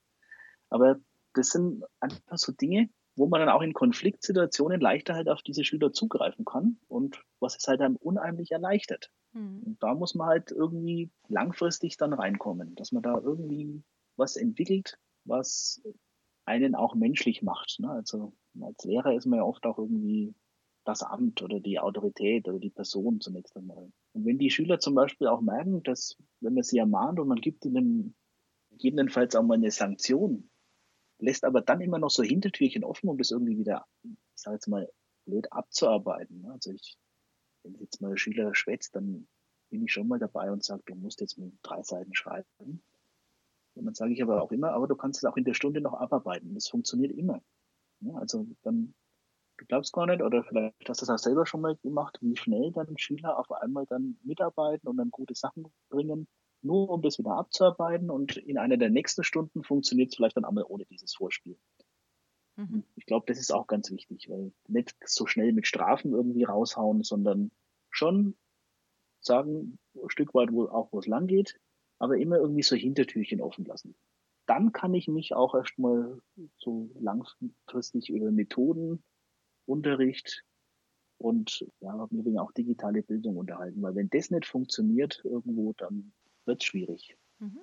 Aber 0.68 1.01
das 1.32 1.48
sind 1.48 1.82
einfach 2.01 2.36
so 2.36 2.53
Dinge, 2.53 2.90
wo 3.20 3.26
man 3.26 3.40
dann 3.40 3.50
auch 3.50 3.60
in 3.60 3.74
Konfliktsituationen 3.74 4.80
leichter 4.80 5.14
halt 5.14 5.28
auf 5.28 5.42
diese 5.42 5.62
Schüler 5.62 5.92
zugreifen 5.92 6.46
kann 6.46 6.78
und 6.88 7.22
was 7.38 7.54
es 7.54 7.68
halt 7.68 7.80
dann 7.80 7.96
unheimlich 7.96 8.50
erleichtert. 8.50 9.10
Mhm. 9.32 9.62
Und 9.62 9.82
da 9.82 9.94
muss 9.94 10.14
man 10.14 10.26
halt 10.26 10.50
irgendwie 10.50 11.10
langfristig 11.28 11.98
dann 11.98 12.14
reinkommen, 12.14 12.74
dass 12.76 12.92
man 12.92 13.02
da 13.02 13.18
irgendwie 13.18 13.82
was 14.16 14.36
entwickelt, 14.36 14.98
was 15.24 15.82
einen 16.46 16.74
auch 16.74 16.94
menschlich 16.94 17.42
macht. 17.42 17.78
Ne? 17.78 17.90
Also 17.90 18.32
als 18.58 18.84
Lehrer 18.84 19.14
ist 19.14 19.26
man 19.26 19.40
ja 19.40 19.44
oft 19.44 19.66
auch 19.66 19.78
irgendwie 19.78 20.34
das 20.84 21.02
Amt 21.02 21.42
oder 21.42 21.60
die 21.60 21.78
Autorität 21.78 22.48
oder 22.48 22.58
die 22.58 22.70
Person 22.70 23.20
zunächst 23.20 23.54
einmal. 23.54 23.92
Und 24.14 24.24
wenn 24.24 24.38
die 24.38 24.50
Schüler 24.50 24.78
zum 24.78 24.94
Beispiel 24.94 25.26
auch 25.26 25.42
merken, 25.42 25.82
dass 25.82 26.16
wenn 26.40 26.54
man 26.54 26.62
sie 26.62 26.78
ermahnt 26.78 27.20
und 27.20 27.28
man 27.28 27.40
gibt 27.42 27.66
ihnen 27.66 28.14
gegebenenfalls 28.70 29.36
auch 29.36 29.42
mal 29.42 29.54
eine 29.54 29.70
Sanktion, 29.70 30.49
lässt 31.20 31.44
aber 31.44 31.60
dann 31.60 31.80
immer 31.80 31.98
noch 31.98 32.10
so 32.10 32.22
Hintertürchen 32.22 32.84
offen, 32.84 33.08
um 33.08 33.18
das 33.18 33.30
irgendwie 33.30 33.58
wieder, 33.58 33.86
ich 34.02 34.10
sage 34.34 34.56
jetzt 34.56 34.68
mal, 34.68 34.90
blöd 35.24 35.52
abzuarbeiten. 35.52 36.42
Ne? 36.42 36.52
Also 36.52 36.72
ich, 36.72 36.98
wenn 37.62 37.74
jetzt 37.80 38.00
mal 38.00 38.16
Schüler 38.16 38.54
schwätzt, 38.54 38.94
dann 38.96 39.28
bin 39.70 39.84
ich 39.84 39.92
schon 39.92 40.08
mal 40.08 40.18
dabei 40.18 40.50
und 40.50 40.64
sage, 40.64 40.82
du 40.86 40.94
musst 40.94 41.20
jetzt 41.20 41.38
mit 41.38 41.52
drei 41.62 41.82
Seiten 41.82 42.14
schreiben. 42.14 42.82
Und 43.74 43.84
dann 43.84 43.94
sage 43.94 44.12
ich 44.12 44.22
aber 44.22 44.42
auch 44.42 44.52
immer, 44.52 44.72
aber 44.72 44.88
du 44.88 44.96
kannst 44.96 45.22
es 45.22 45.30
auch 45.30 45.36
in 45.36 45.44
der 45.44 45.54
Stunde 45.54 45.80
noch 45.80 45.94
abarbeiten. 45.94 46.54
Das 46.54 46.68
funktioniert 46.68 47.12
immer. 47.12 47.40
Ja, 48.00 48.14
also 48.14 48.46
dann, 48.62 48.94
du 49.58 49.64
glaubst 49.66 49.92
gar 49.92 50.06
nicht, 50.06 50.22
oder 50.22 50.42
vielleicht 50.42 50.88
hast 50.88 51.02
du 51.02 51.06
das 51.06 51.10
auch 51.10 51.22
selber 51.22 51.46
schon 51.46 51.60
mal 51.60 51.76
gemacht, 51.76 52.18
wie 52.20 52.36
schnell 52.36 52.72
dann 52.72 52.98
Schüler 52.98 53.38
auf 53.38 53.50
einmal 53.52 53.86
dann 53.86 54.18
mitarbeiten 54.24 54.88
und 54.88 54.96
dann 54.96 55.10
gute 55.10 55.34
Sachen 55.34 55.66
bringen, 55.88 56.26
nur 56.62 56.90
um 56.90 57.02
das 57.02 57.18
wieder 57.18 57.32
abzuarbeiten. 57.32 58.11
Und 58.11 58.36
in 58.36 58.58
einer 58.58 58.76
der 58.76 58.90
nächsten 58.90 59.24
Stunden 59.24 59.62
funktioniert 59.62 60.11
es 60.11 60.16
vielleicht 60.16 60.36
dann 60.36 60.44
einmal 60.44 60.64
ohne 60.64 60.84
dieses 60.86 61.14
Vorspiel. 61.14 61.58
Mhm. 62.56 62.84
Ich 62.96 63.06
glaube, 63.06 63.26
das 63.26 63.38
ist 63.38 63.52
auch 63.52 63.66
ganz 63.66 63.90
wichtig, 63.90 64.28
weil 64.28 64.52
nicht 64.68 64.94
so 65.04 65.26
schnell 65.26 65.52
mit 65.52 65.66
Strafen 65.66 66.12
irgendwie 66.12 66.44
raushauen, 66.44 67.02
sondern 67.02 67.50
schon 67.90 68.36
sagen, 69.20 69.78
ein 69.94 70.11
Stück 70.11 70.34
weit, 70.34 70.52
wo 70.52 70.66
auch 70.68 70.92
wo 70.92 70.98
es 70.98 71.06
lang 71.06 71.26
geht, 71.26 71.58
aber 71.98 72.18
immer 72.18 72.36
irgendwie 72.36 72.62
so 72.62 72.76
Hintertürchen 72.76 73.40
offen 73.40 73.64
lassen. 73.64 73.94
Dann 74.46 74.72
kann 74.72 74.94
ich 74.94 75.06
mich 75.08 75.34
auch 75.34 75.54
erstmal 75.54 76.20
so 76.58 76.90
langfristig 76.98 78.11
über 78.11 78.30
Methoden, 78.30 79.02
Unterricht 79.66 80.44
und 81.18 81.66
ja, 81.80 82.08
auch 82.38 82.52
digitale 82.52 83.02
Bildung 83.02 83.36
unterhalten, 83.36 83.82
weil 83.82 83.94
wenn 83.94 84.08
das 84.08 84.30
nicht 84.30 84.46
funktioniert 84.46 85.20
irgendwo, 85.24 85.74
dann 85.74 86.12
wird 86.51 86.62
es 86.62 86.66
schwierig. 86.66 87.16
Mhm. 87.38 87.61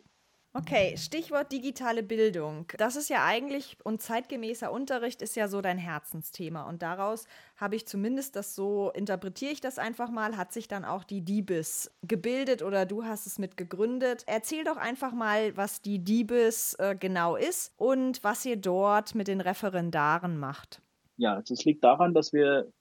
Okay, 0.54 0.98
Stichwort 0.98 1.52
digitale 1.52 2.02
Bildung. 2.02 2.66
Das 2.80 2.96
ist 2.96 3.10
ja 3.10 3.24
eigentlich 3.24 3.78
und 3.84 4.02
zeitgemäßer 4.02 4.72
Unterricht 4.72 5.22
ist 5.22 5.36
ja 5.36 5.48
so 5.48 5.62
dein 5.62 5.78
Herzensthema. 5.78 6.68
Und 6.68 6.82
daraus 6.82 7.28
habe 7.58 7.76
ich 7.76 7.86
zumindest 7.86 8.36
das 8.36 8.56
so, 8.56 8.90
interpretiere 8.96 9.52
ich 9.52 9.62
das 9.62 9.78
einfach 9.78 10.10
mal, 10.10 10.36
hat 10.36 10.52
sich 10.52 10.68
dann 10.68 10.84
auch 10.84 11.04
die 11.04 11.22
DIBIS 11.22 11.92
gebildet 12.02 12.64
oder 12.64 12.88
du 12.88 13.04
hast 13.04 13.28
es 13.28 13.38
mit 13.38 13.56
gegründet. 13.56 14.24
Erzähl 14.26 14.64
doch 14.64 14.78
einfach 14.78 15.14
mal, 15.14 15.56
was 15.56 15.84
die 15.84 16.04
DIBIS 16.04 16.74
äh, 16.80 16.96
genau 17.00 17.36
ist 17.36 17.74
und 17.78 18.24
was 18.24 18.44
ihr 18.44 18.58
dort 18.58 19.14
mit 19.14 19.28
den 19.28 19.42
Referendaren 19.42 20.40
macht. 20.40 20.82
Ja, 21.18 21.36
also 21.36 21.54
es 21.54 21.66
liegt 21.66 21.84
daran, 21.84 22.16
dass 22.16 22.34
wir 22.34 22.72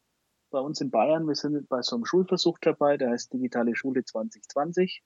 bei 0.50 0.60
uns 0.60 0.80
in 0.80 0.90
Bayern, 0.90 1.26
wir 1.26 1.34
sind 1.34 1.68
bei 1.68 1.82
so 1.82 1.96
einem 1.96 2.06
Schulversuch 2.06 2.56
dabei, 2.62 2.96
der 2.96 3.10
heißt 3.10 3.34
Digitale 3.34 3.76
Schule 3.76 4.02
2020. 4.02 5.02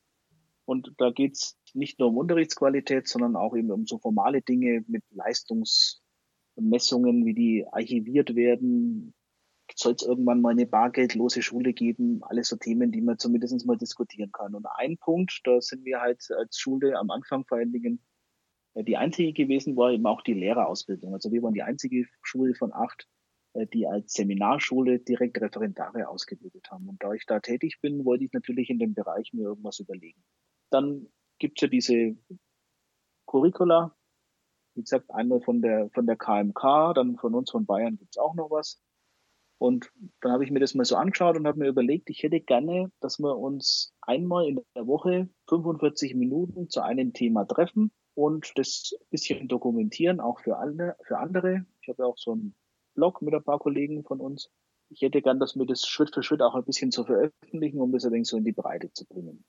Und 0.70 0.94
da 0.98 1.10
geht 1.10 1.34
es 1.34 1.58
nicht 1.74 1.98
nur 1.98 2.10
um 2.10 2.18
Unterrichtsqualität, 2.18 3.08
sondern 3.08 3.34
auch 3.34 3.56
eben 3.56 3.72
um 3.72 3.86
so 3.86 3.98
formale 3.98 4.40
Dinge 4.40 4.84
mit 4.86 5.02
Leistungsmessungen, 5.10 7.26
wie 7.26 7.34
die 7.34 7.66
archiviert 7.72 8.36
werden. 8.36 9.12
Soll 9.74 9.94
es 9.94 10.04
irgendwann 10.04 10.40
mal 10.40 10.50
eine 10.50 10.66
bargeldlose 10.66 11.42
Schule 11.42 11.72
geben? 11.72 12.22
Alles 12.22 12.50
so 12.50 12.56
Themen, 12.56 12.92
die 12.92 13.00
man 13.00 13.18
zumindest 13.18 13.66
mal 13.66 13.78
diskutieren 13.78 14.30
kann. 14.30 14.54
Und 14.54 14.64
ein 14.76 14.96
Punkt, 14.96 15.40
da 15.42 15.60
sind 15.60 15.84
wir 15.84 16.00
halt 16.00 16.24
als 16.38 16.56
Schule 16.56 16.96
am 17.00 17.10
Anfang 17.10 17.44
vor 17.48 17.58
allen 17.58 17.72
Dingen 17.72 18.00
äh, 18.74 18.84
die 18.84 18.96
einzige 18.96 19.32
gewesen, 19.32 19.76
war 19.76 19.90
eben 19.90 20.06
auch 20.06 20.22
die 20.22 20.34
Lehrerausbildung. 20.34 21.14
Also 21.14 21.32
wir 21.32 21.42
waren 21.42 21.54
die 21.54 21.64
einzige 21.64 22.06
Schule 22.22 22.54
von 22.54 22.72
acht, 22.72 23.08
äh, 23.54 23.66
die 23.66 23.88
als 23.88 24.12
Seminarschule 24.12 25.00
direkt 25.00 25.40
Referendare 25.40 26.06
ausgebildet 26.06 26.70
haben. 26.70 26.88
Und 26.88 27.02
da 27.02 27.12
ich 27.12 27.26
da 27.26 27.40
tätig 27.40 27.80
bin, 27.82 28.04
wollte 28.04 28.22
ich 28.22 28.32
natürlich 28.32 28.70
in 28.70 28.78
dem 28.78 28.94
Bereich 28.94 29.32
mir 29.32 29.46
irgendwas 29.46 29.80
überlegen. 29.80 30.22
Dann 30.70 31.08
gibt 31.38 31.58
es 31.58 31.62
ja 31.62 31.68
diese 31.68 32.16
Curricula. 33.26 33.94
Wie 34.74 34.82
gesagt, 34.82 35.10
einmal 35.10 35.40
von 35.40 35.62
der, 35.62 35.90
von 35.90 36.06
der 36.06 36.16
KMK, 36.16 36.94
dann 36.94 37.16
von 37.16 37.34
uns 37.34 37.50
von 37.50 37.66
Bayern 37.66 37.96
gibt 37.96 38.14
es 38.14 38.18
auch 38.18 38.34
noch 38.34 38.50
was. 38.50 38.80
Und 39.60 39.92
dann 40.22 40.32
habe 40.32 40.44
ich 40.44 40.50
mir 40.50 40.60
das 40.60 40.74
mal 40.74 40.86
so 40.86 40.96
angeschaut 40.96 41.36
und 41.36 41.46
habe 41.46 41.58
mir 41.58 41.68
überlegt, 41.68 42.08
ich 42.08 42.22
hätte 42.22 42.40
gerne, 42.40 42.90
dass 43.00 43.18
wir 43.18 43.36
uns 43.36 43.92
einmal 44.00 44.48
in 44.48 44.60
der 44.74 44.86
Woche 44.86 45.28
45 45.48 46.14
Minuten 46.14 46.70
zu 46.70 46.80
einem 46.80 47.12
Thema 47.12 47.44
treffen 47.44 47.92
und 48.14 48.52
das 48.56 48.94
bisschen 49.10 49.48
dokumentieren, 49.48 50.20
auch 50.20 50.40
für 50.40 50.56
alle, 50.56 50.96
für 51.02 51.18
andere. 51.18 51.66
Ich 51.82 51.88
habe 51.88 52.02
ja 52.02 52.06
auch 52.06 52.16
so 52.16 52.32
einen 52.32 52.54
Blog 52.94 53.20
mit 53.20 53.34
ein 53.34 53.44
paar 53.44 53.58
Kollegen 53.58 54.02
von 54.02 54.20
uns. 54.20 54.50
Ich 54.88 55.02
hätte 55.02 55.20
gern, 55.20 55.38
dass 55.38 55.56
wir 55.56 55.66
das 55.66 55.86
Schritt 55.86 56.14
für 56.14 56.22
Schritt 56.22 56.40
auch 56.40 56.54
ein 56.54 56.64
bisschen 56.64 56.90
so 56.90 57.04
veröffentlichen, 57.04 57.80
um 57.80 57.92
das 57.92 58.10
wenig 58.10 58.28
so 58.28 58.38
in 58.38 58.44
die 58.44 58.52
Breite 58.52 58.90
zu 58.92 59.04
bringen. 59.06 59.44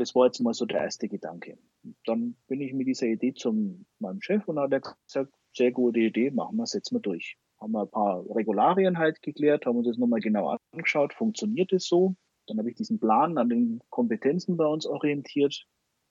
Das 0.00 0.14
war 0.14 0.24
jetzt 0.24 0.40
mal 0.40 0.54
so 0.54 0.64
der 0.64 0.80
erste 0.80 1.08
Gedanke. 1.08 1.58
Dann 2.06 2.34
bin 2.48 2.62
ich 2.62 2.72
mit 2.72 2.86
dieser 2.86 3.06
Idee 3.06 3.34
zum 3.34 3.84
meinem 3.98 4.22
Chef 4.22 4.48
und 4.48 4.58
hat 4.58 4.72
er 4.72 4.80
gesagt, 4.80 5.34
sehr 5.54 5.72
gute 5.72 6.00
Idee, 6.00 6.30
machen 6.30 6.56
wir, 6.56 6.64
setzen 6.64 6.96
wir 6.96 7.00
durch. 7.00 7.36
Haben 7.60 7.72
wir 7.72 7.82
ein 7.82 7.90
paar 7.90 8.24
Regularien 8.34 8.96
halt 8.96 9.20
geklärt, 9.20 9.66
haben 9.66 9.76
uns 9.76 9.88
das 9.88 9.98
nochmal 9.98 10.20
genau 10.20 10.56
angeschaut, 10.72 11.12
funktioniert 11.12 11.70
es 11.74 11.86
so? 11.86 12.14
Dann 12.46 12.56
habe 12.56 12.70
ich 12.70 12.76
diesen 12.76 12.98
Plan 12.98 13.36
an 13.36 13.50
den 13.50 13.80
Kompetenzen 13.90 14.56
bei 14.56 14.64
uns 14.64 14.86
orientiert 14.86 15.66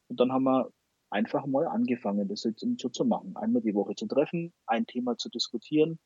und 0.08 0.20
dann 0.20 0.32
haben 0.32 0.44
wir 0.44 0.72
einfach 1.10 1.48
mal 1.48 1.66
angefangen, 1.68 2.28
das 2.28 2.44
jetzt 2.44 2.64
so 2.78 2.90
zu 2.90 3.06
machen. 3.06 3.36
Einmal 3.38 3.64
die 3.64 3.74
Woche 3.74 3.96
zu 3.96 4.06
treffen, 4.06 4.54
ein 4.68 4.86
Thema 4.86 5.18
zu 5.18 5.30
diskutieren. 5.30 5.98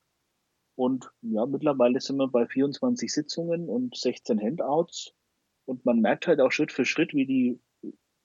Und 0.76 1.12
ja, 1.22 1.46
mittlerweile 1.46 2.00
sind 2.00 2.16
wir 2.16 2.30
bei 2.30 2.48
24 2.48 3.12
Sitzungen 3.12 3.68
und 3.68 3.98
16 3.98 4.40
Handouts. 4.40 5.14
Und 5.66 5.86
man 5.86 6.00
merkt 6.00 6.28
halt 6.28 6.40
auch 6.40 6.52
Schritt 6.52 6.72
für 6.72 6.86
Schritt, 6.86 7.14
wie 7.14 7.26
die 7.26 7.60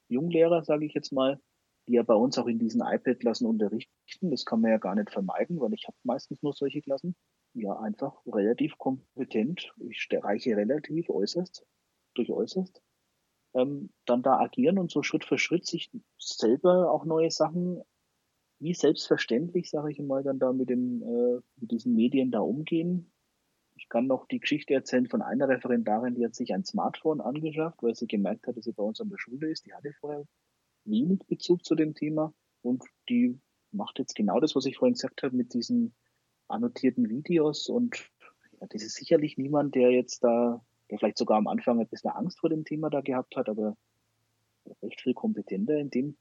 Junglehrer, 0.09 0.65
sage 0.65 0.87
ich 0.87 0.95
jetzt 0.95 1.13
mal, 1.13 1.41
die 1.87 1.95
ja 1.95 2.03
bei 2.03 2.15
uns 2.15 2.39
auch 2.39 2.47
in 2.47 2.59
diesen 2.59 2.83
iPad-Klassen 2.83 3.47
unterrichten. 3.47 4.31
Das 4.31 4.45
kann 4.45 4.61
man 4.61 4.71
ja 4.71 4.79
gar 4.79 4.95
nicht 4.95 5.11
vermeiden, 5.11 5.61
weil 5.61 5.73
ich 5.73 5.87
habe 5.87 5.97
meistens 6.03 6.43
nur 6.43 6.53
solche 6.53 6.83
Klassen. 6.83 7.17
Ja, 7.55 7.79
einfach 7.79 8.15
relativ 8.27 8.77
kompetent. 8.79 9.73
Ich 9.89 10.09
reiche 10.13 10.57
relativ 10.57 11.09
äußerst, 11.09 11.67
durch 12.15 12.31
äußerst. 12.31 12.83
Ähm, 13.55 13.91
dann 14.05 14.23
da 14.23 14.39
agieren 14.39 14.79
und 14.79 14.91
so 14.91 15.03
Schritt 15.03 15.25
für 15.25 15.39
Schritt 15.39 15.67
sich 15.67 15.91
selber 16.19 16.93
auch 16.93 17.07
neue 17.07 17.31
Sachen, 17.31 17.83
wie 18.61 18.75
selbstverständlich, 18.75 19.71
sage 19.71 19.93
ich 19.93 19.99
mal, 20.01 20.23
dann 20.23 20.39
da 20.39 20.53
mit, 20.53 20.69
dem, 20.69 21.03
äh, 21.03 21.41
mit 21.57 21.71
diesen 21.71 21.95
Medien 21.95 22.31
da 22.31 22.41
umgehen. 22.41 23.11
Ich 23.79 23.89
kann 23.89 24.09
noch 24.09 24.27
die 24.27 24.41
Geschichte 24.41 24.75
erzählen 24.75 25.07
von 25.07 25.23
einer 25.23 25.49
Referendarin, 25.49 26.17
die 26.17 26.25
hat 26.25 26.35
sich 26.35 26.53
ein 26.53 26.65
Smartphone 26.65 27.21
angeschafft, 27.21 27.81
weil 27.81 27.95
sie 27.95 28.09
gemerkt 28.09 28.47
hat, 28.49 28.57
dass 28.57 28.65
sie 28.65 28.73
bei 28.73 28.83
uns 28.83 29.01
an 29.01 29.09
der 29.09 29.19
Schule 29.19 29.49
ist. 29.49 29.67
Die 29.67 29.73
hatte 29.73 29.93
vorher 30.01 30.25
wenig 30.85 31.21
Bezug 31.29 31.65
zu 31.65 31.77
dem 31.77 31.95
Thema 31.95 32.35
und 32.63 32.83
die 33.09 33.39
macht 33.71 34.01
jetzt 34.01 34.17
genau 34.17 34.41
das, 34.41 34.57
was 34.57 34.67
ich 34.67 34.79
vorhin 34.79 34.95
gesagt 34.95 35.23
habe, 35.23 35.37
mit 35.37 35.55
diesen 35.55 35.95
annotierten 36.49 37.09
Videos 37.09 37.69
und 37.69 38.11
ja, 38.61 38.67
das 38.69 38.83
ist 38.83 38.97
sicherlich 38.97 39.39
niemand, 39.39 39.77
der 39.77 39.93
jetzt 39.93 40.25
da, 40.25 40.65
der 40.91 40.99
vielleicht 40.99 41.19
sogar 41.19 41.39
am 41.39 41.47
Anfang 41.47 41.79
ein 41.79 41.87
bisschen 41.87 42.11
Angst 42.11 42.41
vor 42.41 42.51
dem 42.51 42.65
Thema 42.65 42.91
da 42.91 43.01
gehabt 43.01 43.37
hat, 43.37 43.49
aber 43.49 43.77
recht 44.83 45.01
viel 45.01 45.15
kompetenter 45.15 45.79
in 45.79 45.91
dem 45.91 46.17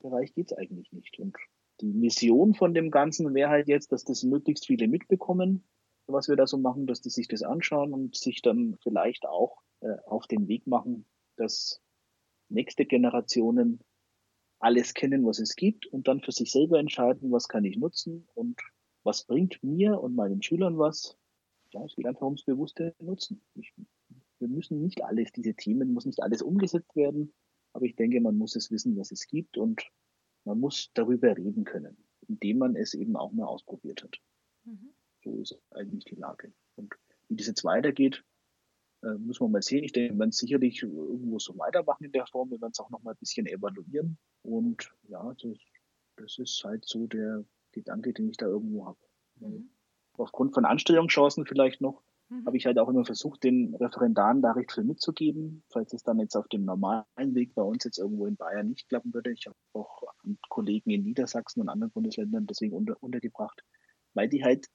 Bereich 0.00 0.32
geht's 0.34 0.52
eigentlich 0.52 0.92
nicht. 0.92 1.18
Und 1.18 1.36
die 1.80 1.92
Mission 1.92 2.54
von 2.54 2.72
dem 2.72 2.90
Ganzen 2.90 3.34
wäre 3.34 3.50
halt 3.50 3.68
jetzt, 3.68 3.90
dass 3.90 4.04
das 4.04 4.22
möglichst 4.22 4.66
viele 4.66 4.86
mitbekommen, 4.86 5.64
was 6.12 6.28
wir 6.28 6.36
da 6.36 6.46
so 6.46 6.58
machen, 6.58 6.86
dass 6.86 7.00
die 7.00 7.10
sich 7.10 7.28
das 7.28 7.42
anschauen 7.42 7.92
und 7.92 8.16
sich 8.16 8.42
dann 8.42 8.76
vielleicht 8.82 9.26
auch 9.26 9.62
äh, 9.80 9.96
auf 10.06 10.26
den 10.26 10.48
Weg 10.48 10.66
machen, 10.66 11.06
dass 11.36 11.82
nächste 12.48 12.84
Generationen 12.84 13.80
alles 14.58 14.94
kennen, 14.94 15.24
was 15.24 15.38
es 15.38 15.56
gibt 15.56 15.86
und 15.86 16.06
dann 16.06 16.20
für 16.20 16.32
sich 16.32 16.52
selber 16.52 16.78
entscheiden, 16.78 17.32
was 17.32 17.48
kann 17.48 17.64
ich 17.64 17.76
nutzen 17.76 18.28
und 18.34 18.60
was 19.02 19.24
bringt 19.24 19.62
mir 19.62 20.00
und 20.00 20.14
meinen 20.14 20.42
Schülern 20.42 20.78
was. 20.78 21.16
Ja, 21.72 21.84
es 21.84 21.94
geht 21.96 22.06
einfach 22.06 22.22
ums 22.22 22.44
bewusste 22.44 22.94
Nutzen. 22.98 23.42
Ich, 23.54 23.72
wir 24.38 24.48
müssen 24.48 24.82
nicht 24.82 25.02
alles, 25.02 25.32
diese 25.32 25.54
Themen, 25.54 25.92
muss 25.92 26.04
nicht 26.04 26.22
alles 26.22 26.42
umgesetzt 26.42 26.94
werden, 26.94 27.32
aber 27.72 27.86
ich 27.86 27.96
denke, 27.96 28.20
man 28.20 28.36
muss 28.36 28.56
es 28.56 28.70
wissen, 28.70 28.98
was 28.98 29.12
es 29.12 29.26
gibt 29.26 29.56
und 29.56 29.82
man 30.44 30.58
muss 30.58 30.90
darüber 30.94 31.36
reden 31.36 31.64
können, 31.64 31.96
indem 32.28 32.58
man 32.58 32.76
es 32.76 32.94
eben 32.94 33.16
auch 33.16 33.32
mal 33.32 33.46
ausprobiert 33.46 34.02
hat. 34.02 34.18
Mhm. 34.64 34.92
So 35.22 35.40
ist 35.40 35.58
eigentlich 35.70 36.04
die 36.04 36.16
Lage. 36.16 36.52
Und 36.76 36.94
wie 37.28 37.36
das 37.36 37.46
jetzt 37.46 37.64
weitergeht, 37.64 38.24
äh, 39.02 39.14
muss 39.14 39.40
man 39.40 39.52
mal 39.52 39.62
sehen. 39.62 39.84
Ich 39.84 39.92
denke, 39.92 40.14
wir 40.14 40.18
werden 40.20 40.32
sicherlich 40.32 40.82
irgendwo 40.82 41.38
so 41.38 41.56
weitermachen 41.58 42.04
in 42.04 42.12
der 42.12 42.26
Form. 42.26 42.50
Wir 42.50 42.60
werden 42.60 42.72
es 42.72 42.80
auch 42.80 42.90
noch 42.90 43.02
mal 43.02 43.12
ein 43.12 43.18
bisschen 43.18 43.46
evaluieren. 43.46 44.18
Und 44.42 44.92
ja, 45.08 45.34
das, 45.42 45.58
das 46.16 46.38
ist 46.38 46.62
halt 46.64 46.84
so 46.84 47.06
der 47.06 47.44
Gedanke, 47.72 48.12
den 48.12 48.28
ich 48.30 48.36
da 48.36 48.46
irgendwo 48.46 48.86
habe. 48.86 48.98
Mhm. 49.36 49.70
aufgrund 50.18 50.52
von 50.52 50.66
Anstellungschancen 50.66 51.46
vielleicht 51.46 51.80
noch, 51.80 52.02
mhm. 52.28 52.44
habe 52.44 52.56
ich 52.58 52.66
halt 52.66 52.78
auch 52.78 52.88
immer 52.88 53.06
versucht, 53.06 53.42
den 53.42 53.74
Referendaren 53.74 54.42
da 54.42 54.52
recht 54.52 54.72
viel 54.72 54.84
mitzugeben, 54.84 55.62
falls 55.70 55.94
es 55.94 56.02
dann 56.02 56.18
jetzt 56.18 56.36
auf 56.36 56.46
dem 56.48 56.66
normalen 56.66 57.06
Weg 57.34 57.54
bei 57.54 57.62
uns 57.62 57.84
jetzt 57.84 57.98
irgendwo 57.98 58.26
in 58.26 58.36
Bayern 58.36 58.68
nicht 58.68 58.88
klappen 58.88 59.14
würde. 59.14 59.32
Ich 59.32 59.46
habe 59.46 59.56
auch 59.72 60.02
Kollegen 60.50 60.90
in 60.90 61.04
Niedersachsen 61.04 61.62
und 61.62 61.70
anderen 61.70 61.92
Bundesländern 61.92 62.46
deswegen 62.46 62.74
unter, 62.74 63.02
untergebracht, 63.02 63.64
weil 64.14 64.28
die 64.28 64.44
halt 64.44 64.66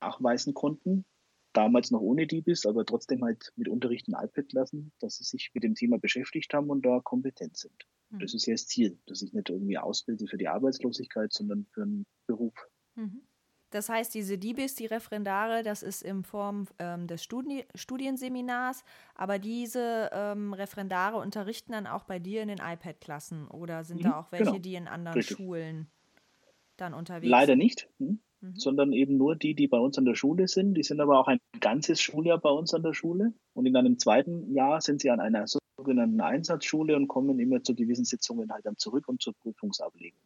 nachweisen 0.00 0.54
konnten, 0.54 1.04
damals 1.52 1.90
noch 1.90 2.00
ohne 2.00 2.26
DIBIS, 2.26 2.66
aber 2.66 2.84
trotzdem 2.84 3.24
halt 3.24 3.52
mit 3.56 3.68
Unterricht 3.68 4.08
ein 4.08 4.14
iPad 4.14 4.52
lassen, 4.52 4.92
dass 5.00 5.16
sie 5.16 5.24
sich 5.24 5.50
mit 5.54 5.64
dem 5.64 5.74
Thema 5.74 5.98
beschäftigt 5.98 6.52
haben 6.54 6.70
und 6.70 6.84
da 6.84 7.00
kompetent 7.00 7.56
sind. 7.56 7.86
Mhm. 8.10 8.20
Das 8.20 8.34
ist 8.34 8.46
ja 8.46 8.54
das 8.54 8.66
Ziel, 8.66 8.98
dass 9.06 9.22
ich 9.22 9.32
nicht 9.32 9.50
irgendwie 9.50 9.78
ausbilde 9.78 10.26
für 10.26 10.36
die 10.36 10.48
Arbeitslosigkeit, 10.48 11.32
sondern 11.32 11.66
für 11.72 11.82
einen 11.82 12.06
Beruf. 12.26 12.54
Mhm. 12.94 13.22
Das 13.70 13.90
heißt, 13.90 14.14
diese 14.14 14.38
DIBIS, 14.38 14.76
die 14.76 14.86
Referendare, 14.86 15.62
das 15.62 15.82
ist 15.82 16.02
in 16.02 16.24
Form 16.24 16.66
ähm, 16.78 17.06
des 17.06 17.22
Studi 17.22 17.66
Studienseminars, 17.74 18.82
aber 19.14 19.38
diese 19.38 20.08
ähm, 20.12 20.54
Referendare 20.54 21.18
unterrichten 21.18 21.72
dann 21.72 21.86
auch 21.86 22.04
bei 22.04 22.18
dir 22.18 22.40
in 22.40 22.48
den 22.48 22.58
iPad-Klassen 22.58 23.46
oder 23.48 23.84
sind 23.84 23.98
mhm, 23.98 24.04
da 24.04 24.20
auch 24.20 24.32
welche, 24.32 24.44
genau. 24.46 24.58
die 24.58 24.74
in 24.74 24.88
anderen 24.88 25.18
Richtig. 25.18 25.36
Schulen 25.36 25.86
dann 26.78 26.94
unterwegs 26.94 27.30
Leider 27.30 27.52
sind? 27.52 27.58
Leider 27.58 27.64
nicht, 27.64 27.88
hm? 27.98 28.20
Mhm. 28.40 28.56
sondern 28.56 28.92
eben 28.92 29.16
nur 29.16 29.36
die, 29.36 29.54
die 29.54 29.68
bei 29.68 29.78
uns 29.78 29.98
an 29.98 30.04
der 30.04 30.14
Schule 30.14 30.48
sind. 30.48 30.74
Die 30.74 30.82
sind 30.82 31.00
aber 31.00 31.18
auch 31.18 31.28
ein 31.28 31.38
ganzes 31.60 32.00
Schuljahr 32.00 32.38
bei 32.38 32.50
uns 32.50 32.74
an 32.74 32.82
der 32.82 32.94
Schule 32.94 33.32
und 33.54 33.66
in 33.66 33.76
einem 33.76 33.98
zweiten 33.98 34.52
Jahr 34.52 34.80
sind 34.80 35.00
sie 35.00 35.10
an 35.10 35.20
einer 35.20 35.46
sogenannten 35.46 36.20
Einsatzschule 36.20 36.96
und 36.96 37.08
kommen 37.08 37.38
immer 37.38 37.62
zu 37.62 37.74
gewissen 37.74 38.04
Sitzungen 38.04 38.52
halt 38.52 38.66
dann 38.66 38.76
zurück 38.76 39.08
und 39.08 39.22
zur 39.22 39.34
Prüfungsablegung. 39.34 40.20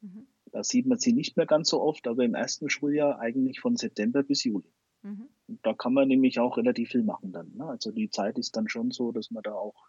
Mhm. 0.00 0.26
Da 0.52 0.62
sieht 0.62 0.86
man 0.86 0.98
sie 0.98 1.12
nicht 1.12 1.36
mehr 1.36 1.46
ganz 1.46 1.70
so 1.70 1.80
oft, 1.80 2.06
aber 2.08 2.24
im 2.24 2.34
ersten 2.34 2.70
Schuljahr 2.70 3.18
eigentlich 3.18 3.60
von 3.60 3.76
September 3.76 4.22
bis 4.22 4.44
Juli. 4.44 4.72
Mhm. 5.02 5.28
da 5.62 5.72
kann 5.72 5.94
man 5.94 6.08
nämlich 6.08 6.40
auch 6.40 6.56
relativ 6.56 6.90
viel 6.90 7.04
machen 7.04 7.30
dann. 7.30 7.52
Ne? 7.54 7.64
Also 7.66 7.92
die 7.92 8.10
Zeit 8.10 8.38
ist 8.38 8.56
dann 8.56 8.68
schon 8.68 8.90
so, 8.90 9.12
dass 9.12 9.30
man 9.30 9.42
da 9.44 9.52
auch 9.52 9.88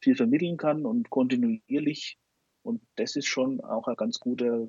viel 0.00 0.14
vermitteln 0.14 0.56
kann 0.56 0.86
und 0.86 1.10
kontinuierlich. 1.10 2.18
Und 2.62 2.80
das 2.96 3.16
ist 3.16 3.26
schon 3.26 3.60
auch 3.60 3.86
ein 3.86 3.96
ganz 3.96 4.18
guter, 4.18 4.68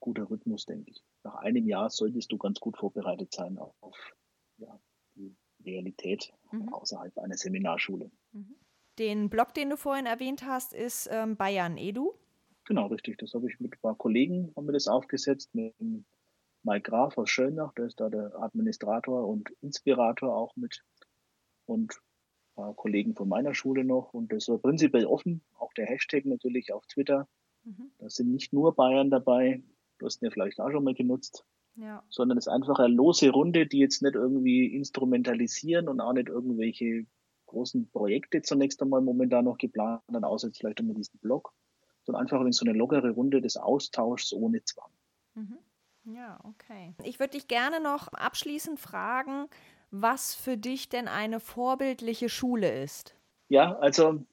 guter 0.00 0.30
Rhythmus, 0.30 0.66
denke 0.66 0.90
ich. 0.90 1.02
Nach 1.26 1.34
einem 1.34 1.66
Jahr 1.66 1.90
solltest 1.90 2.30
du 2.30 2.38
ganz 2.38 2.60
gut 2.60 2.76
vorbereitet 2.76 3.34
sein 3.34 3.58
auf 3.58 4.14
ja, 4.58 4.78
die 5.16 5.34
Realität 5.64 6.32
mhm. 6.52 6.72
außerhalb 6.72 7.18
einer 7.18 7.36
Seminarschule. 7.36 8.12
Mhm. 8.30 8.54
Den 9.00 9.28
Blog, 9.28 9.52
den 9.52 9.70
du 9.70 9.76
vorhin 9.76 10.06
erwähnt 10.06 10.44
hast, 10.46 10.72
ist 10.72 11.08
ähm, 11.10 11.36
Bayern 11.36 11.78
Edu. 11.78 12.14
Genau, 12.64 12.86
richtig. 12.86 13.18
Das 13.18 13.34
habe 13.34 13.50
ich 13.50 13.58
mit 13.58 13.74
ein 13.74 13.80
paar 13.80 13.96
Kollegen 13.96 14.52
haben 14.54 14.68
wir 14.68 14.72
das 14.72 14.86
aufgesetzt, 14.86 15.52
mit 15.52 15.74
Mike 16.62 16.90
Graf 16.90 17.18
aus 17.18 17.28
Schönach, 17.28 17.72
der 17.74 17.86
ist 17.86 17.98
da 17.98 18.08
der 18.08 18.32
Administrator 18.40 19.26
und 19.26 19.50
Inspirator 19.62 20.32
auch 20.32 20.54
mit 20.54 20.84
und 21.64 21.92
ein 21.92 22.54
paar 22.54 22.74
Kollegen 22.74 23.16
von 23.16 23.28
meiner 23.28 23.52
Schule 23.52 23.82
noch 23.82 24.14
und 24.14 24.32
das 24.32 24.48
war 24.48 24.58
prinzipiell 24.58 25.06
offen, 25.06 25.42
auch 25.58 25.72
der 25.72 25.86
Hashtag 25.86 26.24
natürlich 26.24 26.72
auf 26.72 26.86
Twitter. 26.86 27.28
Mhm. 27.64 27.90
Da 27.98 28.08
sind 28.08 28.30
nicht 28.30 28.52
nur 28.52 28.76
Bayern 28.76 29.10
dabei, 29.10 29.62
du 29.98 30.06
hast 30.06 30.22
ihn 30.22 30.26
ja 30.26 30.30
vielleicht 30.30 30.60
auch 30.60 30.70
schon 30.70 30.84
mal 30.84 30.94
genutzt, 30.94 31.44
ja. 31.76 32.02
sondern 32.08 32.38
es 32.38 32.46
ist 32.46 32.52
einfach 32.52 32.78
eine 32.78 32.94
lose 32.94 33.30
Runde, 33.30 33.66
die 33.66 33.78
jetzt 33.78 34.02
nicht 34.02 34.14
irgendwie 34.14 34.66
instrumentalisieren 34.74 35.88
und 35.88 36.00
auch 36.00 36.12
nicht 36.12 36.28
irgendwelche 36.28 37.06
großen 37.46 37.88
Projekte 37.90 38.42
zunächst 38.42 38.82
einmal 38.82 39.00
momentan 39.00 39.44
noch 39.44 39.58
geplant 39.58 40.02
haben, 40.12 40.24
außer 40.24 40.48
jetzt 40.48 40.58
vielleicht 40.58 40.80
immer 40.80 40.94
diesen 40.94 41.18
Blog 41.20 41.52
sondern 42.06 42.22
einfach 42.22 42.40
in 42.40 42.52
so 42.52 42.64
eine 42.64 42.76
lockere 42.76 43.10
Runde 43.10 43.42
des 43.42 43.56
Austauschs 43.56 44.32
ohne 44.32 44.62
Zwang. 44.64 44.90
Mhm. 45.34 45.58
Ja, 46.04 46.38
okay. 46.44 46.94
Ich 47.02 47.18
würde 47.18 47.32
dich 47.32 47.48
gerne 47.48 47.80
noch 47.80 48.08
abschließend 48.08 48.78
fragen, 48.78 49.48
was 49.90 50.34
für 50.34 50.56
dich 50.56 50.88
denn 50.88 51.08
eine 51.08 51.40
vorbildliche 51.40 52.28
Schule 52.28 52.82
ist. 52.82 53.16
Ja, 53.48 53.76
also 53.78 54.24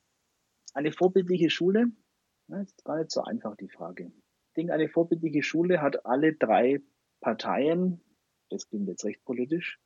eine 0.76 0.92
vorbildliche 0.92 1.50
Schule, 1.50 1.88
das 2.48 2.70
ist 2.70 2.86
gar 2.86 3.00
nicht 3.00 3.12
so 3.12 3.24
einfach 3.24 3.56
die 3.58 3.70
Frage. 3.70 4.12
Ich 4.54 4.56
denke, 4.56 4.74
eine 4.74 4.88
vorbildliche 4.88 5.42
Schule 5.42 5.82
hat 5.82 6.06
alle 6.06 6.36
drei 6.36 6.80
Parteien, 7.22 8.02
das 8.52 8.70
klingt 8.70 8.88
jetzt 8.88 9.04
recht 9.04 9.26
politisch, 9.26 9.80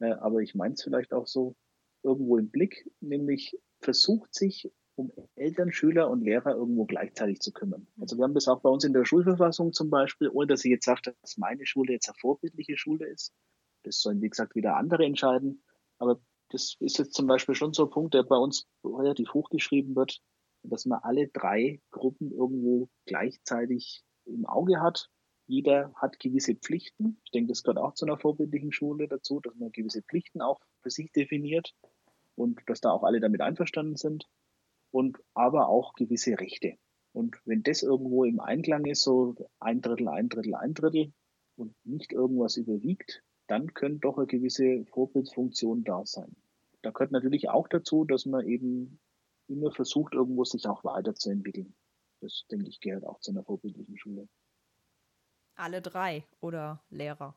äh, 0.00 0.10
aber 0.14 0.40
ich 0.40 0.56
meine 0.56 0.74
es 0.74 0.82
vielleicht 0.82 1.12
auch 1.12 1.28
so, 1.28 1.54
irgendwo 2.02 2.36
im 2.36 2.50
Blick, 2.50 2.90
nämlich 2.98 3.56
versucht 3.78 4.34
sich 4.34 4.68
um 4.96 5.12
Eltern, 5.36 5.70
Schüler 5.70 6.10
und 6.10 6.24
Lehrer 6.24 6.56
irgendwo 6.56 6.86
gleichzeitig 6.86 7.38
zu 7.38 7.52
kümmern. 7.52 7.86
Also 8.00 8.16
wir 8.16 8.24
haben 8.24 8.34
das 8.34 8.48
auch 8.48 8.62
bei 8.62 8.68
uns 8.68 8.82
in 8.82 8.92
der 8.92 9.04
Schulverfassung 9.04 9.72
zum 9.72 9.90
Beispiel, 9.90 10.28
ohne 10.28 10.48
dass 10.48 10.64
ich 10.64 10.72
jetzt 10.72 10.86
sage, 10.86 11.14
dass 11.22 11.38
meine 11.38 11.64
Schule 11.64 11.92
jetzt 11.92 12.08
eine 12.08 12.18
vorbildliche 12.18 12.76
Schule 12.76 13.06
ist. 13.06 13.32
Das 13.84 14.00
sollen, 14.00 14.20
wie 14.22 14.28
gesagt, 14.28 14.56
wieder 14.56 14.76
andere 14.76 15.04
entscheiden. 15.04 15.62
Aber 15.98 16.20
das 16.48 16.74
ist 16.80 16.98
jetzt 16.98 17.14
zum 17.14 17.28
Beispiel 17.28 17.54
schon 17.54 17.74
so 17.74 17.84
ein 17.84 17.90
Punkt, 17.90 18.14
der 18.14 18.24
bei 18.24 18.36
uns 18.36 18.66
relativ 18.82 19.34
hochgeschrieben 19.34 19.94
wird, 19.94 20.20
dass 20.62 20.86
man 20.86 21.00
alle 21.02 21.28
drei 21.28 21.80
Gruppen 21.90 22.30
irgendwo 22.32 22.88
gleichzeitig 23.06 24.02
im 24.24 24.46
Auge 24.46 24.80
hat. 24.80 25.10
Jeder 25.46 25.92
hat 25.96 26.20
gewisse 26.20 26.54
Pflichten. 26.54 27.20
Ich 27.24 27.30
denke, 27.32 27.48
das 27.48 27.62
gehört 27.62 27.78
auch 27.78 27.94
zu 27.94 28.06
einer 28.06 28.18
vorbildlichen 28.18 28.72
Schule 28.72 29.08
dazu, 29.08 29.40
dass 29.40 29.54
man 29.56 29.72
gewisse 29.72 30.02
Pflichten 30.02 30.40
auch 30.40 30.60
für 30.82 30.90
sich 30.90 31.10
definiert 31.12 31.74
und 32.36 32.60
dass 32.66 32.80
da 32.80 32.90
auch 32.90 33.02
alle 33.02 33.20
damit 33.20 33.40
einverstanden 33.40 33.96
sind 33.96 34.28
und 34.92 35.18
aber 35.34 35.68
auch 35.68 35.94
gewisse 35.94 36.38
Rechte. 36.38 36.76
Und 37.12 37.36
wenn 37.44 37.62
das 37.62 37.82
irgendwo 37.82 38.24
im 38.24 38.38
Einklang 38.38 38.84
ist, 38.84 39.02
so 39.02 39.34
ein 39.58 39.80
Drittel, 39.80 40.08
ein 40.08 40.28
Drittel, 40.28 40.54
ein 40.54 40.74
Drittel 40.74 41.12
und 41.56 41.74
nicht 41.84 42.12
irgendwas 42.12 42.56
überwiegt, 42.56 43.24
dann 43.48 43.74
können 43.74 43.98
doch 43.98 44.16
eine 44.16 44.28
gewisse 44.28 44.84
Vorbildsfunktion 44.86 45.82
da 45.82 46.06
sein. 46.06 46.36
Da 46.82 46.90
gehört 46.90 47.10
natürlich 47.10 47.48
auch 47.48 47.66
dazu, 47.66 48.04
dass 48.04 48.26
man 48.26 48.46
eben 48.46 49.00
immer 49.50 49.72
versucht, 49.72 50.14
irgendwo 50.14 50.44
sich 50.44 50.66
auch 50.66 50.84
weiterzuentwickeln. 50.84 51.74
Das, 52.20 52.44
denke 52.50 52.68
ich, 52.68 52.80
gehört 52.80 53.04
auch 53.04 53.20
zu 53.20 53.30
einer 53.30 53.44
vorbildlichen 53.44 53.96
Schule. 53.98 54.28
Alle 55.56 55.82
drei 55.82 56.24
oder 56.40 56.82
Lehrer? 56.90 57.34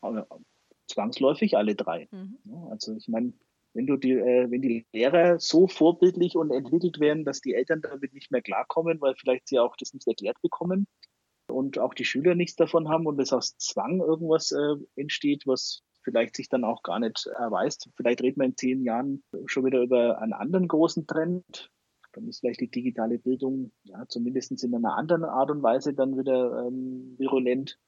Aber 0.00 0.26
zwangsläufig 0.86 1.56
alle 1.56 1.74
drei. 1.74 2.08
Mhm. 2.10 2.38
Also 2.70 2.94
ich 2.94 3.08
meine, 3.08 3.32
wenn 3.74 3.86
du 3.86 3.96
die, 3.96 4.12
äh, 4.12 4.50
wenn 4.50 4.62
die 4.62 4.86
Lehrer 4.92 5.38
so 5.38 5.68
vorbildlich 5.68 6.36
und 6.36 6.50
entwickelt 6.50 7.00
werden, 7.00 7.24
dass 7.24 7.40
die 7.40 7.54
Eltern 7.54 7.80
damit 7.82 8.12
nicht 8.12 8.30
mehr 8.30 8.42
klarkommen, 8.42 9.00
weil 9.00 9.14
vielleicht 9.14 9.48
sie 9.48 9.58
auch 9.58 9.76
das 9.76 9.94
nicht 9.94 10.06
erklärt 10.06 10.40
bekommen 10.42 10.86
und 11.50 11.78
auch 11.78 11.94
die 11.94 12.04
Schüler 12.04 12.34
nichts 12.34 12.56
davon 12.56 12.88
haben 12.88 13.06
und 13.06 13.20
es 13.20 13.32
aus 13.32 13.56
Zwang 13.58 14.00
irgendwas 14.00 14.52
äh, 14.52 14.76
entsteht, 14.96 15.46
was 15.46 15.82
vielleicht 16.08 16.36
sich 16.36 16.48
dann 16.48 16.64
auch 16.64 16.82
gar 16.82 16.98
nicht 16.98 17.26
erweist. 17.26 17.90
Vielleicht 17.96 18.22
reden 18.22 18.40
wir 18.40 18.46
in 18.46 18.56
zehn 18.56 18.82
Jahren 18.82 19.22
schon 19.46 19.64
wieder 19.64 19.82
über 19.82 20.20
einen 20.20 20.32
anderen 20.32 20.68
großen 20.68 21.06
Trend. 21.06 21.70
Dann 22.12 22.28
ist 22.28 22.40
vielleicht 22.40 22.60
die 22.60 22.70
digitale 22.70 23.18
Bildung 23.18 23.70
ja 23.84 24.06
zumindest 24.08 24.62
in 24.64 24.74
einer 24.74 24.96
anderen 24.96 25.24
Art 25.24 25.50
und 25.50 25.62
Weise 25.62 25.94
dann 25.94 26.16
wieder 26.16 26.66
ähm, 26.66 27.14
virulent. 27.18 27.78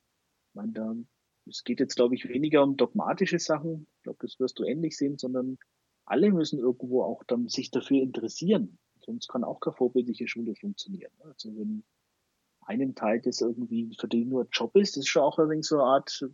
Ich 0.48 0.54
meine, 0.54 0.72
da 0.72 0.94
es 1.46 1.64
geht 1.64 1.80
jetzt, 1.80 1.96
glaube 1.96 2.14
ich, 2.14 2.28
weniger 2.28 2.62
um 2.62 2.76
dogmatische 2.76 3.38
Sachen. 3.38 3.86
Ich 3.96 4.02
glaube, 4.02 4.18
das 4.20 4.38
wirst 4.38 4.58
du 4.58 4.64
ähnlich 4.64 4.96
sehen, 4.96 5.18
sondern 5.18 5.58
alle 6.04 6.32
müssen 6.32 6.58
irgendwo 6.58 7.02
auch 7.02 7.24
dann 7.24 7.48
sich 7.48 7.70
dafür 7.70 8.02
interessieren. 8.02 8.78
Sonst 9.04 9.28
kann 9.28 9.44
auch 9.44 9.60
keine 9.60 9.76
vorbildliche 9.76 10.28
Schule 10.28 10.54
funktionieren. 10.54 11.12
Also 11.24 11.56
wenn 11.56 11.82
einem 12.60 12.94
Teil 12.94 13.20
das 13.20 13.40
irgendwie 13.40 13.94
für 13.98 14.08
den 14.08 14.28
nur 14.28 14.46
Job 14.52 14.76
ist, 14.76 14.96
das 14.96 15.04
ist 15.04 15.08
schon 15.08 15.22
auch 15.22 15.38
ein 15.38 15.48
wenig 15.48 15.66
so 15.66 15.76
eine 15.76 15.84
Art, 15.84 16.24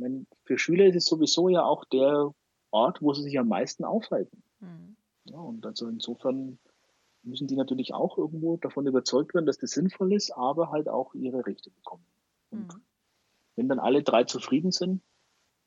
wenn, 0.00 0.26
für 0.44 0.58
Schüler 0.58 0.86
ist 0.86 0.96
es 0.96 1.04
sowieso 1.04 1.48
ja 1.48 1.64
auch 1.64 1.84
der 1.86 2.34
Ort, 2.70 3.02
wo 3.02 3.12
sie 3.12 3.22
sich 3.22 3.38
am 3.38 3.48
meisten 3.48 3.84
aufhalten. 3.84 4.42
Mhm. 4.60 4.96
Ja, 5.24 5.38
und 5.38 5.64
also 5.66 5.88
insofern 5.88 6.58
müssen 7.22 7.46
die 7.46 7.56
natürlich 7.56 7.92
auch 7.92 8.16
irgendwo 8.16 8.56
davon 8.56 8.86
überzeugt 8.86 9.34
werden, 9.34 9.46
dass 9.46 9.58
das 9.58 9.72
sinnvoll 9.72 10.12
ist, 10.12 10.30
aber 10.30 10.70
halt 10.70 10.88
auch 10.88 11.14
ihre 11.14 11.46
Rechte 11.46 11.70
bekommen. 11.70 12.04
Und 12.50 12.74
mhm. 12.74 12.82
Wenn 13.58 13.68
dann 13.68 13.80
alle 13.80 14.04
drei 14.04 14.22
zufrieden 14.22 14.70
sind, 14.70 15.02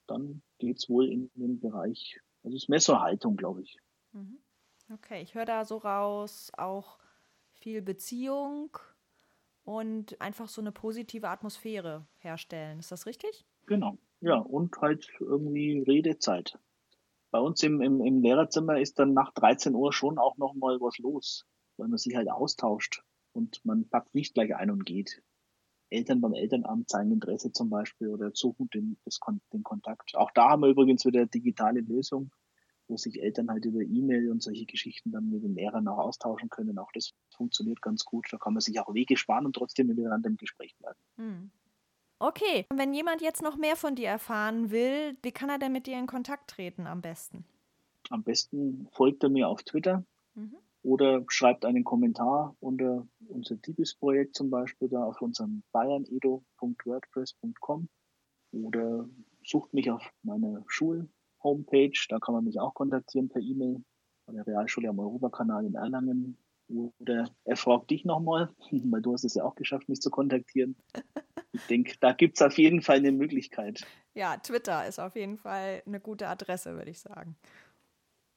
dann 0.07 0.41
geht 0.59 0.77
es 0.77 0.88
wohl 0.88 1.09
in 1.09 1.29
den 1.36 1.59
Bereich, 1.59 2.21
also 2.41 2.55
es 2.55 2.63
ist 2.63 2.69
Messerhaltung, 2.69 3.36
glaube 3.36 3.63
ich. 3.63 3.79
Mhm. 4.13 4.38
Okay, 4.93 5.21
ich 5.21 5.36
höre 5.36 5.43
da 5.43 5.65
so 5.65 5.75
raus, 5.75 6.53
auch 6.57 6.99
viel 7.51 7.82
Beziehung 7.82 8.77
und 9.65 10.21
einfach 10.21 10.47
so 10.47 10.61
eine 10.61 10.71
positive 10.71 11.27
Atmosphäre 11.27 12.07
herstellen. 12.19 12.79
Ist 12.79 12.93
das 12.93 13.05
richtig? 13.05 13.45
Genau, 13.65 13.97
ja, 14.22 14.38
und 14.38 14.78
halt 14.78 15.09
irgendwie 15.19 15.80
Redezeit. 15.82 16.57
Bei 17.32 17.39
uns 17.39 17.63
im, 17.63 17.82
im, 17.82 18.01
im 18.01 18.22
Lehrerzimmer 18.22 18.80
ist 18.80 18.99
dann 18.99 19.13
nach 19.13 19.34
13 19.34 19.74
Uhr 19.74 19.93
schon 19.93 20.17
auch 20.17 20.38
noch 20.38 20.53
mal 20.53 20.80
was 20.80 20.97
los, 20.97 21.45
weil 21.78 21.88
man 21.88 21.97
sich 21.97 22.15
halt 22.15 22.30
austauscht 22.30 23.03
und 23.34 23.63
man 23.65 23.88
packt 23.89 24.13
nicht 24.13 24.34
gleich 24.34 24.55
ein 24.55 24.69
und 24.69 24.86
geht. 24.86 25.24
Eltern 25.89 26.22
beim 26.22 26.34
Elternamt 26.34 26.89
zeigen 26.89 27.11
Interesse 27.11 27.51
zum 27.51 27.69
Beispiel 27.69 28.07
oder 28.07 28.32
suchen 28.34 28.69
den, 28.74 28.97
das, 29.03 29.19
den 29.51 29.63
Kontakt. 29.63 30.15
Auch 30.15 30.32
da 30.32 30.49
haben 30.49 30.61
wir 30.61 30.69
übrigens 30.69 31.05
wieder 31.05 31.26
digitale 31.26 31.82
Lösung, 31.82 32.32
wo 32.88 32.95
sich 32.97 33.22
Eltern 33.22 33.49
halt 33.49 33.65
über 33.65 33.82
E-Mail 33.82 34.32
und 34.32 34.41
solche 34.41 34.65
Geschichten 34.65 35.11
dann 35.11 35.30
mit 35.30 35.43
den 35.43 35.55
Lehrern 35.55 35.88
auch 35.88 35.97
austauschen 35.97 36.49
können. 36.49 36.78
Auch 36.78 36.91
das 36.93 37.13
funktioniert 37.36 37.82
ganz 37.82 38.05
gut. 38.05 38.28
Da 38.32 38.38
kann 38.38 38.53
man 38.53 38.61
sich 38.61 38.80
auch 38.80 38.93
Wege 38.93 39.17
sparen 39.17 39.45
und 39.45 39.53
trotzdem 39.53 39.88
miteinander 39.88 40.30
im 40.30 40.38
Gespräch 40.38 40.76
bleiben. 40.78 40.99
Hm. 41.17 41.51
Okay, 42.22 42.65
und 42.69 42.78
wenn 42.78 42.93
jemand 42.93 43.24
jetzt 43.24 43.41
noch 43.41 43.57
mehr 43.57 43.76
von 43.76 43.95
dir 43.95 44.09
erfahren 44.09 44.69
will, 44.69 45.17
wie 45.24 45.32
kann 45.32 45.49
er 45.49 45.57
denn 45.57 45.72
mit 45.72 45.88
dir 45.88 45.97
in 45.97 46.05
Kontakt 46.05 46.51
treten 46.51 46.86
am 46.86 47.01
besten? 47.01 47.45
Am 48.11 48.22
besten 48.22 48.88
folgt 48.91 49.24
er 49.24 49.30
mir 49.30 49.47
auf 49.47 49.63
Twitter 49.63 50.05
mhm. 50.36 50.55
oder 50.84 51.26
schreibt 51.30 51.65
einen 51.65 51.84
Kommentar 51.84 52.55
unter 52.59 53.07
unser 53.28 53.59
Tibis-Projekt 53.59 54.36
zum 54.36 54.51
Beispiel 54.51 54.88
da 54.88 55.03
auf 55.03 55.19
unserem 55.19 55.63
bayernedo.wordpress.com 55.72 57.89
oder 58.51 59.09
sucht 59.43 59.74
mich 59.74 59.89
auf 59.89 60.07
meiner 60.22 60.63
Schul-Homepage, 60.67 62.05
da 62.07 62.19
kann 62.19 62.36
man 62.36 62.43
mich 62.43 62.59
auch 62.59 62.76
kontaktieren 62.76 63.30
per 63.30 63.41
E-Mail 63.41 63.84
von 64.26 64.36
der 64.36 64.45
Realschule 64.45 64.89
am 64.89 64.99
Europakanal 64.99 65.65
in 65.65 65.74
Erlangen. 65.74 66.38
Oder 66.69 67.32
er 67.45 67.57
fragt 67.57 67.89
dich 67.89 68.05
nochmal, 68.05 68.53
weil 68.72 69.01
du 69.01 69.13
hast 69.13 69.24
es 69.24 69.34
ja 69.34 69.43
auch 69.43 69.55
geschafft, 69.55 69.89
mich 69.89 70.01
zu 70.01 70.11
kontaktieren. 70.11 70.76
Ich 71.54 71.66
denke, 71.68 71.95
da 71.99 72.14
gibt 72.14 72.38
es 72.38 72.41
auf 72.41 72.58
jeden 72.58 72.82
Fall 72.82 72.97
eine 72.97 73.12
Möglichkeit. 73.12 73.86
Ja, 74.14 74.38
Twitter 74.38 74.88
ist 74.88 74.99
auf 74.99 75.16
jeden 75.16 75.38
Fall 75.38 75.84
eine 75.86 75.99
gute 75.99 76.28
Adresse, 76.28 76.76
würde 76.76 76.91
ich 76.91 76.99
sagen. 76.99 77.36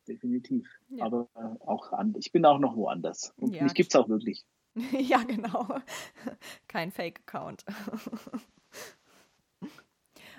Definitiv. 0.07 0.69
Ja. 0.89 1.07
Aber 1.07 1.29
auch 1.61 1.93
an, 1.93 2.15
ich 2.19 2.33
bin 2.33 2.45
auch 2.45 2.59
noch 2.59 2.77
woanders. 2.77 3.33
Und 3.37 3.55
ja. 3.55 3.63
mich 3.63 3.75
gibt 3.75 3.95
es 3.95 4.01
auch 4.01 4.09
wirklich. 4.09 4.45
ja, 4.99 5.23
genau. 5.23 5.69
Kein 6.69 6.91
Fake-Account. 6.91 7.65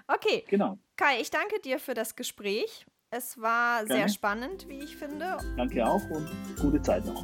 okay. 0.08 0.44
Genau. 0.48 0.78
Kai, 0.98 1.22
ich 1.22 1.32
danke 1.32 1.60
dir 1.62 1.80
für 1.80 1.94
das 1.94 2.16
Gespräch. 2.16 2.86
Es 3.10 3.40
war 3.40 3.86
Gerne. 3.86 4.02
sehr 4.02 4.10
spannend, 4.10 4.68
wie 4.68 4.80
ich 4.80 4.98
finde. 4.98 5.38
Danke 5.56 5.86
auch 5.86 6.04
und 6.10 6.30
gute 6.60 6.82
Zeit 6.82 7.06
noch. 7.06 7.24